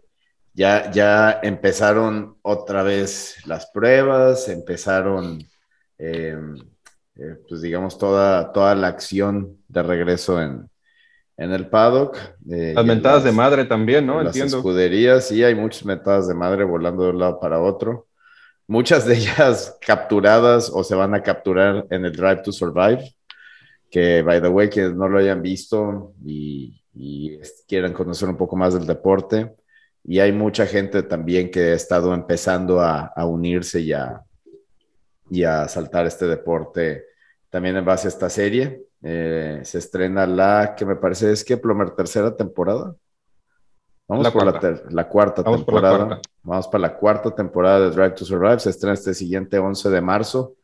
ya, 0.54 0.92
ya 0.92 1.40
empezaron 1.44 2.38
otra 2.44 2.84
vez 2.84 3.38
las 3.46 3.70
pruebas, 3.72 4.48
empezaron, 4.48 5.46
em, 6.00 6.56
eh, 7.16 7.36
pues 7.48 7.62
digamos, 7.62 7.98
toda, 7.98 8.52
toda 8.52 8.74
la 8.76 8.88
acción 8.88 9.58
de 9.68 9.84
regreso 9.84 10.42
en, 10.42 10.70
en 11.40 11.54
el 11.54 11.68
paddock. 11.70 12.18
Eh, 12.52 12.74
las 12.76 12.86
mentadas 12.86 13.24
de 13.24 13.32
madre 13.32 13.64
también, 13.64 14.06
¿no? 14.06 14.22
Las 14.22 14.36
escuderías, 14.36 15.30
sí, 15.30 15.42
hay 15.42 15.56
muchas 15.56 15.86
mentadas 15.86 16.28
de 16.28 16.34
madre 16.34 16.66
volando 16.66 17.04
de 17.04 17.12
un 17.12 17.20
lado 17.20 17.40
para 17.40 17.62
otro. 17.62 18.08
Muchas 18.68 19.06
de 19.06 19.16
ellas 19.16 19.78
capturadas 19.82 20.70
o 20.74 20.84
se 20.84 20.96
van 20.96 21.16
a 21.16 21.24
capturar 21.24 21.88
en 21.90 22.04
el 22.04 22.12
Drive 22.12 22.42
to 22.44 22.52
Survive, 22.52 23.16
que, 23.90 24.22
by 24.22 24.42
the 24.42 24.50
way, 24.50 24.70
quienes 24.70 24.96
no 24.96 25.08
lo 25.08 25.18
hayan 25.18 25.42
visto 25.42 26.14
y, 26.26 26.76
quieran 27.66 27.94
conocer 27.94 28.28
un 28.28 28.36
poco 28.36 28.58
más 28.58 28.74
del 28.74 28.86
deporte, 28.86 29.56
y 30.04 30.20
hay 30.20 30.34
mucha 30.34 30.66
gente 30.66 31.04
también 31.04 31.50
que 31.50 31.72
ha 31.72 31.74
estado 31.74 32.14
empezando 32.14 32.82
a, 32.82 33.14
unirse 33.26 33.80
y 33.80 33.94
a, 33.94 34.22
y 35.30 35.44
a 35.44 35.68
saltar 35.68 36.06
este 36.06 36.28
deporte 36.28 37.06
también 37.50 37.78
en 37.78 37.86
base 37.86 38.08
a 38.08 38.10
esta 38.10 38.30
serie. 38.30 38.84
Eh, 39.02 39.62
se 39.64 39.78
estrena 39.78 40.26
la 40.26 40.76
que 40.76 40.86
me 40.86 40.96
parece 40.96 41.32
es 41.32 41.44
que 41.44 41.58
Plomer 41.58 41.92
tercera 41.92 42.36
temporada. 42.36 42.96
Vamos 44.08 44.32
por 44.32 44.44
la, 44.44 45.08
cuarta 45.08 45.44
temporada. 45.44 46.20
Vamos 46.42 46.68
para 46.68 46.82
la 46.82 46.98
cuarta 46.98 47.30
temporada 47.36 47.82
de 47.82 47.92
Drive 47.92 48.12
to 48.12 48.26
Survive. 48.26 48.60
Se 48.60 48.72
estrena 48.72 48.96
este 48.96 49.14
siguiente 49.14 49.60
11 49.60 49.90
de 49.90 50.02
marzo. 50.02 50.56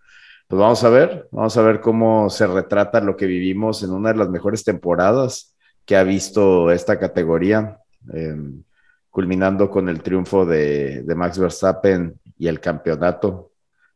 Pues 0.48 0.60
vamos 0.60 0.84
a 0.84 0.90
ver, 0.90 1.28
vamos 1.32 1.56
a 1.58 1.62
ver 1.62 1.80
cómo 1.80 2.30
se 2.30 2.46
retrata 2.46 3.02
lo 3.02 3.16
que 3.16 3.26
vivimos 3.26 3.84
en 3.84 3.92
una 3.92 4.12
de 4.12 4.20
las 4.20 4.30
mejores 4.30 4.64
temporadas 4.64 5.56
que 5.86 5.96
ha 5.96 6.04
visto 6.04 6.72
esta 6.72 7.00
categoría, 7.00 7.80
em, 8.12 8.64
culminando 9.10 9.70
con 9.70 9.90
el 9.90 10.02
triunfo 10.02 10.46
de, 10.46 11.04
Max 11.16 11.40
Verstappen 11.40 12.20
y 12.38 12.48
el 12.48 12.60
campeonato 12.60 13.52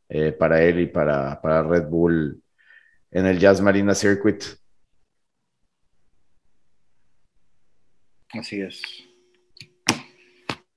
eh, 0.10 0.32
para 0.32 0.64
él 0.64 0.80
y 0.80 0.88
para, 0.88 1.40
para 1.40 1.62
Red 1.62 1.88
Bull 1.88 2.42
en 3.12 3.26
el 3.28 3.38
Jazz 3.38 3.62
Marina 3.62 3.94
Circuit. 3.94 4.44
Así 8.32 8.62
es. 8.62 8.82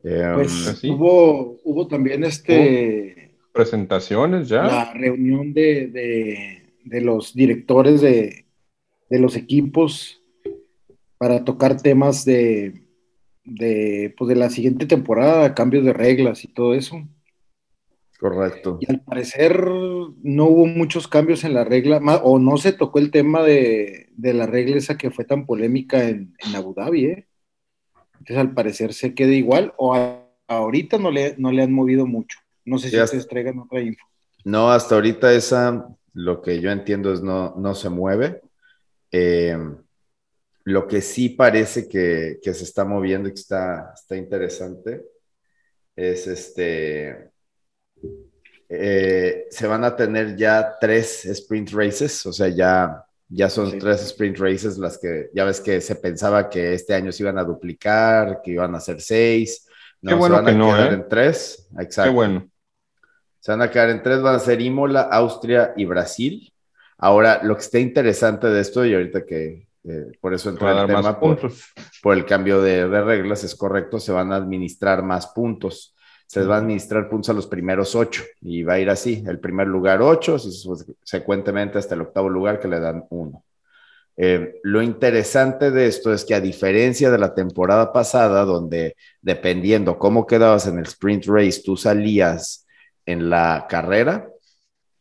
Em, 0.05 0.35
pues 0.35 0.85
hubo, 0.85 1.61
hubo 1.65 1.87
también 1.87 2.25
este... 2.25 3.37
Presentaciones 3.53 4.49
ya. 4.49 4.63
La 4.63 4.93
reunión 4.93 5.53
de, 5.53 6.73
los 6.85 7.35
directores 7.35 8.01
de, 8.01 8.47
los 9.11 9.37
equipos 9.37 10.23
para 11.19 11.45
tocar 11.45 11.81
temas 11.81 12.25
de, 12.25 12.83
de, 13.45 14.15
pues 14.17 14.29
de 14.29 14.37
la 14.37 14.49
siguiente 14.49 14.87
temporada, 14.87 15.55
cambios 15.55 15.85
de 15.85 15.93
reglas 15.93 16.45
y 16.45 16.49
todo 16.49 16.75
eso. 16.75 17.03
Correcto. 18.23 18.79
Y 18.81 18.89
al 18.89 19.01
parecer 19.01 19.67
no 19.67 20.45
hubo 20.45 20.65
muchos 20.65 21.09
cambios 21.09 21.43
en 21.43 21.55
la 21.55 21.65
regla, 21.65 21.97
o 22.23 22.39
no 22.39 22.57
se 22.57 22.73
tocó 22.73 23.01
el 23.01 23.11
tema 23.11 23.43
de, 23.43 24.13
la 24.17 24.47
regla 24.47 24.77
esa 24.77 24.97
que 24.97 25.11
fue 25.11 25.25
tan 25.25 25.45
polémica 25.45 26.09
en, 26.09 26.33
Abu 26.55 26.73
Dhabi, 26.73 27.07
¿eh? 27.07 27.27
Entonces 28.21 28.37
al 28.37 28.55
parecer 28.55 28.93
se 28.95 29.13
queda 29.17 29.33
igual, 29.33 29.75
o 29.77 29.93
ahorita 30.47 30.99
no 30.99 31.11
le, 31.11 31.35
no 31.37 31.51
le 31.51 31.65
han 31.65 31.73
movido 31.73 32.07
mucho. 32.07 32.39
No 32.65 32.79
sé 32.79 32.91
si 32.91 33.01
ustedes 33.01 33.27
traigan 33.27 33.59
otra 33.59 33.81
info. 33.81 34.07
No, 34.45 34.71
hasta 34.71 34.95
ahorita 34.95 35.33
esa, 35.33 35.89
lo 36.15 36.43
que 36.43 36.61
yo 36.61 36.71
entiendo 36.71 37.13
es 37.13 37.23
no, 37.23 37.57
no 37.57 37.75
se 37.75 37.89
mueve. 37.89 38.41
Eh, 39.11 39.59
lo 40.63 40.87
que 40.87 41.01
sí 41.01 41.31
parece 41.31 41.89
que, 41.89 42.39
que, 42.41 42.55
se 42.55 42.63
está 42.63 42.85
moviendo 42.85 43.29
y 43.29 43.33
que 43.33 43.41
está, 43.41 43.91
está 43.93 44.17
interesante 44.17 45.03
es 45.97 46.29
este 46.29 47.33
eh, 48.75 49.49
se 49.51 49.67
van 49.67 49.85
a 49.85 49.95
tener 49.95 50.35
ya 50.35 50.79
tres 50.81 51.27
sprint 51.27 51.73
races, 51.73 52.25
o 52.25 52.33
sea, 52.33 52.49
ya, 52.49 53.05
ya 53.29 53.51
son 53.51 53.79
tres 53.79 54.03
sprint 54.03 54.39
races 54.39 54.79
las 54.79 54.97
que 54.97 55.29
ya 55.35 55.45
ves 55.45 55.61
que 55.61 55.79
se 55.83 55.95
pensaba 55.97 56.49
que 56.49 56.73
este 56.73 56.95
año 56.95 57.13
se 57.13 57.23
iban 57.23 57.37
a 57.37 57.45
duplicar, 57.45 58.41
que 58.43 58.53
iban 58.53 58.75
a 58.75 58.81
ser 58.81 59.03
seis. 59.03 59.67
No, 60.01 60.13
Qué 60.13 60.15
bueno 60.15 60.37
se 60.37 60.43
van 60.43 60.55
a 60.55 60.65
quedar 60.65 60.91
¿eh? 60.91 60.95
en 60.95 61.09
tres. 61.09 61.69
Exacto. 61.79 62.11
Qué 62.11 62.15
bueno. 62.15 62.49
Se 63.41 63.53
van 63.53 63.61
a 63.61 63.71
quedar 63.71 63.91
en 63.91 64.03
tres, 64.03 64.23
van 64.23 64.37
a 64.37 64.39
ser 64.39 64.63
Imola, 64.63 65.03
Austria 65.03 65.75
y 65.77 65.85
Brasil. 65.85 66.51
Ahora, 66.97 67.41
lo 67.43 67.57
que 67.57 67.63
está 67.63 67.79
interesante 67.79 68.47
de 68.47 68.61
esto, 68.61 68.87
y 68.87 68.95
ahorita 68.95 69.27
que 69.27 69.67
eh, 69.85 70.13
por 70.19 70.33
eso 70.33 70.49
entró 70.49 70.71
el 70.71 70.87
tema, 70.87 71.21
por, 71.21 71.53
por, 72.03 72.17
el 72.17 72.25
cambio 72.25 72.63
de, 72.63 72.89
de, 72.89 73.01
reglas, 73.03 73.45
es 73.45 73.55
correcto, 73.55 74.01
se 74.01 74.13
van 74.13 74.33
a 74.33 74.37
administrar 74.37 75.03
más 75.03 75.27
puntos 75.27 75.95
se 76.33 76.41
les 76.41 76.49
va 76.49 76.55
a 76.55 76.59
administrar 76.61 77.11
puntos 77.11 77.29
a 77.29 77.35
los 77.35 77.47
primeros 77.47 77.95
ocho 77.95 78.23
y 78.41 78.63
va 78.63 78.73
a 78.73 78.79
ir 78.79 78.89
así, 78.89 79.23
el 79.27 79.39
primer 79.39 79.67
lugar 79.67 80.01
ocho, 80.01 80.39
secuentemente 81.03 81.77
hasta 81.77 81.95
el 81.95 82.01
octavo 82.01 82.31
lugar 82.31 82.59
que 82.59 82.69
le 82.69 82.81
dan 82.81 83.05
uno. 83.11 83.45
Eh, 84.17 84.59
lo 84.63 84.81
interesante 84.81 85.71
de 85.71 85.89
esto 85.89 86.11
es 86.11 86.25
que 86.25 86.35
a 86.35 86.41
diferencia 86.41 87.11
de 87.11 87.19
la 87.19 87.35
temporada 87.35 87.93
pasada, 87.93 88.47
donde 88.47 88.97
dependiendo 89.21 89.99
cómo 89.99 90.27
quedabas 90.27 90.67
en 90.67 90.79
el 90.79 90.87
sprint 90.87 91.27
race, 91.27 91.61
tú 91.63 91.77
salías 91.77 92.67
en 93.05 93.29
la 93.29 93.67
carrera, 93.69 94.27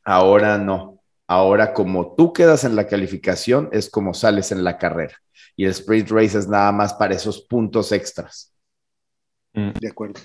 ahora 0.03 0.57
no. 0.57 0.99
Ahora 1.27 1.71
como 1.71 2.13
tú 2.13 2.33
quedas 2.33 2.65
en 2.65 2.75
la 2.75 2.87
calificación 2.87 3.69
es 3.71 3.89
como 3.89 4.13
sales 4.13 4.51
en 4.51 4.65
la 4.65 4.77
carrera. 4.77 5.15
Y 5.55 5.63
el 5.63 5.71
sprint 5.71 6.09
race 6.09 6.37
es 6.37 6.49
nada 6.49 6.73
más 6.73 6.93
para 6.93 7.15
esos 7.15 7.39
puntos 7.39 7.93
extras. 7.93 8.53
Mm. 9.53 9.71
De 9.79 9.87
acuerdo. 9.87 10.19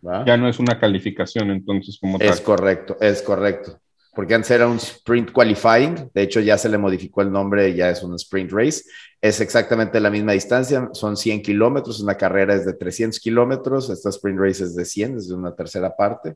Ya 0.00 0.36
no 0.36 0.48
es 0.48 0.58
una 0.58 0.78
calificación 0.78 1.50
entonces 1.50 1.98
como 2.00 2.18
Es 2.18 2.40
correcto, 2.40 2.96
es 3.00 3.22
correcto 3.22 3.80
porque 4.18 4.34
antes 4.34 4.50
era 4.50 4.66
un 4.66 4.78
sprint 4.78 5.30
qualifying, 5.30 6.10
de 6.12 6.22
hecho 6.22 6.40
ya 6.40 6.58
se 6.58 6.68
le 6.68 6.76
modificó 6.76 7.22
el 7.22 7.30
nombre, 7.30 7.72
ya 7.72 7.88
es 7.88 8.02
un 8.02 8.16
sprint 8.16 8.50
race, 8.50 8.82
es 9.20 9.40
exactamente 9.40 10.00
la 10.00 10.10
misma 10.10 10.32
distancia, 10.32 10.88
son 10.92 11.16
100 11.16 11.40
kilómetros, 11.40 12.00
una 12.00 12.16
carrera 12.16 12.56
es 12.56 12.66
de 12.66 12.72
300 12.72 13.20
kilómetros, 13.20 13.90
esta 13.90 14.08
sprint 14.08 14.40
race 14.40 14.64
es 14.64 14.74
de 14.74 14.84
100, 14.84 15.18
es 15.18 15.28
de 15.28 15.36
una 15.36 15.54
tercera 15.54 15.94
parte. 15.94 16.34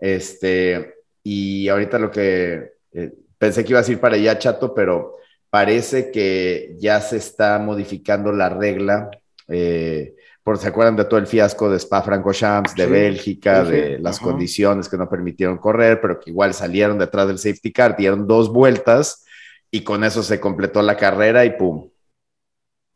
Este, 0.00 0.94
y 1.22 1.68
ahorita 1.68 1.96
lo 1.96 2.10
que 2.10 2.72
eh, 2.92 3.12
pensé 3.38 3.64
que 3.64 3.70
iba 3.70 3.78
a 3.78 3.88
ir 3.88 4.00
para 4.00 4.16
allá, 4.16 4.36
chato, 4.40 4.74
pero 4.74 5.14
parece 5.48 6.10
que 6.10 6.74
ya 6.80 7.00
se 7.00 7.18
está 7.18 7.60
modificando 7.60 8.32
la 8.32 8.48
regla. 8.48 9.12
Eh, 9.46 10.16
se 10.56 10.68
acuerdan 10.68 10.96
de 10.96 11.04
todo 11.04 11.18
el 11.18 11.26
fiasco 11.26 11.70
de 11.70 11.78
Spa 11.78 12.02
Francorchamps, 12.02 12.74
de 12.74 12.86
Bélgica, 12.86 13.62
de 13.62 13.98
las 13.98 14.18
condiciones 14.18 14.88
que 14.88 14.96
no 14.96 15.08
permitieron 15.08 15.58
correr, 15.58 16.00
pero 16.00 16.18
que 16.18 16.30
igual 16.30 16.54
salieron 16.54 16.98
detrás 16.98 17.28
del 17.28 17.38
safety 17.38 17.72
car, 17.72 17.96
dieron 17.96 18.26
dos 18.26 18.52
vueltas 18.52 19.24
y 19.70 19.84
con 19.84 20.02
eso 20.02 20.22
se 20.22 20.40
completó 20.40 20.82
la 20.82 20.96
carrera 20.96 21.44
y 21.44 21.56
pum, 21.56 21.90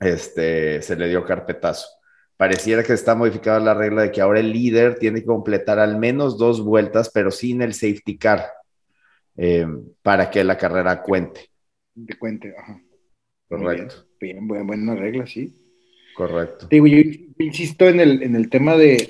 este, 0.00 0.82
se 0.82 0.96
le 0.96 1.08
dio 1.08 1.24
carpetazo. 1.24 1.86
Pareciera 2.36 2.82
que 2.82 2.94
está 2.94 3.14
modificada 3.14 3.60
la 3.60 3.74
regla 3.74 4.02
de 4.02 4.10
que 4.10 4.20
ahora 4.20 4.40
el 4.40 4.52
líder 4.52 4.98
tiene 4.98 5.20
que 5.20 5.26
completar 5.26 5.78
al 5.78 5.98
menos 5.98 6.36
dos 6.36 6.64
vueltas, 6.64 7.10
pero 7.14 7.30
sin 7.30 7.62
el 7.62 7.74
safety 7.74 8.18
car, 8.18 8.50
eh, 9.36 9.66
para 10.02 10.30
que 10.30 10.42
la 10.42 10.58
carrera 10.58 11.00
cuente. 11.00 11.50
De 11.94 12.18
cuente, 12.18 12.54
ajá. 12.58 12.80
Correcto. 13.48 14.06
Bien, 14.18 14.48
bien, 14.48 14.66
buena 14.66 14.94
regla, 14.96 15.26
sí. 15.26 15.63
Correcto. 16.14 16.68
Digo, 16.70 16.86
yo 16.86 16.98
insisto 17.38 17.88
en 17.88 18.00
el, 18.00 18.22
en 18.22 18.36
el 18.36 18.48
tema 18.48 18.76
de, 18.76 19.08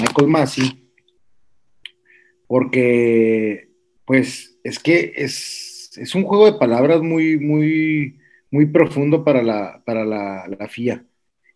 Michael 0.00 0.28
Massey, 0.28 0.88
porque, 2.46 3.68
pues, 4.04 4.56
es 4.62 4.78
que 4.78 5.12
es, 5.16 6.14
un 6.14 6.24
juego 6.24 6.50
de 6.50 6.58
palabras 6.58 7.02
muy, 7.02 7.38
muy, 7.38 8.18
muy 8.50 8.66
profundo 8.66 9.24
para 9.24 9.42
la, 9.42 9.82
para 9.84 10.04
la, 10.04 10.68
FIA. 10.68 11.04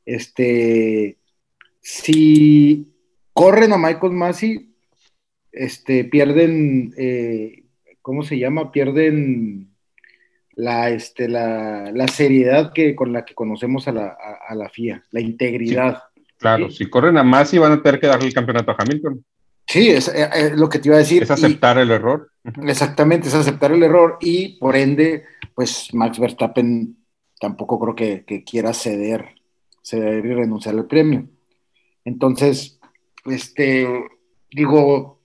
Este, 0.05 1.17
si 1.81 2.89
corren 3.33 3.73
a 3.73 3.79
Michael 3.79 4.13
Massey, 4.13 4.75
este, 5.53 6.05
pierden, 6.05 6.93
eh, 6.97 7.65
¿cómo 8.03 8.23
se 8.23 8.39
llama? 8.39 8.73
Pierden 8.73 9.68
la, 10.59 10.91
este, 10.91 11.29
la, 11.29 11.93
la, 11.95 12.09
seriedad 12.09 12.73
que, 12.73 12.97
con 12.97 13.13
la 13.13 13.25
que 13.25 13.33
conocemos 13.33 13.87
a 13.87 13.93
la, 13.93 14.17
a, 14.49 14.55
la 14.57 14.69
FIA, 14.69 15.05
la 15.13 15.21
integridad. 15.21 16.03
claro, 16.37 16.69
si 16.69 16.91
corren 16.91 17.17
a 17.17 17.23
más 17.23 17.55
y 17.55 17.59
van 17.59 17.73
a 17.73 17.83
tener 17.83 18.01
que 18.01 18.09
darle 18.09 18.27
el 18.27 18.35
campeonato 18.35 18.73
a 18.73 18.77
Hamilton. 18.77 19.25
Sí, 19.69 19.91
es, 19.91 20.09
eh, 20.09 20.29
eh, 20.35 20.51
lo 20.57 20.69
que 20.69 20.81
te 20.81 20.89
iba 20.89 20.97
a 20.97 21.01
decir. 21.01 21.23
Es 21.23 21.31
aceptar 21.31 21.79
el 21.79 21.93
error. 21.93 22.33
Exactamente, 22.67 23.29
es 23.29 23.35
aceptar 23.35 23.71
el 23.71 23.85
error 23.85 24.19
y 24.21 24.59
por 24.59 24.75
ende, 24.75 25.27
pues 25.55 25.95
Max 25.95 26.19
Verstappen 26.19 26.97
tampoco 27.39 27.79
creo 27.79 27.95
que, 27.95 28.25
que 28.25 28.43
quiera 28.43 28.75
ceder, 28.75 29.37
ceder 29.81 30.27
y 30.27 30.35
renunciar 30.35 30.75
al 30.75 30.87
premio. 30.87 31.29
Entonces, 32.05 32.81
este, 33.27 33.87
digo, 34.51 35.18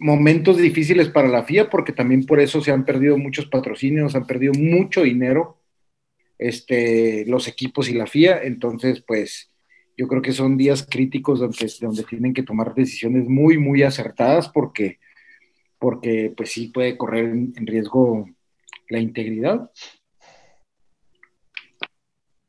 momentos 0.00 0.56
difíciles 0.56 1.08
para 1.08 1.28
la 1.28 1.44
FIA, 1.44 1.70
porque 1.70 1.92
también 1.92 2.24
por 2.24 2.40
eso 2.40 2.60
se 2.60 2.70
han 2.70 2.84
perdido 2.84 3.16
muchos 3.18 3.46
patrocinios, 3.46 4.14
han 4.14 4.26
perdido 4.26 4.52
mucho 4.54 5.02
dinero 5.02 5.58
este, 6.38 7.24
los 7.26 7.48
equipos 7.48 7.88
y 7.88 7.94
la 7.94 8.06
FIA. 8.06 8.42
Entonces, 8.42 9.02
pues 9.06 9.50
yo 9.96 10.08
creo 10.08 10.22
que 10.22 10.32
son 10.32 10.56
días 10.56 10.86
críticos 10.88 11.40
donde, 11.40 11.72
donde 11.80 12.02
tienen 12.04 12.34
que 12.34 12.42
tomar 12.42 12.74
decisiones 12.74 13.28
muy, 13.28 13.58
muy 13.58 13.82
acertadas 13.82 14.48
porque, 14.48 14.98
porque 15.78 16.32
pues 16.36 16.52
sí 16.52 16.68
puede 16.68 16.96
correr 16.96 17.26
en, 17.26 17.52
en 17.56 17.66
riesgo 17.66 18.28
la 18.88 18.98
integridad. 18.98 19.70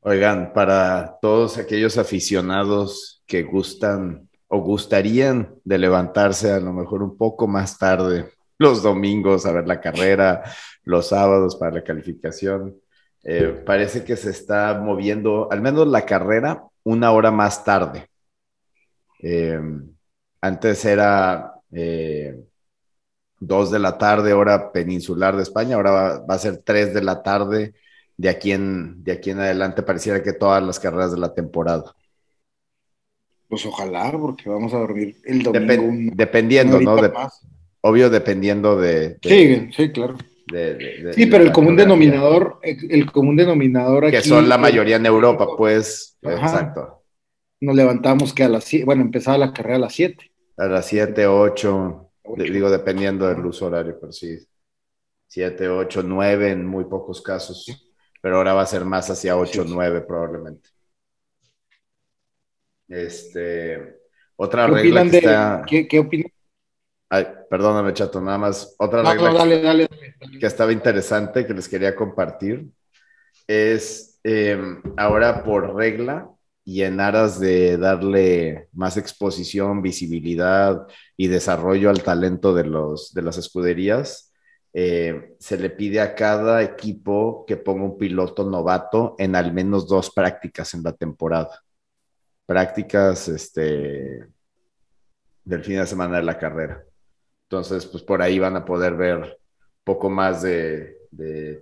Oigan, 0.02 0.54
para 0.54 1.18
todos 1.20 1.58
aquellos 1.58 1.98
aficionados 1.98 3.24
que 3.26 3.42
gustan 3.42 4.30
o 4.56 4.62
gustarían 4.62 5.56
de 5.66 5.78
levantarse 5.78 6.52
a 6.52 6.60
lo 6.60 6.72
mejor 6.72 7.04
un 7.04 7.18
poco 7.18 7.48
más 7.48 7.78
tarde 7.78 8.32
los 8.58 8.82
domingos 8.82 9.46
a 9.46 9.52
ver 9.52 9.68
la 9.68 9.82
carrera, 9.82 10.44
los 10.84 11.10
sábados 11.10 11.58
para 11.58 11.74
la 11.74 11.84
calificación. 11.84 12.76
Eh, 13.24 13.64
parece 13.66 14.06
que 14.06 14.16
se 14.16 14.30
está 14.30 14.80
moviendo, 14.80 15.52
al 15.52 15.62
menos 15.62 15.88
la 15.88 16.06
carrera, 16.06 16.64
una 16.84 17.12
hora 17.12 17.32
más 17.32 17.66
tarde. 17.66 18.08
Eh, 19.22 19.60
antes 20.40 20.86
era 20.86 21.56
eh, 21.74 22.40
dos 23.40 23.72
de 23.72 23.80
la 23.80 23.98
tarde, 23.98 24.32
hora 24.32 24.72
peninsular 24.72 25.36
de 25.36 25.44
España, 25.44 25.76
ahora 25.76 25.92
va, 25.92 26.20
va, 26.26 26.36
a 26.36 26.40
ser 26.40 26.58
tres 26.64 26.94
de 26.94 27.02
la 27.02 27.24
tarde. 27.24 27.74
De 28.16 28.30
aquí, 28.30 28.54
en, 28.54 29.04
de 29.04 29.12
aquí 29.12 29.32
en 29.32 29.42
adelante 29.42 29.84
pareciera 29.84 30.24
que 30.24 30.32
todas 30.32 30.64
las 30.64 30.80
carreras 30.80 31.12
de 31.12 31.20
la 31.20 31.34
temporada. 31.34 31.94
Pues 33.48 33.66
ojalá, 33.66 34.12
porque 34.12 34.50
vamos 34.50 34.74
a 34.74 34.80
dormir 34.80 35.18
el 35.24 35.44
domingo. 35.44 36.14
dependiendo, 36.16 36.80
¿no? 36.80 36.96
obvio, 37.82 38.10
dependiendo 38.10 38.80
de. 38.80 39.18
sí, 39.22 39.70
sí, 39.76 39.92
claro. 39.92 40.18
sí, 41.14 41.26
pero 41.28 41.44
el 41.44 41.52
común 41.52 41.76
denominador, 41.76 42.60
el, 42.64 43.12
común 43.12 43.36
denominador 43.36 44.06
aquí. 44.06 44.18
Que 44.18 44.24
son 44.24 44.50
la 44.50 44.58
mayoría 44.58 44.96
en 44.96 45.06
Europa, 45.06 45.48
pues. 45.58 46.18
Exacto. 46.22 47.04
Nos 47.62 47.76
levantamos 47.76 48.34
que 48.34 48.44
a 48.44 48.50
las 48.50 48.70
bueno, 48.84 49.02
empezaba 49.02 49.38
la 49.38 49.54
carrera 49.54 49.78
a 49.78 49.80
las 49.80 49.94
7. 49.94 50.32
A 50.58 50.66
las 50.68 50.88
7, 50.88 51.28
8, 51.28 52.12
digo, 52.38 52.70
dependiendo 52.70 53.28
del 53.28 53.46
uso 53.46 53.68
horario, 53.68 53.98
pero 54.00 54.12
sí. 54.12 54.38
7, 55.28 55.68
8, 55.68 56.04
9 56.04 56.52
en 56.52 56.66
muy 56.66 56.86
pocos 56.86 57.22
casos. 57.22 57.92
Pero 58.22 58.38
ahora 58.38 58.54
va 58.54 58.62
a 58.62 58.68
ser 58.68 58.86
más 58.86 59.10
hacia 59.10 59.38
8, 59.38 59.66
9 59.68 60.02
probablemente. 60.02 60.70
Este, 62.88 63.98
otra 64.36 64.68
regla 64.68 65.04
que 65.04 65.18
está... 65.18 65.64
¿Qué, 65.66 66.00
opinan? 66.00 66.32
Ay, 67.10 67.28
perdóname, 67.50 67.94
chato, 67.94 68.20
nada 68.22 68.38
más. 68.38 68.76
Otra 68.78 69.02
regla 69.04 69.88
que, 70.40 70.46
estaba 70.46 70.72
interesante 70.72 71.46
que 71.46 71.54
les 71.54 71.70
quería 71.70 71.96
compartir 71.96 72.68
es 73.48 74.20
em, 74.24 74.82
ahora 74.98 75.44
por 75.44 75.76
regla 75.76 76.30
y 76.64 76.82
en 76.82 77.00
aras 77.00 77.40
de 77.40 77.78
darle 77.78 78.70
más 78.74 78.98
exposición, 78.98 79.84
visibilidad 79.84 80.88
y 81.16 81.28
desarrollo 81.28 81.92
al 81.92 82.02
talento 82.02 82.56
de, 82.56 82.66
los, 82.66 83.14
de 83.14 83.22
las 83.22 83.38
escuderías, 83.38 84.34
eh, 84.74 85.36
se 85.40 85.58
le 85.58 85.70
pide 85.70 86.02
a 86.02 86.16
cada 86.16 86.64
equipo 86.64 87.46
que 87.48 87.56
ponga 87.56 87.86
un 87.86 87.98
piloto 87.98 88.50
novato 88.50 89.16
en 89.20 89.36
al 89.36 89.54
menos 89.54 89.88
dos 89.88 90.12
prácticas 90.12 90.74
en 90.74 90.84
la 90.84 90.94
temporada 90.94 91.65
prácticas 92.46 93.28
este, 93.28 94.26
del 95.44 95.64
fin 95.64 95.78
de 95.78 95.88
semana 95.88 96.18
de 96.18 96.24
la 96.24 96.38
carrera. 96.38 96.84
Entonces, 97.44 97.86
pues 97.86 98.04
por 98.04 98.22
ahí 98.22 98.40
van 98.40 98.56
a 98.56 98.66
poder 98.66 98.96
ver 98.96 99.40
poco 99.84 100.10
más 100.10 100.42
de, 100.42 100.94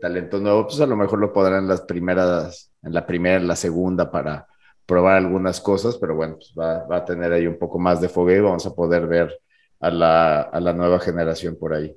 talento 0.02 0.40
nuevo. 0.40 0.66
Pues 0.66 0.80
a 0.82 0.88
lo 0.88 0.96
mejor 0.96 1.20
lo 1.20 1.32
podrán 1.32 1.64
en 1.64 1.70
las 1.70 1.82
primeras, 1.82 2.72
en 2.82 2.94
la 2.94 3.06
primera, 3.06 3.38
en 3.38 3.48
la 3.48 3.56
segunda 3.56 4.10
para 4.10 4.48
probar 4.86 5.18
algunas 5.18 5.62
cosas, 5.62 5.98
pero 5.98 6.16
bueno, 6.16 6.36
pues 6.36 6.54
va, 6.60 6.86
a 6.96 7.06
tener 7.06 7.32
ahí 7.32 7.48
un 7.48 7.58
poco 7.58 7.80
más 7.80 8.02
de 8.02 8.10
fogueo 8.10 8.38
y 8.38 8.46
vamos 8.46 8.66
a 8.66 8.74
poder 8.74 9.08
ver 9.08 9.40
a 9.80 9.92
la, 9.92 10.42
a 10.42 10.60
la 10.60 10.74
nueva 10.74 11.00
generación 11.00 11.58
por 11.58 11.74
ahí. 11.74 11.96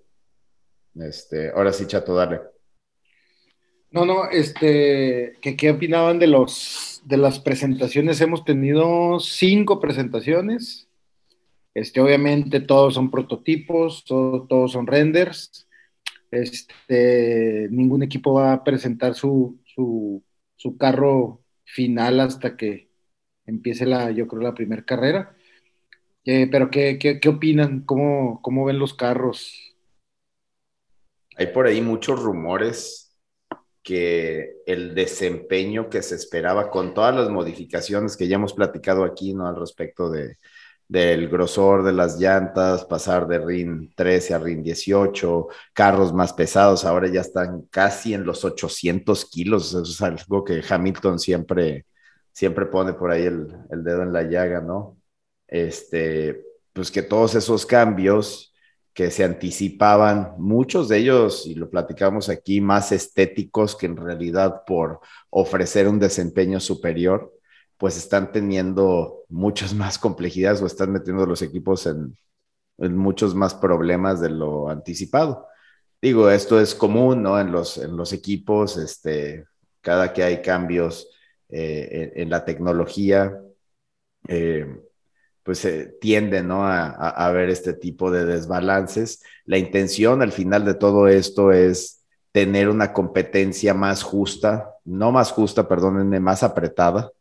Este, 0.95 1.51
ahora 1.51 1.73
sí, 1.73 1.87
Chato, 1.87 2.15
dale. 2.15 2.56
No, 3.91 4.05
no, 4.05 4.29
este, 4.31 5.35
¿qué, 5.41 5.57
qué 5.57 5.71
opinaban 5.71 6.19
de 6.19 6.27
los 6.27 7.01
de 7.05 7.17
las 7.17 7.39
presentaciones? 7.39 8.21
Hemos 8.21 8.45
tenido 8.45 9.21
cinco 9.21 9.81
presentaciones. 9.81 10.89
Este, 11.75 12.01
obviamente 12.01 12.61
todos 12.61 12.95
son 12.95 13.11
prototipos, 13.11 14.05
todos 14.05 14.73
son 14.73 14.87
renders. 14.87 15.69
Este, 16.31 17.69
ningún 17.71 18.03
equipo 18.03 18.35
va 18.35 18.53
a 18.53 18.65
presentar 18.65 19.15
su, 19.15 19.61
su, 19.65 20.23
su 20.57 20.77
carro 20.77 21.43
final 21.65 22.21
hasta 22.21 22.57
que 22.57 22.91
empiece 23.47 23.87
la, 23.87 24.11
yo 24.11 24.27
creo, 24.27 24.43
la 24.43 24.55
primera 24.55 24.85
carrera. 24.85 25.37
Eh, 26.25 26.49
pero 26.51 26.71
¿qué, 26.71 26.99
qué, 26.99 27.21
qué 27.21 27.29
opinan? 27.29 27.83
¿Cómo, 27.83 28.43
¿Cómo 28.43 28.65
ven 28.65 28.79
los 28.79 28.95
carros? 28.95 29.77
Hay 31.37 31.49
por 31.49 31.67
ahí 31.67 31.81
muchos 31.81 32.21
rumores 32.23 33.06
que 33.87 34.63
el 34.67 34.97
desempeño 34.97 35.89
que 35.89 36.03
se 36.03 36.17
esperaba 36.17 36.71
con 36.73 36.93
todas 36.93 37.15
las 37.15 37.29
modificaciones 37.31 38.17
que 38.17 38.27
ya 38.27 38.35
hemos 38.35 38.53
platicado 38.53 39.05
aquí, 39.05 39.33
¿no? 39.33 39.47
Al 39.47 39.55
respecto 39.55 40.11
de, 40.11 40.39
del 40.89 41.29
grosor 41.29 41.85
de 41.85 41.93
las 41.93 42.19
llantas, 42.19 42.85
pasar 42.85 43.29
de 43.29 43.39
RIN 43.39 43.93
13 43.95 44.35
a 44.35 44.39
RIN 44.41 44.65
18, 44.65 45.47
carros 45.73 46.13
más 46.13 46.33
pesados, 46.33 46.85
ahora 46.85 47.07
ya 47.07 47.21
están 47.21 47.63
casi 47.71 48.13
en 48.13 48.25
los 48.25 48.45
800 48.45 49.25
kilos, 49.27 49.69
eso 49.69 49.83
es 49.85 50.03
algo 50.03 50.43
que 50.43 50.65
Hamilton 50.69 51.21
siempre, 51.21 51.87
siempre 52.33 52.67
pone 52.67 52.93
por 52.95 53.13
ahí 53.13 53.27
el, 53.27 53.57
el 53.71 53.85
dedo 53.85 54.03
en 54.03 54.13
la 54.13 54.25
llaga, 54.25 54.61
¿no? 54.61 54.97
Este, 55.47 56.45
pues 56.73 56.91
que 56.91 57.03
todos 57.03 57.37
esos 57.37 57.65
cambios 57.65 58.53
que 58.97 59.11
se 59.11 59.25
anticipaban, 59.25 60.33
muchos 60.39 60.89
de 60.89 60.97
ellos, 60.97 61.47
y 61.47 61.55
lo 61.55 61.69
platicamos 61.69 62.31
aquí, 62.31 62.63
más 62.63 62.93
estéticos 62.93 63.77
que 63.77 63.85
en 63.85 63.99
realidad 63.99 64.63
por 64.67 65.01
ofrecer 65.29 65.87
un 65.87 65.99
desempeño 65.99 66.61
superior, 66.61 67.31
pues 67.77 67.99
están 67.99 68.33
teniendo 68.33 69.25
muchas 69.29 69.75
más 69.83 69.99
complejidades 69.99 70.63
o 70.63 70.67
están 70.67 70.93
metiendo 70.93 71.27
los 71.27 71.43
equipos 71.43 71.87
en, 71.87 72.17
muchos 72.79 73.35
más 73.35 73.55
problemas 73.55 74.23
de 74.23 74.31
lo 74.31 74.71
anticipado. 74.71 75.47
Digo, 76.01 76.31
esto 76.31 76.59
es 76.59 76.75
común, 76.75 77.23
¿no? 77.23 77.39
En 77.39 77.53
los, 77.53 77.77
en 77.77 77.99
los 77.99 78.15
equipos, 78.15 78.79
este, 78.79 79.45
cada 79.83 80.15
que 80.15 80.23
hay 80.23 80.41
cambios 80.41 81.11
eh, 81.51 82.13
en, 82.17 82.31
la 82.31 82.47
tecnología, 82.47 83.39
eh, 84.29 84.67
pues 85.47 85.65
eh, 85.65 85.95
tiende, 86.01 86.43
¿no? 86.43 86.67
A, 86.67 86.89
a, 86.89 87.31
ver 87.31 87.51
este 87.51 87.73
tipo 87.73 88.11
de 88.11 88.27
desbalances. 88.27 89.23
La 89.45 89.59
intención 89.59 90.21
al 90.21 90.33
final 90.33 90.65
de 90.65 90.75
todo 90.75 91.07
esto 91.07 91.53
es 91.53 92.05
tener 92.33 92.69
una 92.69 92.93
competencia 92.93 93.73
más 93.73 94.03
justa, 94.03 94.73
no 94.85 95.13
más 95.13 95.31
justa, 95.31 95.69
perdónenme, 95.69 96.19
más 96.19 96.43
apretada, 96.43 97.13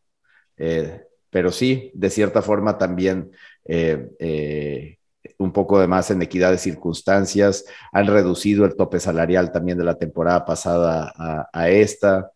eh, 0.56 1.02
pero 1.30 1.52
sí, 1.52 1.92
de 1.94 2.10
cierta 2.10 2.42
forma 2.42 2.76
también 2.78 3.30
eh, 3.64 4.98
un 5.38 5.52
poco 5.52 5.78
de 5.78 5.86
más 5.86 6.10
en 6.10 6.20
equidad 6.20 6.50
de 6.50 6.58
circunstancias. 6.58 7.64
Han 7.92 8.08
reducido 8.08 8.64
el 8.64 8.74
tope 8.74 8.98
salarial 8.98 9.52
también 9.52 9.78
de 9.78 9.84
la 9.84 9.98
temporada 9.98 10.44
pasada 10.44 11.12
a, 11.52 11.68
esta, 11.70 12.32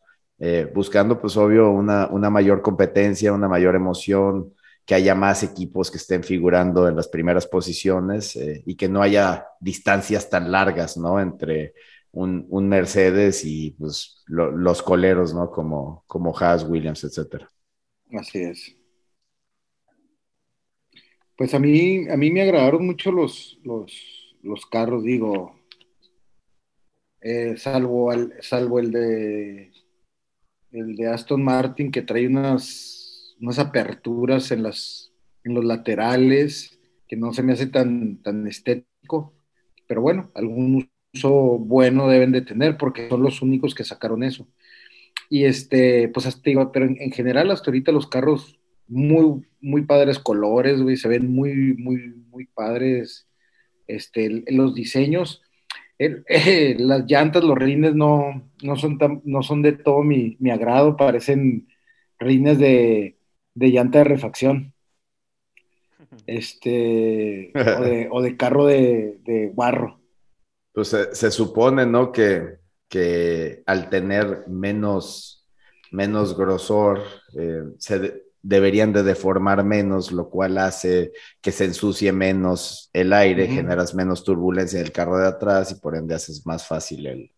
buscando 0.72 1.20
pues 1.20 1.36
obvio 1.36 1.70
una, 1.70 2.06
una, 2.06 2.30
mayor 2.30 2.62
competencia, 2.62 3.32
una 3.32 3.48
mayor 3.48 3.74
emoción, 3.74 4.52
que 4.84 4.94
haya 4.94 5.14
más 5.14 5.42
equipos 5.42 5.90
que 5.90 5.98
estén 5.98 6.24
figurando 6.24 6.88
en 6.88 6.96
las 6.96 7.08
primeras 7.08 7.46
posiciones 7.46 8.36
y 8.66 8.74
que 8.76 8.88
no 8.88 9.02
haya 9.02 9.46
distancias 9.60 10.28
tan 10.28 10.50
largas, 10.50 10.96
¿no? 10.96 11.20
Entre 11.20 11.74
un, 12.12 12.46
un 12.48 12.68
Mercedes 12.68 13.44
y 13.44 13.72
pues 13.72 14.24
los 14.26 14.82
coleros, 14.82 15.32
¿no? 15.34 15.50
Como, 15.50 16.04
como 16.06 16.36
Haas, 16.36 16.64
Williams, 16.64 17.04
etcétera. 17.04 17.48
Así 18.12 18.40
es. 18.40 18.76
Pues 21.36 21.54
a 21.54 21.58
mí, 21.58 22.08
a 22.08 22.16
mí 22.16 22.30
me 22.30 22.42
agradaron 22.42 22.84
mucho 22.84 23.12
los, 23.12 23.58
los, 23.62 24.66
carros, 24.66 25.04
digo, 25.04 25.58
eh, 27.20 27.56
salvo, 27.56 28.12
salvo 28.40 28.78
el 28.78 28.90
de 28.90 29.72
el 30.72 30.96
de 30.96 31.08
Aston 31.08 31.42
Martin 31.42 31.90
que 31.90 32.02
trae 32.02 32.26
unas, 32.26 32.99
unas 33.40 33.58
aperturas 33.58 34.50
en 34.50 34.62
las 34.62 35.10
en 35.44 35.54
los 35.54 35.64
laterales 35.64 36.78
que 37.08 37.16
no 37.16 37.32
se 37.32 37.42
me 37.42 37.52
hace 37.52 37.66
tan, 37.66 38.22
tan 38.22 38.46
estético, 38.46 39.34
pero 39.86 40.00
bueno, 40.00 40.30
algún 40.34 40.88
uso 41.12 41.58
bueno 41.58 42.08
deben 42.08 42.30
de 42.32 42.42
tener 42.42 42.76
porque 42.76 43.08
son 43.08 43.22
los 43.22 43.42
únicos 43.42 43.74
que 43.74 43.84
sacaron 43.84 44.22
eso. 44.22 44.46
Y 45.28 45.44
este, 45.44 46.08
pues 46.08 46.26
hasta 46.26 46.42
digo, 46.44 46.70
pero 46.72 46.86
en, 46.86 47.10
general 47.10 47.50
hasta 47.50 47.70
ahorita 47.70 47.92
los 47.92 48.06
carros 48.06 48.60
muy, 48.86 49.44
muy 49.60 49.82
padres 49.82 50.18
colores, 50.18 50.80
güey, 50.80 50.96
se 50.96 51.08
ven 51.08 51.32
muy, 51.32 51.74
muy, 51.74 52.14
muy 52.30 52.46
padres 52.46 53.28
este, 53.86 54.44
los 54.48 54.74
diseños. 54.74 55.42
las 56.78 57.04
llantas, 57.06 57.44
los 57.44 57.58
rines 57.58 57.94
no, 57.94 58.50
no, 58.62 58.76
son 58.76 58.98
no 59.24 59.42
son 59.42 59.62
de 59.62 59.72
todo 59.72 60.02
mi, 60.02 60.38
agrado, 60.50 60.96
parecen 60.96 61.68
rines 62.18 62.58
de, 62.58 63.18
llanta 63.54 63.98
de 63.98 64.04
refacción. 64.04 64.74
Este, 66.26 67.52
o 68.10 68.20
de, 68.20 68.36
carro 68.36 68.66
de, 68.66 69.20
de 69.22 69.48
guarro. 69.54 70.00
Pues 70.72 70.88
se 70.88 71.30
supone, 71.30 71.86
¿no? 71.86 72.10
Que 72.10 72.60
que 72.90 73.62
al 73.66 73.88
tener 73.88 74.44
menos, 74.48 75.46
menos 75.92 76.36
grosor, 76.36 77.00
eh, 77.38 77.62
se 77.78 78.24
deberían 78.42 78.92
de 78.92 79.04
deformar 79.04 79.64
menos, 79.64 80.10
lo 80.10 80.28
cual 80.28 80.58
hace 80.58 81.12
que 81.40 81.52
se 81.52 81.66
ensucie 81.66 82.12
menos 82.12 82.90
el 82.92 83.12
aire, 83.12 83.46
generas 83.46 83.94
menos 83.94 84.24
turbulencia 84.24 84.80
en 84.80 84.86
el 84.86 84.92
carro 84.92 85.18
de 85.18 85.28
atrás 85.28 85.70
y 85.70 85.76
por 85.76 85.96
ende 85.96 86.14
haces 86.14 86.44
más 86.46 86.66
fácil 86.66 87.06
el, 87.06 87.32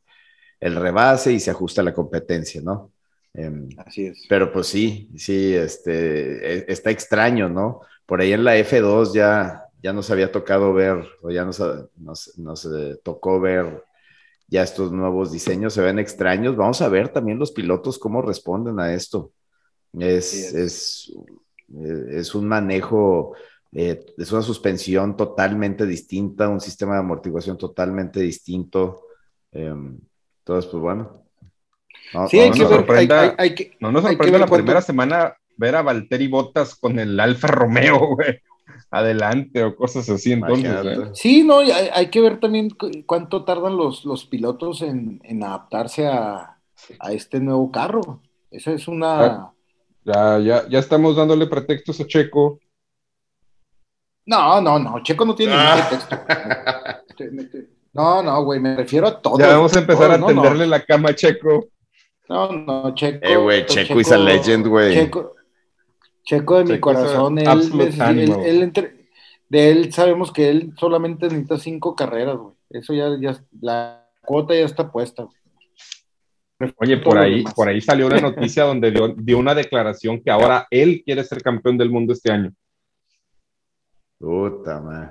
el 0.59 0.77
rebase 0.77 1.33
y 1.33 1.41
se 1.41 1.51
ajusta 1.51 1.83
la 1.83 1.93
competencia, 1.93 2.63
¿no? 2.63 2.92
Em, 3.35 3.69
Así 3.79 4.07
es. 4.07 4.27
Pero 4.29 4.53
pues 4.53 4.67
sí, 4.67 5.11
sí, 5.17 5.55
este, 5.55 6.59
e, 6.59 6.65
está 6.69 6.91
extraño, 6.91 7.49
¿no? 7.49 7.81
Por 8.07 8.21
ahí 8.21 8.33
en 8.33 8.45
la 8.45 8.57
F2 8.57 9.15
ya, 9.15 9.65
ya 9.83 9.93
nos 9.93 10.11
había 10.11 10.31
tocado 10.31 10.73
ver, 10.75 11.05
o 11.23 11.31
ya 11.31 11.45
nos, 11.45 11.63
nos, 11.97 12.39
nos 12.39 12.69
tocó 13.03 13.41
ver 13.41 13.83
ya 14.53 14.63
estos 14.63 14.93
nuevos 14.93 15.33
diseños 15.33 15.73
se 15.73 15.81
ven 15.81 15.99
extraños. 15.99 16.57
Vamos 16.57 16.83
a 16.83 16.89
ver 16.91 17.09
también 17.09 17.39
los 17.39 17.53
pilotos 17.53 17.99
cómo 17.99 18.21
responden 18.21 18.79
a 18.81 18.93
esto. 18.93 19.33
Es, 19.99 20.53
es. 20.53 21.11
es, 22.11 22.35
un 22.35 22.49
manejo, 22.49 23.35
eh, 23.73 24.05
es 24.19 24.31
una 24.31 24.43
suspensión 24.43 25.17
totalmente 25.17 25.87
distinta, 25.87 26.51
un 26.51 26.61
sistema 26.61 26.95
de 26.95 27.01
amortiguación 27.01 27.57
totalmente 27.57 28.21
distinto. 28.21 29.07
Em, 29.53 29.99
entonces, 30.41 30.71
pues 30.71 30.83
bueno. 30.83 31.25
No, 32.15 32.29
sí, 32.29 32.39
hay 32.39 32.51
que 32.51 32.65
ver, 32.65 33.35
hay, 33.39 33.55
que, 33.55 33.77
no 33.81 33.91
nos 33.91 34.03
sorprende 34.03 34.39
la 34.39 34.47
primera 34.47 34.83
semana 34.83 35.35
ver 35.57 35.77
a 35.77 35.83
Valtteri 35.83 36.29
Bottas 36.29 36.75
con 36.75 36.99
el 36.99 37.19
Alfa 37.19 37.49
Romeo, 37.49 37.99
güey 38.17 38.41
adelante 38.93 39.65
o 39.65 39.75
cosas 39.75 40.09
así. 40.09 40.33
Entonces, 40.33 40.71
¿eh? 40.71 41.11
Sí, 41.15 41.43
no, 41.43 41.59
hay, 41.59 42.09
que 42.09 42.21
ver 42.21 42.39
también 42.39 42.69
cuánto 43.07 43.45
tardan 43.45 43.77
los, 43.77 44.05
los 44.05 44.27
pilotos 44.27 44.83
en, 44.83 45.21
adaptarse 45.43 46.07
a, 46.07 46.59
este 47.11 47.41
nuevo 47.41 47.71
carro. 47.71 48.21
Esa 48.51 48.73
es 48.73 48.87
una. 48.87 49.53
Ya, 50.05 50.39
ya, 50.39 50.69
ya 50.69 50.79
estamos 50.79 51.17
dándole 51.17 51.47
pretextos 51.47 52.01
a 52.01 52.07
Checo. 52.07 52.59
No, 54.27 54.61
no, 54.61 54.79
no, 54.79 55.03
Checo 55.03 55.25
no 55.25 55.35
tiene 55.35 55.53
ningún 55.53 55.69
ah. 55.69 55.89
pretexto. 55.89 56.17
No, 57.95 58.23
no, 58.23 58.45
güey, 58.45 58.59
me 58.59 58.75
refiero 58.77 59.07
a 59.07 59.21
todo. 59.21 59.39
Ya 59.39 59.49
vamos 59.49 59.75
a 59.77 59.81
empezar 59.81 60.11
a 60.11 60.27
tenderle 60.27 60.67
la 60.67 60.85
cama 60.85 61.11
a 61.11 61.15
Checo. 61.15 61.69
No, 62.29 62.53
no, 62.53 62.95
Checo. 62.95 63.27
Eh, 63.27 63.37
güey, 63.37 63.67
Checo, 63.67 64.01
is 64.01 64.13
a 64.13 64.19
legend, 64.19 64.67
güey. 64.67 64.95
Checo, 64.95 65.35
Checo 66.25 66.59
de 66.59 66.73
mi 66.73 66.81
corazón, 66.81 67.39
él, 67.39 68.73
de 69.49 69.71
él 69.71 69.93
sabemos 69.93 70.33
que 70.33 70.49
él 70.49 70.73
solamente 70.79 71.27
necesita 71.27 71.59
cinco 71.59 71.95
carreras, 71.95 72.37
güey. 72.37 72.55
Eso 72.71 72.95
ya, 72.95 73.09
ya, 73.21 73.39
la 73.61 74.09
cuota 74.25 74.55
ya 74.55 74.65
está 74.65 74.91
puesta. 74.91 75.29
Oye, 76.77 76.97
por 76.99 77.19
ahí, 77.19 77.45
por 77.57 77.69
ahí 77.69 77.81
salió 77.81 78.07
una 78.07 78.21
noticia 78.21 78.65
donde 78.65 78.93
dio, 78.93 79.39
una 79.39 79.55
declaración 79.55 80.23
que 80.23 80.31
ahora 80.31 80.67
él 80.71 81.03
quiere 81.05 81.25
ser 81.25 81.43
campeón 81.43 81.77
del 81.77 81.91
mundo 81.91 82.13
este 82.13 82.31
año. 82.31 82.53
Puta 84.19 84.81
madre. 84.81 85.11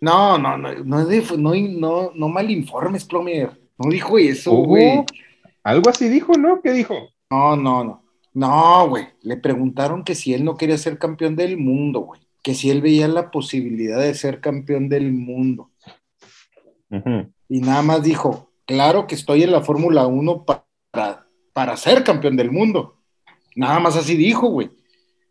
No, 0.00 0.38
no, 0.38 0.56
no, 0.56 0.72
no, 0.72 1.04
no, 1.04 1.54
no, 1.54 2.12
no 2.14 2.28
mal 2.28 2.50
informes, 2.50 3.04
Plomier. 3.04 3.50
No 3.76 3.90
dijo 3.90 4.16
eso, 4.18 4.52
güey. 4.52 5.04
Algo 5.64 5.90
así 5.90 6.08
dijo, 6.08 6.34
¿no? 6.34 6.60
¿Qué 6.62 6.72
dijo? 6.72 6.94
No, 7.30 7.56
no, 7.56 7.82
no. 7.82 8.04
No, 8.34 8.88
güey, 8.88 9.06
le 9.22 9.36
preguntaron 9.36 10.04
que 10.04 10.14
si 10.14 10.34
él 10.34 10.44
no 10.44 10.56
quería 10.56 10.76
ser 10.76 10.98
campeón 10.98 11.36
del 11.36 11.56
mundo, 11.56 12.00
güey, 12.00 12.20
que 12.42 12.54
si 12.54 12.68
él 12.68 12.82
veía 12.82 13.08
la 13.08 13.30
posibilidad 13.30 14.00
de 14.00 14.12
ser 14.14 14.40
campeón 14.40 14.88
del 14.88 15.12
mundo. 15.12 15.70
Y 17.48 17.60
nada 17.60 17.82
más 17.82 18.02
dijo, 18.02 18.52
claro 18.66 19.06
que 19.06 19.14
estoy 19.14 19.42
en 19.42 19.52
la 19.52 19.62
Fórmula 19.62 20.06
1 20.06 20.44
para, 20.44 21.26
para 21.52 21.76
ser 21.76 22.04
campeón 22.04 22.36
del 22.36 22.50
mundo. 22.50 22.98
Nada 23.56 23.80
más 23.80 23.96
así 23.96 24.16
dijo, 24.16 24.48
güey. 24.48 24.70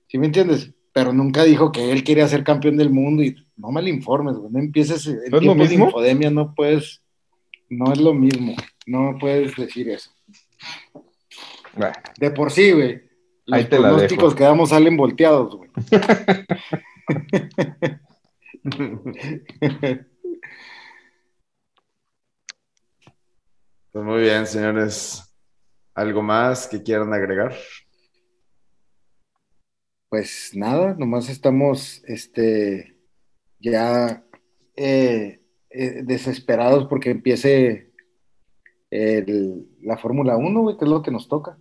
¿Sí 0.08 0.18
me 0.18 0.28
entiendes? 0.28 0.72
Pero 0.94 1.12
nunca 1.12 1.44
dijo 1.44 1.72
que 1.72 1.92
él 1.92 2.04
quería 2.04 2.28
ser 2.28 2.44
campeón 2.44 2.78
del 2.78 2.90
mundo 2.90 3.24
y 3.24 3.36
no 3.58 3.72
me 3.72 3.88
informes, 3.90 4.36
güey. 4.36 4.52
No 4.52 4.60
empieces 4.60 5.06
en 5.08 5.20
¿No 5.30 5.40
tiempos 5.40 5.70
de 5.70 5.76
infodemia, 5.76 6.30
no 6.30 6.54
puedes, 6.56 7.02
no 7.70 7.92
es 7.92 8.00
lo 8.00 8.14
mismo. 8.14 8.56
No 8.86 9.18
puedes 9.20 9.56
decir 9.56 9.90
eso. 9.90 10.13
De 12.20 12.32
por 12.32 12.52
sí, 12.52 12.72
güey. 12.72 13.02
Los 13.46 13.66
pronósticos 13.66 14.36
que 14.36 14.44
damos 14.44 14.70
salen 14.70 14.96
volteados, 14.96 15.56
güey. 15.56 15.70
Pues 23.92 24.06
muy 24.06 24.22
bien, 24.22 24.48
señores. 24.48 25.22
¿Algo 25.94 26.24
más 26.24 26.68
que 26.68 26.82
quieran 26.82 27.14
agregar? 27.14 27.54
Pues 30.10 30.50
nada, 30.56 30.96
nomás 30.98 31.30
estamos 31.30 32.04
este, 32.08 32.98
ya 33.60 34.26
eh, 34.76 35.44
eh, 35.70 36.02
desesperados 36.04 36.88
porque 36.88 37.12
empiece 37.12 37.93
la 39.82 39.98
Fórmula 39.98 40.38
1, 40.38 40.78
que 40.78 40.86
es 40.86 40.92
lo 40.92 41.02
que 41.02 41.12
nos 41.12 41.28
toca. 41.28 41.58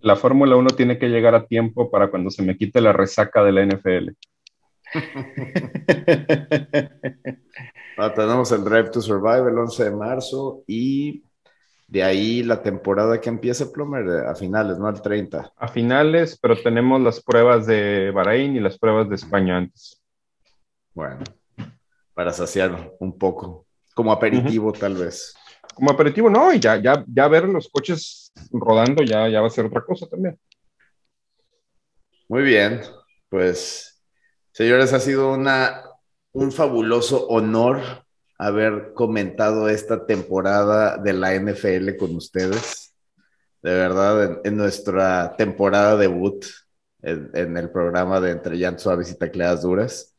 La 0.00 0.16
Fórmula 0.16 0.56
1 0.56 0.70
tiene 0.70 0.98
que 0.98 1.08
llegar 1.08 1.34
a 1.34 1.46
tiempo 1.46 1.90
para 1.90 2.10
cuando 2.10 2.30
se 2.30 2.42
me 2.42 2.56
quite 2.56 2.80
la 2.80 2.92
resaca 2.92 3.42
de 3.42 3.52
la 3.52 3.66
NFL. 3.66 4.10
Ah, 7.96 8.12
tenemos 8.12 8.50
el 8.50 8.64
Drive 8.64 8.90
to 8.90 9.00
Survive 9.00 9.48
el 9.48 9.56
11 9.56 9.84
de 9.84 9.90
marzo 9.92 10.64
y 10.66 11.22
de 11.86 12.02
ahí 12.02 12.42
la 12.42 12.60
temporada 12.60 13.20
que 13.20 13.28
empieza 13.28 13.70
Plummer 13.70 14.26
a 14.26 14.34
finales, 14.34 14.78
¿no? 14.78 14.88
Al 14.88 15.00
30. 15.00 15.52
A 15.56 15.68
finales, 15.68 16.36
pero 16.42 16.60
tenemos 16.60 17.00
las 17.00 17.22
pruebas 17.22 17.66
de 17.66 18.10
Bahrein 18.10 18.56
y 18.56 18.60
las 18.60 18.78
pruebas 18.78 19.08
de 19.08 19.14
España 19.14 19.58
antes. 19.58 20.02
Bueno, 20.92 21.22
para 22.14 22.32
saciar 22.32 22.94
un 22.98 23.16
poco, 23.16 23.64
como 23.94 24.10
aperitivo 24.10 24.72
tal 24.72 24.96
vez. 24.96 25.36
Como 25.74 25.90
aperitivo, 25.90 26.30
no, 26.30 26.52
y 26.52 26.60
ya, 26.60 26.76
ya, 26.80 27.04
ya 27.06 27.28
ver 27.28 27.44
los 27.44 27.68
coches 27.68 28.32
rodando 28.52 29.02
ya, 29.02 29.28
ya 29.28 29.40
va 29.40 29.48
a 29.48 29.50
ser 29.50 29.66
otra 29.66 29.84
cosa 29.84 30.06
también. 30.06 30.38
Muy 32.28 32.42
bien, 32.42 32.80
pues 33.28 34.02
señores, 34.52 34.92
ha 34.92 35.00
sido 35.00 35.32
una, 35.32 35.82
un 36.32 36.52
fabuloso 36.52 37.26
honor 37.28 38.04
haber 38.38 38.92
comentado 38.94 39.68
esta 39.68 40.06
temporada 40.06 40.98
de 40.98 41.12
la 41.12 41.34
NFL 41.34 41.96
con 41.96 42.16
ustedes. 42.16 42.94
De 43.62 43.74
verdad, 43.74 44.40
en, 44.44 44.56
nuestra 44.56 45.36
temporada 45.36 45.96
debut 45.96 46.44
en, 47.02 47.30
en, 47.34 47.56
el 47.56 47.70
programa 47.70 48.20
de 48.20 48.32
Entre 48.32 48.56
Llantos 48.58 48.82
Suaves 48.82 49.10
y 49.10 49.18
Tacleadas 49.18 49.62
Duras. 49.62 50.14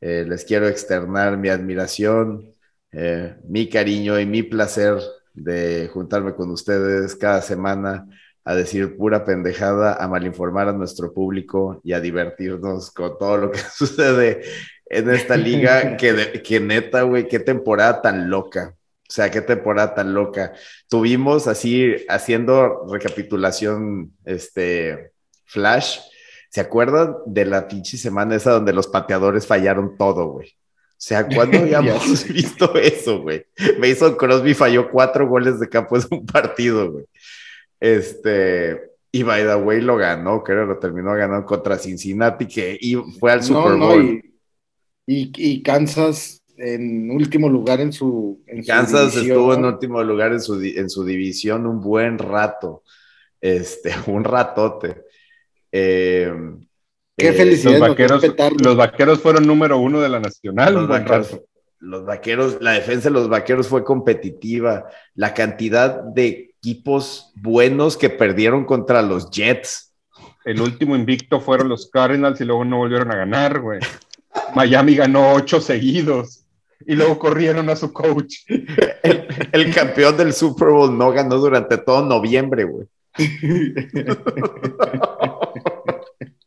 Eh, 0.00 0.24
les 0.26 0.44
quiero 0.44 0.66
externar 0.66 1.36
mi 1.36 1.50
admiración, 1.50 2.54
eh, 2.92 3.36
mi 3.48 3.68
cariño 3.68 4.18
y 4.18 4.26
mi 4.26 4.42
placer 4.42 4.98
de 5.34 5.88
juntarme 5.92 6.34
con 6.34 6.50
ustedes 6.50 7.14
cada 7.16 7.42
semana 7.42 8.06
a 8.44 8.54
decir 8.54 8.96
pura 8.96 9.24
pendejada, 9.24 9.94
a 9.94 10.08
malinformar 10.08 10.68
a 10.68 10.72
nuestro 10.72 11.12
público 11.12 11.80
y 11.84 11.92
a 11.92 12.00
divertirnos 12.00 12.90
con 12.90 13.18
todo 13.18 13.36
lo 13.36 13.50
que 13.50 13.58
sucede 13.74 14.42
en 14.86 15.10
esta 15.10 15.36
liga 15.36 15.96
que, 15.96 16.42
que 16.42 16.60
neta, 16.60 17.02
güey, 17.02 17.28
qué 17.28 17.38
temporada 17.38 18.02
tan 18.02 18.28
loca. 18.28 18.74
O 19.08 19.12
sea, 19.12 19.30
qué 19.30 19.40
temporada 19.40 19.94
tan 19.94 20.14
loca. 20.14 20.52
Tuvimos 20.88 21.48
así, 21.48 21.96
haciendo 22.08 22.86
recapitulación, 22.88 24.12
este, 24.24 25.10
flash. 25.46 25.98
¿Se 26.48 26.60
acuerdan 26.60 27.16
de 27.26 27.44
la 27.44 27.66
pinche 27.66 27.96
semana 27.96 28.36
esa 28.36 28.52
donde 28.52 28.72
los 28.72 28.86
pateadores 28.86 29.46
fallaron 29.46 29.96
todo, 29.96 30.28
güey? 30.28 30.56
O 31.00 31.02
sea, 31.02 31.26
¿cuándo 31.26 31.56
habíamos 31.76 32.28
visto 32.28 32.74
eso, 32.74 33.22
güey? 33.22 33.46
Mason 33.78 34.16
Crosby 34.16 34.52
falló 34.52 34.90
cuatro 34.90 35.26
goles 35.26 35.58
de 35.58 35.66
campo 35.66 35.96
en 35.96 36.02
un 36.10 36.26
partido, 36.26 36.92
güey. 36.92 37.06
Este, 37.80 38.78
y 39.10 39.22
by 39.22 39.44
the 39.44 39.54
way 39.54 39.80
lo 39.80 39.96
ganó, 39.96 40.44
creo, 40.44 40.66
lo 40.66 40.78
terminó 40.78 41.14
ganando 41.14 41.46
contra 41.46 41.78
Cincinnati, 41.78 42.46
que 42.46 42.78
fue 43.18 43.32
al 43.32 43.42
Super 43.42 43.76
Bowl 43.76 44.22
y, 45.06 45.62
Kansas 45.62 46.42
en 46.58 47.10
último 47.10 47.48
lugar 47.48 47.80
en 47.80 47.94
su. 47.94 48.44
En 48.46 48.62
Kansas 48.62 49.16
estuvo 49.16 49.54
en 49.54 49.64
último 49.64 50.04
lugar 50.04 50.32
en 50.32 50.40
su, 50.42 50.60
en 50.62 50.90
su 50.90 51.02
división 51.02 51.66
un 51.66 51.80
buen 51.80 52.18
rato, 52.18 52.82
este, 53.40 53.94
un 54.06 54.22
ratote. 54.22 55.04
Eh, 55.72 56.30
Qué 57.20 57.28
eh, 57.28 57.32
felicidad. 57.32 57.78
Los 57.78 57.88
vaqueros, 57.88 58.22
los 58.62 58.76
vaqueros 58.76 59.20
fueron 59.20 59.46
número 59.46 59.78
uno 59.78 60.00
de 60.00 60.08
la 60.08 60.20
nacional. 60.20 60.74
Los 60.74 60.88
vaqueros, 60.88 61.40
los 61.78 62.04
vaqueros, 62.04 62.58
la 62.60 62.72
defensa 62.72 63.08
de 63.08 63.14
los 63.14 63.28
vaqueros 63.28 63.68
fue 63.68 63.84
competitiva. 63.84 64.86
La 65.14 65.34
cantidad 65.34 66.02
de 66.02 66.54
equipos 66.58 67.32
buenos 67.36 67.96
que 67.96 68.10
perdieron 68.10 68.64
contra 68.64 69.02
los 69.02 69.30
Jets. 69.30 69.94
El 70.44 70.60
último 70.60 70.96
invicto 70.96 71.40
fueron 71.40 71.68
los 71.68 71.88
Cardinals 71.90 72.40
y 72.40 72.44
luego 72.44 72.64
no 72.64 72.78
volvieron 72.78 73.12
a 73.12 73.16
ganar, 73.16 73.60
güey. 73.60 73.80
Miami 74.54 74.94
ganó 74.94 75.34
ocho 75.34 75.60
seguidos 75.60 76.44
y 76.86 76.94
luego 76.94 77.18
corrieron 77.18 77.68
a 77.68 77.76
su 77.76 77.92
coach. 77.92 78.36
El, 79.52 79.74
campeón 79.74 80.16
del 80.16 80.32
Super 80.32 80.68
Bowl 80.68 80.96
no 80.96 81.12
ganó 81.12 81.36
durante 81.36 81.76
todo 81.78 82.04
noviembre, 82.04 82.64
güey. 82.64 82.86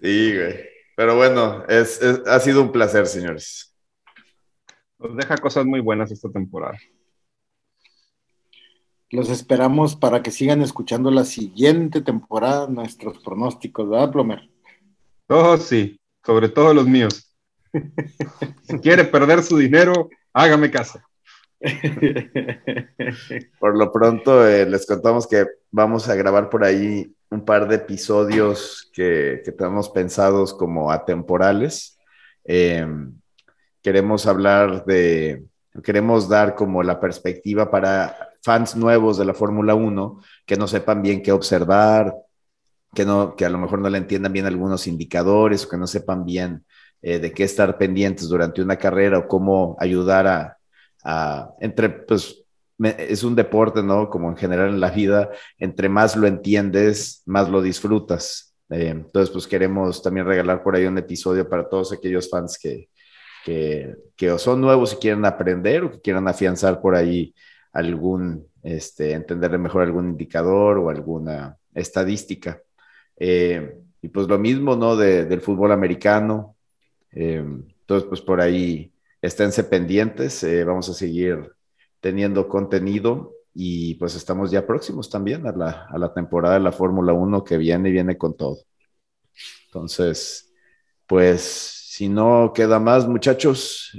Sí, 0.00 0.36
güey. 0.36 0.72
Pero 0.96 1.16
bueno, 1.16 1.64
es, 1.68 2.00
ha 2.26 2.40
sido 2.40 2.62
un 2.62 2.72
placer, 2.72 3.06
señores. 3.06 3.74
Nos 4.98 5.16
deja 5.16 5.36
cosas 5.36 5.64
muy 5.64 5.80
buenas 5.80 6.10
esta 6.12 6.30
temporada. 6.30 6.78
Los 9.10 9.28
esperamos 9.28 9.94
para 9.94 10.22
que 10.22 10.30
sigan 10.30 10.62
escuchando 10.62 11.10
la 11.10 11.24
siguiente 11.24 12.00
temporada 12.00 12.66
nuestros 12.66 13.18
pronósticos, 13.18 13.88
¿verdad, 13.88 14.10
Plomer? 14.10 14.48
Oh, 15.28 15.56
sí, 15.56 16.00
sobre 16.24 16.48
todo 16.48 16.72
los 16.72 16.86
míos. 16.86 17.36
si 18.62 18.78
quiere 18.78 19.04
perder 19.04 19.42
su 19.42 19.58
dinero, 19.58 20.08
hágame 20.32 20.70
casa. 20.70 21.06
Por 23.58 23.76
lo 23.76 23.92
pronto, 23.92 24.46
eh, 24.46 24.66
les 24.66 24.86
contamos 24.86 25.26
que 25.26 25.46
vamos 25.70 26.08
a 26.08 26.14
grabar 26.14 26.48
por 26.50 26.64
ahí 26.64 27.14
un 27.30 27.44
par 27.44 27.68
de 27.68 27.76
episodios 27.76 28.90
que, 28.92 29.42
tenemos 29.56 29.88
pensados 29.90 30.52
como 30.54 30.90
atemporales. 30.90 31.98
Em, 32.44 33.14
queremos 33.80 34.26
hablar 34.26 34.84
de, 34.84 35.44
queremos 35.82 36.28
dar 36.28 36.54
como 36.54 36.82
la 36.82 36.98
perspectiva 36.98 37.70
para 37.70 38.16
fans 38.42 38.74
nuevos 38.74 39.16
de 39.18 39.24
la 39.24 39.34
Fórmula 39.34 39.74
1 39.74 40.20
que 40.44 40.56
no 40.56 40.66
sepan 40.66 41.00
bien 41.00 41.22
qué 41.22 41.30
observar, 41.30 42.12
que, 42.92 43.04
no, 43.04 43.36
que 43.36 43.44
a 43.44 43.50
lo 43.50 43.58
mejor 43.58 43.78
no 43.78 43.88
le 43.88 43.98
entiendan 43.98 44.32
bien 44.32 44.46
algunos 44.46 44.86
indicadores 44.88 45.66
que 45.66 45.76
no 45.76 45.86
sepan 45.86 46.24
bien 46.24 46.66
eh, 47.00 47.20
de 47.20 47.32
qué 47.32 47.44
estar 47.44 47.78
pendientes 47.78 48.28
durante 48.28 48.62
una 48.62 48.76
carrera 48.76 49.18
o 49.18 49.28
cómo 49.28 49.76
ayudar 49.78 50.26
a, 50.26 50.58
a 51.04 51.50
entre, 51.60 51.90
pues 51.90 52.44
es 52.78 53.22
un 53.22 53.34
deporte, 53.34 53.82
¿no? 53.82 54.08
Como 54.10 54.28
en 54.28 54.36
general 54.36 54.70
en 54.70 54.80
la 54.80 54.90
vida, 54.90 55.30
entre 55.58 55.88
más 55.88 56.16
lo 56.16 56.26
entiendes, 56.26 57.22
más 57.26 57.48
lo 57.48 57.62
disfrutas. 57.62 58.54
Eh, 58.70 58.88
entonces, 58.88 59.30
pues 59.30 59.46
queremos 59.46 60.02
también 60.02 60.26
regalar 60.26 60.62
por 60.62 60.74
ahí 60.74 60.86
un 60.86 60.98
episodio 60.98 61.48
para 61.48 61.68
todos 61.68 61.92
aquellos 61.92 62.28
fans 62.30 62.58
que, 62.58 62.88
que, 63.44 63.94
que 64.16 64.38
son 64.38 64.60
nuevos 64.60 64.94
y 64.94 64.96
quieren 64.96 65.24
aprender 65.24 65.84
o 65.84 65.90
que 65.90 66.00
quieran 66.00 66.26
afianzar 66.28 66.80
por 66.80 66.94
ahí 66.94 67.34
algún, 67.72 68.46
este, 68.62 69.18
mejor 69.58 69.82
algún 69.82 70.10
indicador 70.10 70.78
o 70.78 70.90
alguna 70.90 71.56
estadística. 71.74 72.60
Eh, 73.16 73.76
y 74.00 74.08
pues 74.08 74.26
lo 74.26 74.38
mismo, 74.38 74.76
¿no? 74.76 74.96
del 74.96 75.40
fútbol 75.40 75.72
americano. 75.72 76.56
Eh, 77.12 77.44
entonces, 77.82 78.08
pues 78.08 78.20
por 78.20 78.40
ahí 78.40 78.91
esténse 79.22 79.64
pendientes. 79.64 80.42
Eh, 80.44 80.64
vamos 80.64 80.90
a 80.90 80.94
seguir 80.94 81.52
teniendo 82.00 82.48
contenido 82.48 83.32
y 83.54 83.94
pues 83.94 84.14
estamos 84.14 84.50
ya 84.50 84.66
próximos 84.66 85.08
también 85.08 85.46
a 85.46 85.52
la, 85.52 85.86
a 85.88 85.96
la 85.96 86.12
temporada 86.12 86.54
de 86.54 86.60
la 86.60 86.72
Fórmula 86.72 87.14
1 87.14 87.44
que 87.44 87.56
viene 87.56 87.88
y 87.88 87.92
viene 87.92 88.18
con 88.18 88.36
todo. 88.36 88.58
Entonces, 89.66 90.52
pues 91.06 91.42
si 91.42 92.08
no 92.08 92.52
queda 92.54 92.78
más, 92.78 93.08
muchachos, 93.08 93.92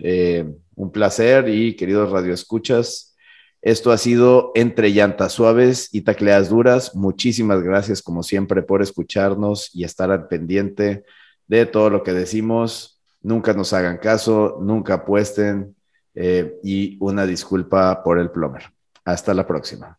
un 0.75 0.91
placer 0.91 1.49
y 1.49 1.75
queridos 1.75 2.11
radioescuchas. 2.11 3.15
Esto 3.61 3.91
ha 3.91 3.97
sido 3.97 4.51
Entre 4.55 4.89
Llantas 4.89 5.33
Suaves 5.33 5.89
y 5.93 6.01
Tacleas 6.01 6.49
Duras. 6.49 6.95
Muchísimas 6.95 7.61
gracias, 7.63 8.01
como 8.01 8.21
siempre, 8.21 8.61
por 8.61 8.81
escucharnos 8.81 9.69
y 9.73 9.85
estar 9.85 10.11
al 10.11 10.27
pendiente 10.27 11.05
de 11.47 11.65
todo 11.65 11.89
lo 11.89 12.03
que 12.03 12.11
decimos. 12.11 12.92
Nunca 13.23 13.53
nos 13.53 13.73
hagan 13.73 13.97
caso, 13.97 14.59
nunca 14.61 14.95
apuesten 14.95 15.75
eh, 16.13 16.59
y 16.63 16.97
una 16.99 17.25
disculpa 17.25 18.03
por 18.03 18.19
el 18.19 18.29
plomer. 18.29 18.71
Hasta 19.05 19.33
la 19.33 19.47
próxima. 19.47 19.97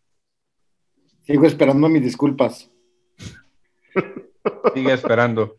Sigo 1.22 1.46
esperando 1.46 1.88
mis 1.88 2.02
disculpas. 2.02 2.70
Sigue 4.74 4.92
esperando. 4.92 5.58